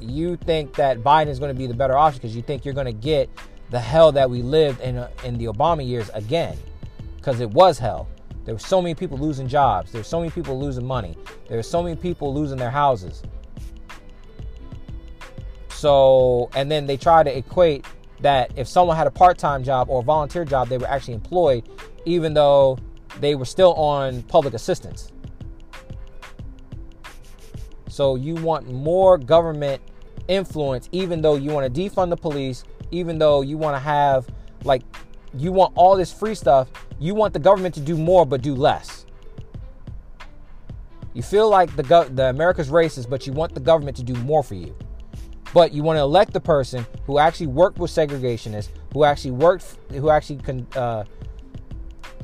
You 0.00 0.36
think 0.36 0.74
that 0.74 0.98
Biden 0.98 1.28
is 1.28 1.38
going 1.38 1.52
to 1.54 1.58
be 1.58 1.66
the 1.66 1.74
better 1.74 1.96
option 1.96 2.18
because 2.18 2.36
you 2.36 2.42
think 2.42 2.64
you're 2.64 2.74
going 2.74 2.86
to 2.86 2.92
get 2.92 3.28
the 3.70 3.80
hell 3.80 4.12
that 4.12 4.30
we 4.30 4.42
lived 4.42 4.80
in 4.80 4.96
uh, 4.96 5.10
in 5.24 5.36
the 5.38 5.46
Obama 5.46 5.86
years 5.86 6.10
again, 6.14 6.56
because 7.16 7.40
it 7.40 7.50
was 7.50 7.78
hell. 7.78 8.08
There 8.44 8.54
were 8.54 8.60
so 8.60 8.80
many 8.80 8.94
people 8.94 9.18
losing 9.18 9.46
jobs. 9.46 9.92
There 9.92 10.00
were 10.00 10.04
so 10.04 10.20
many 10.20 10.30
people 10.30 10.58
losing 10.58 10.86
money. 10.86 11.16
There 11.48 11.58
were 11.58 11.62
so 11.62 11.82
many 11.82 11.96
people 11.96 12.32
losing 12.32 12.56
their 12.56 12.70
houses. 12.70 13.22
So, 15.68 16.48
and 16.54 16.70
then 16.70 16.86
they 16.86 16.96
try 16.96 17.22
to 17.22 17.36
equate 17.36 17.84
that 18.20 18.52
if 18.56 18.66
someone 18.66 18.96
had 18.96 19.06
a 19.06 19.10
part-time 19.10 19.62
job 19.62 19.90
or 19.90 20.00
a 20.00 20.02
volunteer 20.02 20.44
job, 20.44 20.68
they 20.68 20.78
were 20.78 20.88
actually 20.88 21.14
employed, 21.14 21.68
even 22.04 22.32
though 22.34 22.78
they 23.20 23.34
were 23.34 23.44
still 23.44 23.74
on 23.74 24.22
public 24.22 24.54
assistance. 24.54 25.12
So 27.98 28.14
you 28.14 28.36
want 28.36 28.72
more 28.72 29.18
government 29.18 29.82
influence, 30.28 30.88
even 30.92 31.20
though 31.20 31.34
you 31.34 31.50
want 31.50 31.74
to 31.74 31.80
defund 31.80 32.10
the 32.10 32.16
police, 32.16 32.62
even 32.92 33.18
though 33.18 33.42
you 33.42 33.58
want 33.58 33.74
to 33.74 33.80
have 33.80 34.28
like 34.62 34.82
you 35.34 35.50
want 35.50 35.72
all 35.74 35.96
this 35.96 36.12
free 36.12 36.36
stuff, 36.36 36.68
you 37.00 37.16
want 37.16 37.32
the 37.32 37.40
government 37.40 37.74
to 37.74 37.80
do 37.80 37.96
more 37.96 38.24
but 38.24 38.40
do 38.40 38.54
less. 38.54 39.04
You 41.12 41.24
feel 41.24 41.50
like 41.50 41.74
the 41.74 41.82
go- 41.82 42.04
the 42.04 42.26
America's 42.26 42.68
racist, 42.68 43.10
but 43.10 43.26
you 43.26 43.32
want 43.32 43.52
the 43.52 43.60
government 43.60 43.96
to 43.96 44.04
do 44.04 44.14
more 44.14 44.44
for 44.44 44.54
you. 44.54 44.76
But 45.52 45.72
you 45.72 45.82
want 45.82 45.96
to 45.96 46.02
elect 46.02 46.32
the 46.32 46.40
person 46.40 46.86
who 47.04 47.18
actually 47.18 47.48
worked 47.48 47.80
with 47.80 47.90
segregationists, 47.90 48.68
who 48.92 49.02
actually 49.02 49.32
worked, 49.32 49.76
who 49.90 50.08
actually 50.08 50.36
can 50.36 50.68
uh, 50.76 51.02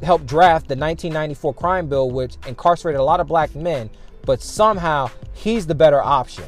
helped 0.05 0.27
draft 0.27 0.69
the 0.69 0.77
1994 0.77 1.53
crime 1.55 1.89
bill, 1.89 2.13
which 2.13 2.37
incarcerated 2.47 3.01
a 3.01 3.03
lot 3.03 3.19
of 3.19 3.27
black 3.27 3.57
men, 3.57 3.91
but 4.25 4.43
somehow 4.43 5.11
he's 5.33 5.67
the 5.67 5.75
better 5.75 6.03
option. 6.03 6.45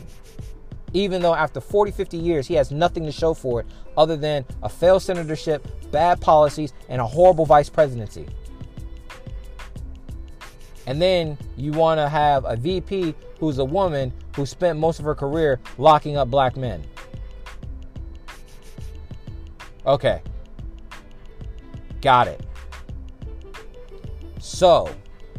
Even 0.93 1.21
though 1.21 1.35
after 1.35 1.61
40, 1.61 1.93
50 1.93 2.17
years, 2.17 2.47
he 2.47 2.55
has 2.55 2.71
nothing 2.71 3.05
to 3.05 3.13
show 3.13 3.35
for 3.35 3.61
it 3.61 3.67
other 3.97 4.17
than 4.17 4.45
a 4.63 4.69
failed 4.69 5.03
senatorship, 5.03 5.63
bad 5.91 6.21
policies, 6.21 6.73
and 6.89 7.01
a 7.01 7.07
horrible 7.07 7.45
vice 7.45 7.69
presidency. 7.69 8.27
And 10.87 11.03
then 11.03 11.37
you 11.57 11.73
want 11.73 11.99
to 11.99 12.09
have 12.09 12.45
a 12.45 12.57
VP 12.57 13.15
who's 13.41 13.59
a 13.59 13.65
woman 13.65 14.13
who 14.37 14.47
spent 14.47 14.79
most 14.79 14.99
of 14.99 15.05
her 15.05 15.15
career 15.15 15.61
locking 15.79 16.17
up 16.17 16.31
black 16.31 16.57
men. 16.57 16.83
Okay. 19.85 20.23
Got 22.01 22.29
it. 22.29 22.41
So, 24.39 24.95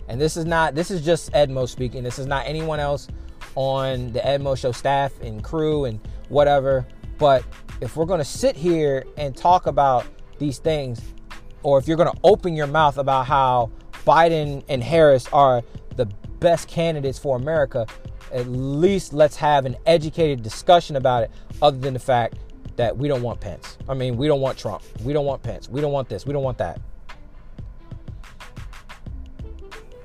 and 0.08 0.20
this 0.20 0.38
is 0.38 0.46
not 0.46 0.76
this 0.76 0.92
is 0.92 1.04
just 1.04 1.32
Edmo 1.34 1.68
speaking. 1.68 2.04
This 2.04 2.20
is 2.20 2.28
not 2.28 2.46
anyone 2.46 2.80
else 2.80 3.08
on 3.56 4.12
the 4.12 4.20
Edmo 4.20 4.58
show 4.58 4.72
staff 4.72 5.12
and 5.22 5.44
crew 5.44 5.86
and 5.86 6.00
whatever. 6.30 6.86
But 7.18 7.44
if 7.82 7.96
we're 7.96 8.06
going 8.06 8.20
to 8.20 8.26
sit 8.26 8.56
here 8.56 9.06
and 9.18 9.36
talk 9.36 9.68
about 9.68 10.06
these 10.38 10.60
things, 10.60 11.02
or 11.64 11.80
if 11.80 11.88
you're 11.88 11.98
going 11.98 12.12
to 12.12 12.20
open 12.24 12.56
your 12.56 12.68
mouth 12.68 12.98
about 12.98 13.26
how 13.26 13.72
Biden 14.06 14.64
and 14.70 14.84
Harris 14.84 15.28
are 15.34 15.64
the 15.96 16.06
best 16.40 16.68
candidates 16.68 17.18
for 17.18 17.36
America, 17.36 17.88
at 18.32 18.48
least 18.48 19.14
let's 19.14 19.36
have 19.38 19.66
an 19.66 19.76
educated 19.86 20.44
discussion 20.44 20.96
about 20.96 21.24
it, 21.24 21.32
other 21.62 21.78
than 21.78 21.94
the 21.94 22.00
fact 22.00 22.38
that 22.76 22.96
we 22.96 23.08
don't 23.08 23.24
want 23.24 23.40
Pence. 23.40 23.78
I 23.90 23.96
mean, 23.96 24.18
we 24.18 24.28
don't 24.28 24.42
want 24.42 24.58
Trump. 24.58 24.84
We 25.04 25.14
don't 25.14 25.26
want 25.26 25.42
Pence. 25.42 25.68
We 25.68 25.82
don't 25.82 25.92
want 25.92 26.10
this. 26.10 26.26
We 26.26 26.34
don't 26.34 26.44
want 26.44 26.60
that. 26.60 26.80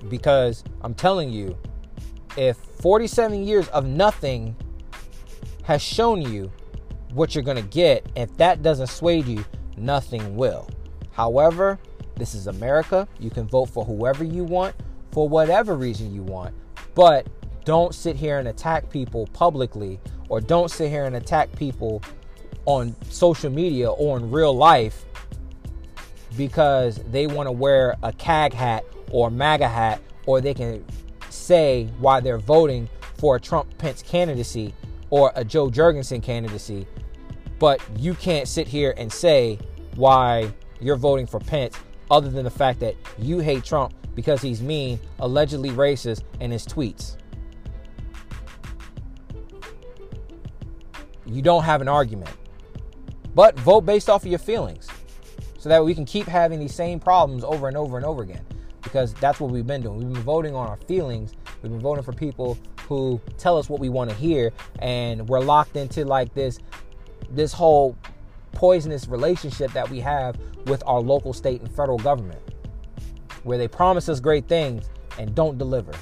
Because 0.09 0.64
I'm 0.82 0.94
telling 0.94 1.30
you, 1.30 1.57
if 2.36 2.57
47 2.57 3.44
years 3.44 3.68
of 3.68 3.86
nothing 3.86 4.57
has 5.64 5.82
shown 5.82 6.22
you 6.22 6.50
what 7.12 7.34
you're 7.34 7.44
going 7.44 7.62
to 7.62 7.68
get, 7.68 8.07
if 8.16 8.36
that 8.38 8.62
doesn't 8.62 8.88
sway 8.88 9.18
you, 9.18 9.44
nothing 9.76 10.36
will. 10.36 10.68
However, 11.12 11.78
this 12.16 12.34
is 12.34 12.46
America. 12.46 13.07
You 13.20 13.30
can 13.30 13.46
vote 13.46 13.66
for 13.66 13.84
whoever 13.84 14.24
you 14.24 14.44
want 14.44 14.74
for 15.12 15.28
whatever 15.28 15.76
reason 15.76 16.12
you 16.12 16.22
want, 16.22 16.55
but 16.94 17.26
don't 17.64 17.94
sit 17.94 18.16
here 18.16 18.38
and 18.38 18.48
attack 18.48 18.90
people 18.90 19.28
publicly 19.28 20.00
or 20.28 20.40
don't 20.40 20.70
sit 20.70 20.88
here 20.88 21.05
and 21.05 21.14
attack 21.14 21.55
people 21.55 22.03
on 22.64 22.96
social 23.11 23.50
media 23.50 23.90
or 23.90 24.16
in 24.16 24.30
real 24.30 24.57
life 24.57 25.05
because 26.36 26.96
they 27.11 27.26
want 27.26 27.46
to 27.46 27.53
wear 27.53 27.94
a 28.03 28.12
KAG 28.12 28.55
hat 28.55 28.84
or 29.12 29.30
MAGA 29.30 29.68
hat, 29.68 30.00
or 30.26 30.40
they 30.40 30.54
can 30.54 30.84
say 31.28 31.88
why 31.98 32.18
they're 32.18 32.38
voting 32.38 32.88
for 33.18 33.36
a 33.36 33.40
Trump 33.40 33.78
Pence 33.78 34.02
candidacy 34.02 34.74
or 35.10 35.30
a 35.36 35.44
Jo 35.44 35.70
Jorgensen 35.70 36.20
candidacy, 36.20 36.86
but 37.58 37.80
you 37.96 38.14
can't 38.14 38.48
sit 38.48 38.66
here 38.66 38.94
and 38.96 39.12
say 39.12 39.58
why 39.94 40.52
you're 40.80 40.96
voting 40.96 41.26
for 41.26 41.38
Pence 41.38 41.76
other 42.10 42.30
than 42.30 42.44
the 42.44 42.50
fact 42.50 42.80
that 42.80 42.96
you 43.18 43.38
hate 43.38 43.64
Trump 43.64 43.94
because 44.14 44.42
he's 44.42 44.60
mean, 44.60 44.98
allegedly 45.20 45.70
racist 45.70 46.22
in 46.40 46.50
his 46.50 46.66
tweets. 46.66 47.16
You 51.24 51.40
don't 51.40 51.62
have 51.62 51.80
an 51.80 51.88
argument. 51.88 52.30
But 53.34 53.58
vote 53.60 53.82
based 53.82 54.10
off 54.10 54.24
of 54.24 54.28
your 54.28 54.38
feelings 54.38 54.88
so 55.58 55.68
that 55.68 55.82
we 55.82 55.94
can 55.94 56.04
keep 56.04 56.26
having 56.26 56.58
these 56.58 56.74
same 56.74 57.00
problems 57.00 57.44
over 57.44 57.68
and 57.68 57.76
over 57.76 57.96
and 57.96 58.04
over 58.04 58.22
again 58.22 58.44
because 58.83 59.14
that's 59.14 59.41
what 59.41 59.51
we've 59.51 59.66
been 59.66 59.83
doing. 59.83 59.99
We've 59.99 60.12
been 60.12 60.22
voting 60.22 60.55
on 60.55 60.68
our 60.68 60.76
feelings. 60.76 61.35
We've 61.62 61.72
been 61.72 61.80
voting 61.80 62.03
for 62.05 62.12
people 62.12 62.59
who 62.89 63.20
tell 63.39 63.57
us 63.57 63.68
what 63.68 63.80
we 63.80 63.89
want 63.89 64.11
to 64.11 64.16
hear 64.16 64.53
and 64.80 65.28
we're 65.28 65.41
locked 65.41 65.76
into 65.76 66.05
like 66.05 66.35
this 66.35 66.59
this 67.30 67.53
whole 67.53 67.97
poisonous 68.53 69.09
relationship 69.09 69.72
that 69.72 69.89
we 69.89 70.01
have 70.01 70.37
with 70.66 70.83
our 70.87 71.01
local, 71.01 71.33
state 71.33 71.61
and 71.61 71.74
federal 71.74 71.99
government 71.99 72.41
where 73.45 73.57
they 73.59 73.68
promise 73.68 74.09
us 74.09 74.20
great 74.20 74.47
things 74.47 74.91
and 75.18 75.35
don't 75.35 75.59
deliver 75.59 75.93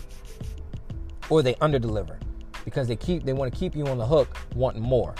or 1.28 1.42
they 1.42 1.54
underdeliver 1.54 2.18
because 2.64 2.88
they 2.88 2.96
keep 2.96 3.24
they 3.24 3.32
want 3.32 3.52
to 3.52 3.58
keep 3.58 3.74
you 3.74 3.86
on 3.86 3.98
the 3.98 4.06
hook 4.06 4.36
wanting 4.54 4.82
more. 4.82 5.14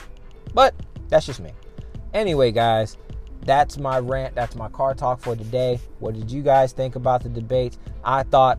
But 0.55 0.75
that's 1.09 1.27
just 1.27 1.41
me. 1.41 1.53
Anyway, 2.13 2.51
guys, 2.51 2.97
that's 3.43 3.79
my 3.79 3.99
rant. 3.99 4.35
That's 4.35 4.55
my 4.55 4.69
car 4.69 4.95
talk 4.95 5.21
for 5.21 5.35
today. 5.35 5.81
What 5.99 6.15
did 6.15 6.31
you 6.31 6.43
guys 6.43 6.73
think 6.73 6.97
about 6.97 7.23
the 7.23 7.29
debates? 7.29 7.79
I 8.05 8.23
thought 8.25 8.59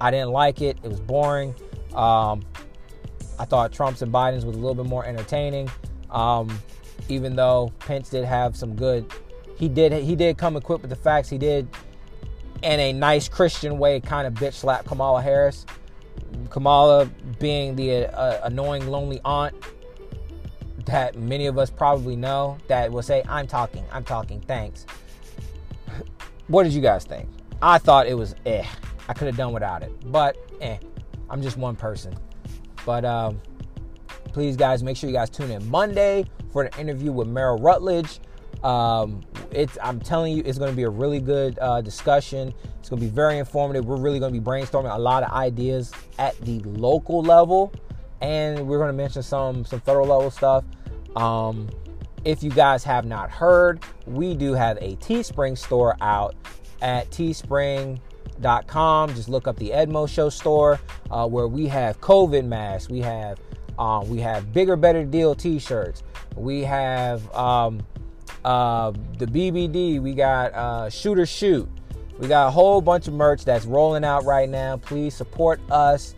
I 0.00 0.10
didn't 0.10 0.30
like 0.30 0.60
it. 0.60 0.78
It 0.82 0.88
was 0.88 1.00
boring. 1.00 1.54
Um, 1.94 2.42
I 3.38 3.44
thought 3.44 3.72
Trump's 3.72 4.02
and 4.02 4.12
Biden's 4.12 4.44
was 4.44 4.56
a 4.56 4.58
little 4.58 4.74
bit 4.74 4.86
more 4.86 5.04
entertaining. 5.04 5.70
Um, 6.10 6.60
even 7.08 7.36
though 7.36 7.72
Pence 7.80 8.08
did 8.08 8.24
have 8.24 8.56
some 8.56 8.76
good, 8.76 9.10
he 9.56 9.68
did 9.68 9.92
he 9.92 10.14
did 10.14 10.38
come 10.38 10.56
equipped 10.56 10.82
with 10.82 10.90
the 10.90 10.96
facts. 10.96 11.28
He 11.28 11.38
did, 11.38 11.68
in 12.62 12.80
a 12.80 12.92
nice 12.92 13.28
Christian 13.28 13.78
way, 13.78 14.00
kind 14.00 14.26
of 14.26 14.34
bitch 14.34 14.54
slap 14.54 14.84
Kamala 14.84 15.22
Harris. 15.22 15.66
Kamala 16.50 17.06
being 17.38 17.76
the 17.76 18.06
uh, 18.06 18.40
annoying, 18.44 18.86
lonely 18.86 19.20
aunt 19.24 19.54
that 20.86 21.16
many 21.16 21.46
of 21.46 21.58
us 21.58 21.70
probably 21.70 22.16
know 22.16 22.58
that 22.68 22.90
will 22.90 23.02
say, 23.02 23.22
I'm 23.28 23.46
talking, 23.46 23.84
I'm 23.92 24.04
talking, 24.04 24.40
thanks. 24.40 24.86
What 26.48 26.64
did 26.64 26.72
you 26.72 26.82
guys 26.82 27.04
think? 27.04 27.28
I 27.62 27.78
thought 27.78 28.06
it 28.06 28.14
was 28.14 28.34
eh. 28.44 28.64
I 29.08 29.12
could 29.14 29.26
have 29.26 29.36
done 29.36 29.52
without 29.52 29.82
it, 29.82 29.92
but 30.10 30.36
eh. 30.60 30.78
I'm 31.30 31.42
just 31.42 31.56
one 31.56 31.76
person. 31.76 32.14
But 32.84 33.04
um, 33.04 33.40
please, 34.32 34.56
guys, 34.56 34.82
make 34.82 34.96
sure 34.96 35.08
you 35.08 35.16
guys 35.16 35.30
tune 35.30 35.50
in 35.50 35.68
Monday 35.70 36.26
for 36.52 36.68
the 36.68 36.80
interview 36.80 37.12
with 37.12 37.28
Merle 37.28 37.58
Rutledge. 37.58 38.20
Um, 38.62 39.22
it's 39.50 39.78
I'm 39.82 40.00
telling 40.00 40.36
you, 40.36 40.42
it's 40.44 40.58
going 40.58 40.70
to 40.70 40.76
be 40.76 40.84
a 40.84 40.90
really 40.90 41.20
good 41.20 41.58
uh, 41.60 41.80
discussion. 41.80 42.52
It's 42.78 42.88
going 42.88 43.00
to 43.00 43.06
be 43.06 43.12
very 43.12 43.38
informative. 43.38 43.86
We're 43.86 43.96
really 43.96 44.18
going 44.18 44.32
to 44.32 44.38
be 44.38 44.44
brainstorming 44.44 44.94
a 44.94 44.98
lot 44.98 45.22
of 45.22 45.32
ideas 45.32 45.92
at 46.18 46.38
the 46.42 46.60
local 46.60 47.22
level 47.22 47.72
and 48.24 48.66
we're 48.66 48.78
going 48.78 48.88
to 48.88 48.96
mention 48.96 49.22
some 49.22 49.66
some 49.66 49.80
federal 49.80 50.06
level 50.06 50.30
stuff. 50.30 50.64
Um, 51.14 51.68
if 52.24 52.42
you 52.42 52.50
guys 52.50 52.82
have 52.84 53.04
not 53.04 53.30
heard, 53.30 53.84
we 54.06 54.34
do 54.34 54.54
have 54.54 54.78
a 54.78 54.96
Teespring 54.96 55.58
store 55.58 55.94
out 56.00 56.34
at 56.80 57.10
teespring.com. 57.10 59.14
Just 59.14 59.28
look 59.28 59.46
up 59.46 59.56
the 59.56 59.70
Edmo 59.70 60.08
Show 60.08 60.30
store 60.30 60.80
uh, 61.10 61.28
where 61.28 61.46
we 61.46 61.68
have 61.68 62.00
COVID 62.00 62.46
masks. 62.46 62.88
We 62.88 63.00
have 63.00 63.38
um, 63.78 64.08
we 64.08 64.20
have 64.20 64.54
bigger, 64.54 64.76
better 64.76 65.04
deal 65.04 65.34
T-shirts. 65.34 66.02
We 66.34 66.62
have 66.62 67.30
um, 67.34 67.82
uh, 68.44 68.92
the 69.18 69.26
BBD. 69.26 70.00
We 70.00 70.14
got 70.14 70.54
uh, 70.54 70.88
Shooter 70.88 71.26
Shoot. 71.26 71.68
We 72.18 72.28
got 72.28 72.46
a 72.46 72.50
whole 72.50 72.80
bunch 72.80 73.06
of 73.06 73.14
merch 73.14 73.44
that's 73.44 73.66
rolling 73.66 74.04
out 74.04 74.24
right 74.24 74.48
now. 74.48 74.78
Please 74.78 75.14
support 75.14 75.60
us 75.70 76.14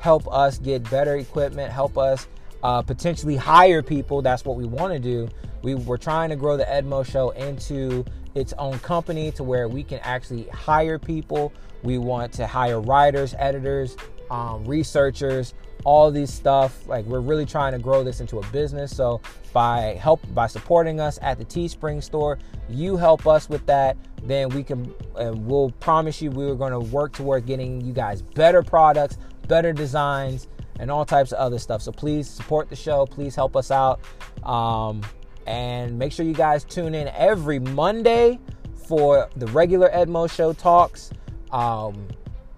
help 0.00 0.26
us 0.32 0.58
get 0.58 0.88
better 0.90 1.16
equipment, 1.16 1.72
help 1.72 1.96
us 1.96 2.26
uh, 2.62 2.82
potentially 2.82 3.36
hire 3.36 3.82
people. 3.82 4.22
That's 4.22 4.44
what 4.44 4.56
we 4.56 4.64
want 4.64 4.92
to 4.92 4.98
do. 4.98 5.28
We, 5.62 5.74
we're 5.74 5.98
trying 5.98 6.30
to 6.30 6.36
grow 6.36 6.56
the 6.56 6.64
Edmo 6.64 7.04
Show 7.04 7.30
into 7.30 8.04
its 8.34 8.52
own 8.54 8.78
company 8.80 9.30
to 9.32 9.44
where 9.44 9.68
we 9.68 9.82
can 9.82 9.98
actually 10.00 10.44
hire 10.48 10.98
people. 10.98 11.52
We 11.82 11.98
want 11.98 12.32
to 12.34 12.46
hire 12.46 12.80
writers, 12.80 13.34
editors, 13.38 13.96
um, 14.30 14.64
researchers, 14.64 15.54
all 15.84 16.10
these 16.10 16.32
stuff. 16.32 16.86
Like 16.86 17.04
we're 17.06 17.20
really 17.20 17.46
trying 17.46 17.72
to 17.72 17.78
grow 17.78 18.04
this 18.04 18.20
into 18.20 18.38
a 18.38 18.46
business. 18.48 18.94
So 18.94 19.20
by 19.52 19.98
help 20.00 20.20
by 20.34 20.46
supporting 20.46 21.00
us 21.00 21.18
at 21.22 21.38
the 21.38 21.44
Teespring 21.44 22.02
store, 22.02 22.38
you 22.68 22.96
help 22.96 23.26
us 23.26 23.48
with 23.48 23.66
that. 23.66 23.96
Then 24.22 24.50
we 24.50 24.62
can 24.62 24.94
and 25.16 25.46
we'll 25.46 25.70
promise 25.80 26.22
you 26.22 26.30
we're 26.30 26.54
going 26.54 26.72
to 26.72 26.80
work 26.80 27.12
toward 27.12 27.46
getting 27.46 27.80
you 27.80 27.92
guys 27.92 28.22
better 28.22 28.62
products, 28.62 29.18
better 29.50 29.74
designs, 29.74 30.48
and 30.78 30.90
all 30.90 31.04
types 31.04 31.32
of 31.32 31.38
other 31.38 31.58
stuff. 31.58 31.82
So 31.82 31.92
please 31.92 32.26
support 32.28 32.70
the 32.70 32.76
show. 32.76 33.04
Please 33.04 33.34
help 33.34 33.54
us 33.54 33.70
out. 33.70 34.00
Um, 34.42 35.02
and 35.46 35.98
make 35.98 36.12
sure 36.12 36.24
you 36.24 36.32
guys 36.32 36.64
tune 36.64 36.94
in 36.94 37.08
every 37.08 37.58
Monday 37.58 38.38
for 38.86 39.28
the 39.36 39.46
regular 39.48 39.90
Edmo 39.90 40.30
Show 40.30 40.54
talks, 40.54 41.10
um, 41.50 42.08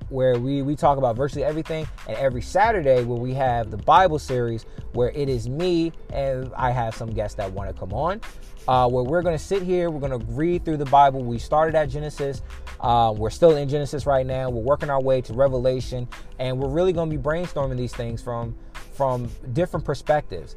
where 0.09 0.39
we, 0.39 0.63
we 0.63 0.77
talk 0.77 0.99
about 0.99 1.17
virtually 1.17 1.45
everything. 1.45 1.89
And 2.07 2.17
every 2.17 2.43
Saturday, 2.43 3.03
where 3.03 3.19
we 3.19 3.35
have 3.35 3.71
the 3.73 3.79
Bible 3.79 4.21
series, 4.21 4.67
where 4.93 5.11
it 5.11 5.29
is 5.29 5.49
me 5.49 5.93
and 6.13 6.53
I 6.57 6.71
have 6.71 6.95
some 6.95 7.11
guests 7.11 7.37
that 7.37 7.51
want 7.51 7.75
to 7.75 7.79
come 7.79 7.93
on 7.93 8.21
uh, 8.69 8.89
where 8.89 9.05
we're 9.05 9.23
going 9.23 9.37
to 9.37 9.43
sit 9.43 9.63
here, 9.63 9.91
we're 9.91 10.07
going 10.07 10.19
to 10.19 10.27
read 10.33 10.65
through 10.65 10.77
the 10.77 10.87
Bible. 10.87 11.23
We 11.23 11.39
started 11.39 11.75
at 11.75 11.89
Genesis. 11.89 12.43
Uh, 12.81 13.15
we're 13.17 13.31
still 13.31 13.57
in 13.57 13.69
Genesis 13.69 14.07
right 14.07 14.27
now. 14.27 14.51
We're 14.51 14.63
working 14.63 14.91
our 14.91 15.01
way 15.01 15.21
to 15.23 15.33
Revelation, 15.33 16.09
and 16.39 16.59
we're 16.59 16.69
really 16.69 16.93
going 16.93 17.11
to 17.11 17.17
be 17.17 17.23
brainstorming 17.23 17.77
these 17.77 17.95
things 17.95 18.23
from 18.23 18.55
from 18.93 19.31
different 19.53 19.87
perspectives. 19.87 20.55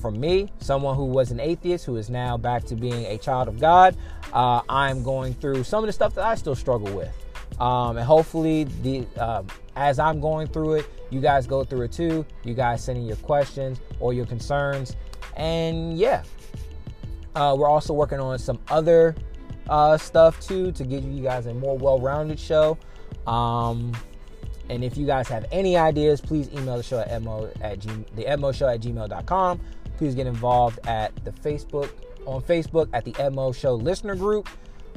From 0.00 0.18
me, 0.18 0.48
someone 0.58 0.96
who 0.96 1.04
was 1.04 1.30
an 1.30 1.40
atheist 1.40 1.84
who 1.84 1.96
is 1.96 2.10
now 2.10 2.36
back 2.36 2.64
to 2.64 2.74
being 2.74 3.06
a 3.06 3.18
child 3.18 3.48
of 3.48 3.60
God, 3.60 3.96
uh, 4.32 4.60
I'm 4.68 5.02
going 5.02 5.34
through 5.34 5.62
some 5.64 5.84
of 5.84 5.86
the 5.86 5.92
stuff 5.92 6.14
that 6.16 6.24
I 6.24 6.34
still 6.34 6.56
struggle 6.56 6.92
with. 6.92 7.10
Um, 7.60 7.96
and 7.96 8.06
hopefully, 8.06 8.64
the 8.82 9.06
uh, 9.16 9.42
as 9.76 9.98
I'm 9.98 10.20
going 10.20 10.48
through 10.48 10.74
it, 10.74 10.86
you 11.10 11.20
guys 11.20 11.46
go 11.46 11.64
through 11.64 11.82
it 11.82 11.92
too. 11.92 12.26
You 12.44 12.54
guys 12.54 12.82
send 12.82 12.98
in 12.98 13.06
your 13.06 13.16
questions 13.18 13.80
or 14.00 14.12
your 14.12 14.26
concerns, 14.26 14.96
and 15.36 15.96
yeah, 15.96 16.22
uh, 17.34 17.54
we're 17.58 17.68
also 17.68 17.92
working 17.92 18.20
on 18.20 18.38
some 18.38 18.58
other 18.68 19.14
uh, 19.68 19.96
stuff 19.96 20.40
too 20.40 20.72
to 20.72 20.84
give 20.84 21.04
you 21.04 21.22
guys 21.22 21.46
a 21.46 21.54
more 21.54 21.76
well-rounded 21.76 22.38
show. 22.38 22.78
Um, 23.26 23.92
and 24.68 24.82
if 24.82 24.96
you 24.96 25.06
guys 25.06 25.28
have 25.28 25.46
any 25.52 25.76
ideas, 25.76 26.20
please 26.20 26.48
email 26.52 26.76
the 26.76 26.82
show 26.82 27.00
at 27.00 27.10
edmo 27.10 27.52
at 27.60 27.78
g, 27.78 27.90
the 28.16 28.24
edmo 28.24 28.54
show 28.54 28.68
at 28.68 28.80
gmail.com. 28.80 29.60
Please 29.98 30.14
get 30.14 30.26
involved 30.26 30.80
at 30.86 31.12
the 31.24 31.30
Facebook 31.30 31.90
on 32.26 32.42
Facebook 32.42 32.88
at 32.92 33.04
the 33.04 33.12
Edmo 33.12 33.54
Show 33.54 33.74
listener 33.74 34.14
group, 34.14 34.48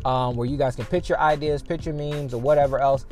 um, 0.05 0.35
where 0.35 0.47
you 0.47 0.57
guys 0.57 0.75
can 0.75 0.85
pitch 0.85 1.09
your 1.09 1.19
ideas, 1.19 1.61
pitch 1.61 1.85
your 1.85 1.95
memes, 1.95 2.33
or 2.33 2.41
whatever 2.41 2.79
else. 2.79 3.05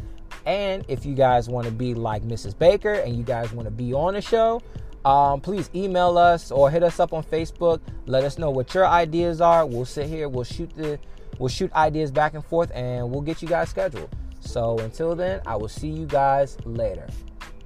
And 0.45 0.83
if 0.87 1.05
you 1.05 1.15
guys 1.15 1.49
want 1.49 1.65
to 1.65 1.71
be 1.71 1.93
like 1.93 2.23
Mrs. 2.23 2.57
Baker 2.57 2.93
and 2.93 3.15
you 3.15 3.23
guys 3.23 3.53
want 3.53 3.67
to 3.67 3.71
be 3.71 3.93
on 3.93 4.13
the 4.13 4.21
show, 4.21 4.61
um, 5.05 5.41
please 5.41 5.69
email 5.75 6.17
us 6.17 6.51
or 6.51 6.69
hit 6.69 6.83
us 6.83 6.99
up 6.99 7.13
on 7.13 7.23
Facebook. 7.23 7.81
Let 8.05 8.23
us 8.23 8.37
know 8.37 8.49
what 8.49 8.73
your 8.73 8.87
ideas 8.87 9.41
are. 9.41 9.65
We'll 9.65 9.85
sit 9.85 10.07
here, 10.07 10.29
we'll 10.29 10.43
shoot 10.43 10.73
the 10.75 10.99
we'll 11.39 11.49
shoot 11.49 11.71
ideas 11.73 12.11
back 12.11 12.35
and 12.35 12.45
forth 12.45 12.71
and 12.73 13.09
we'll 13.09 13.21
get 13.21 13.41
you 13.41 13.47
guys 13.47 13.69
scheduled. 13.69 14.09
So 14.39 14.77
until 14.79 15.15
then, 15.15 15.41
I 15.45 15.55
will 15.55 15.69
see 15.69 15.89
you 15.89 16.05
guys 16.05 16.57
later. 16.65 17.07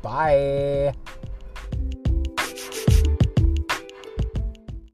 Bye. 0.01 0.93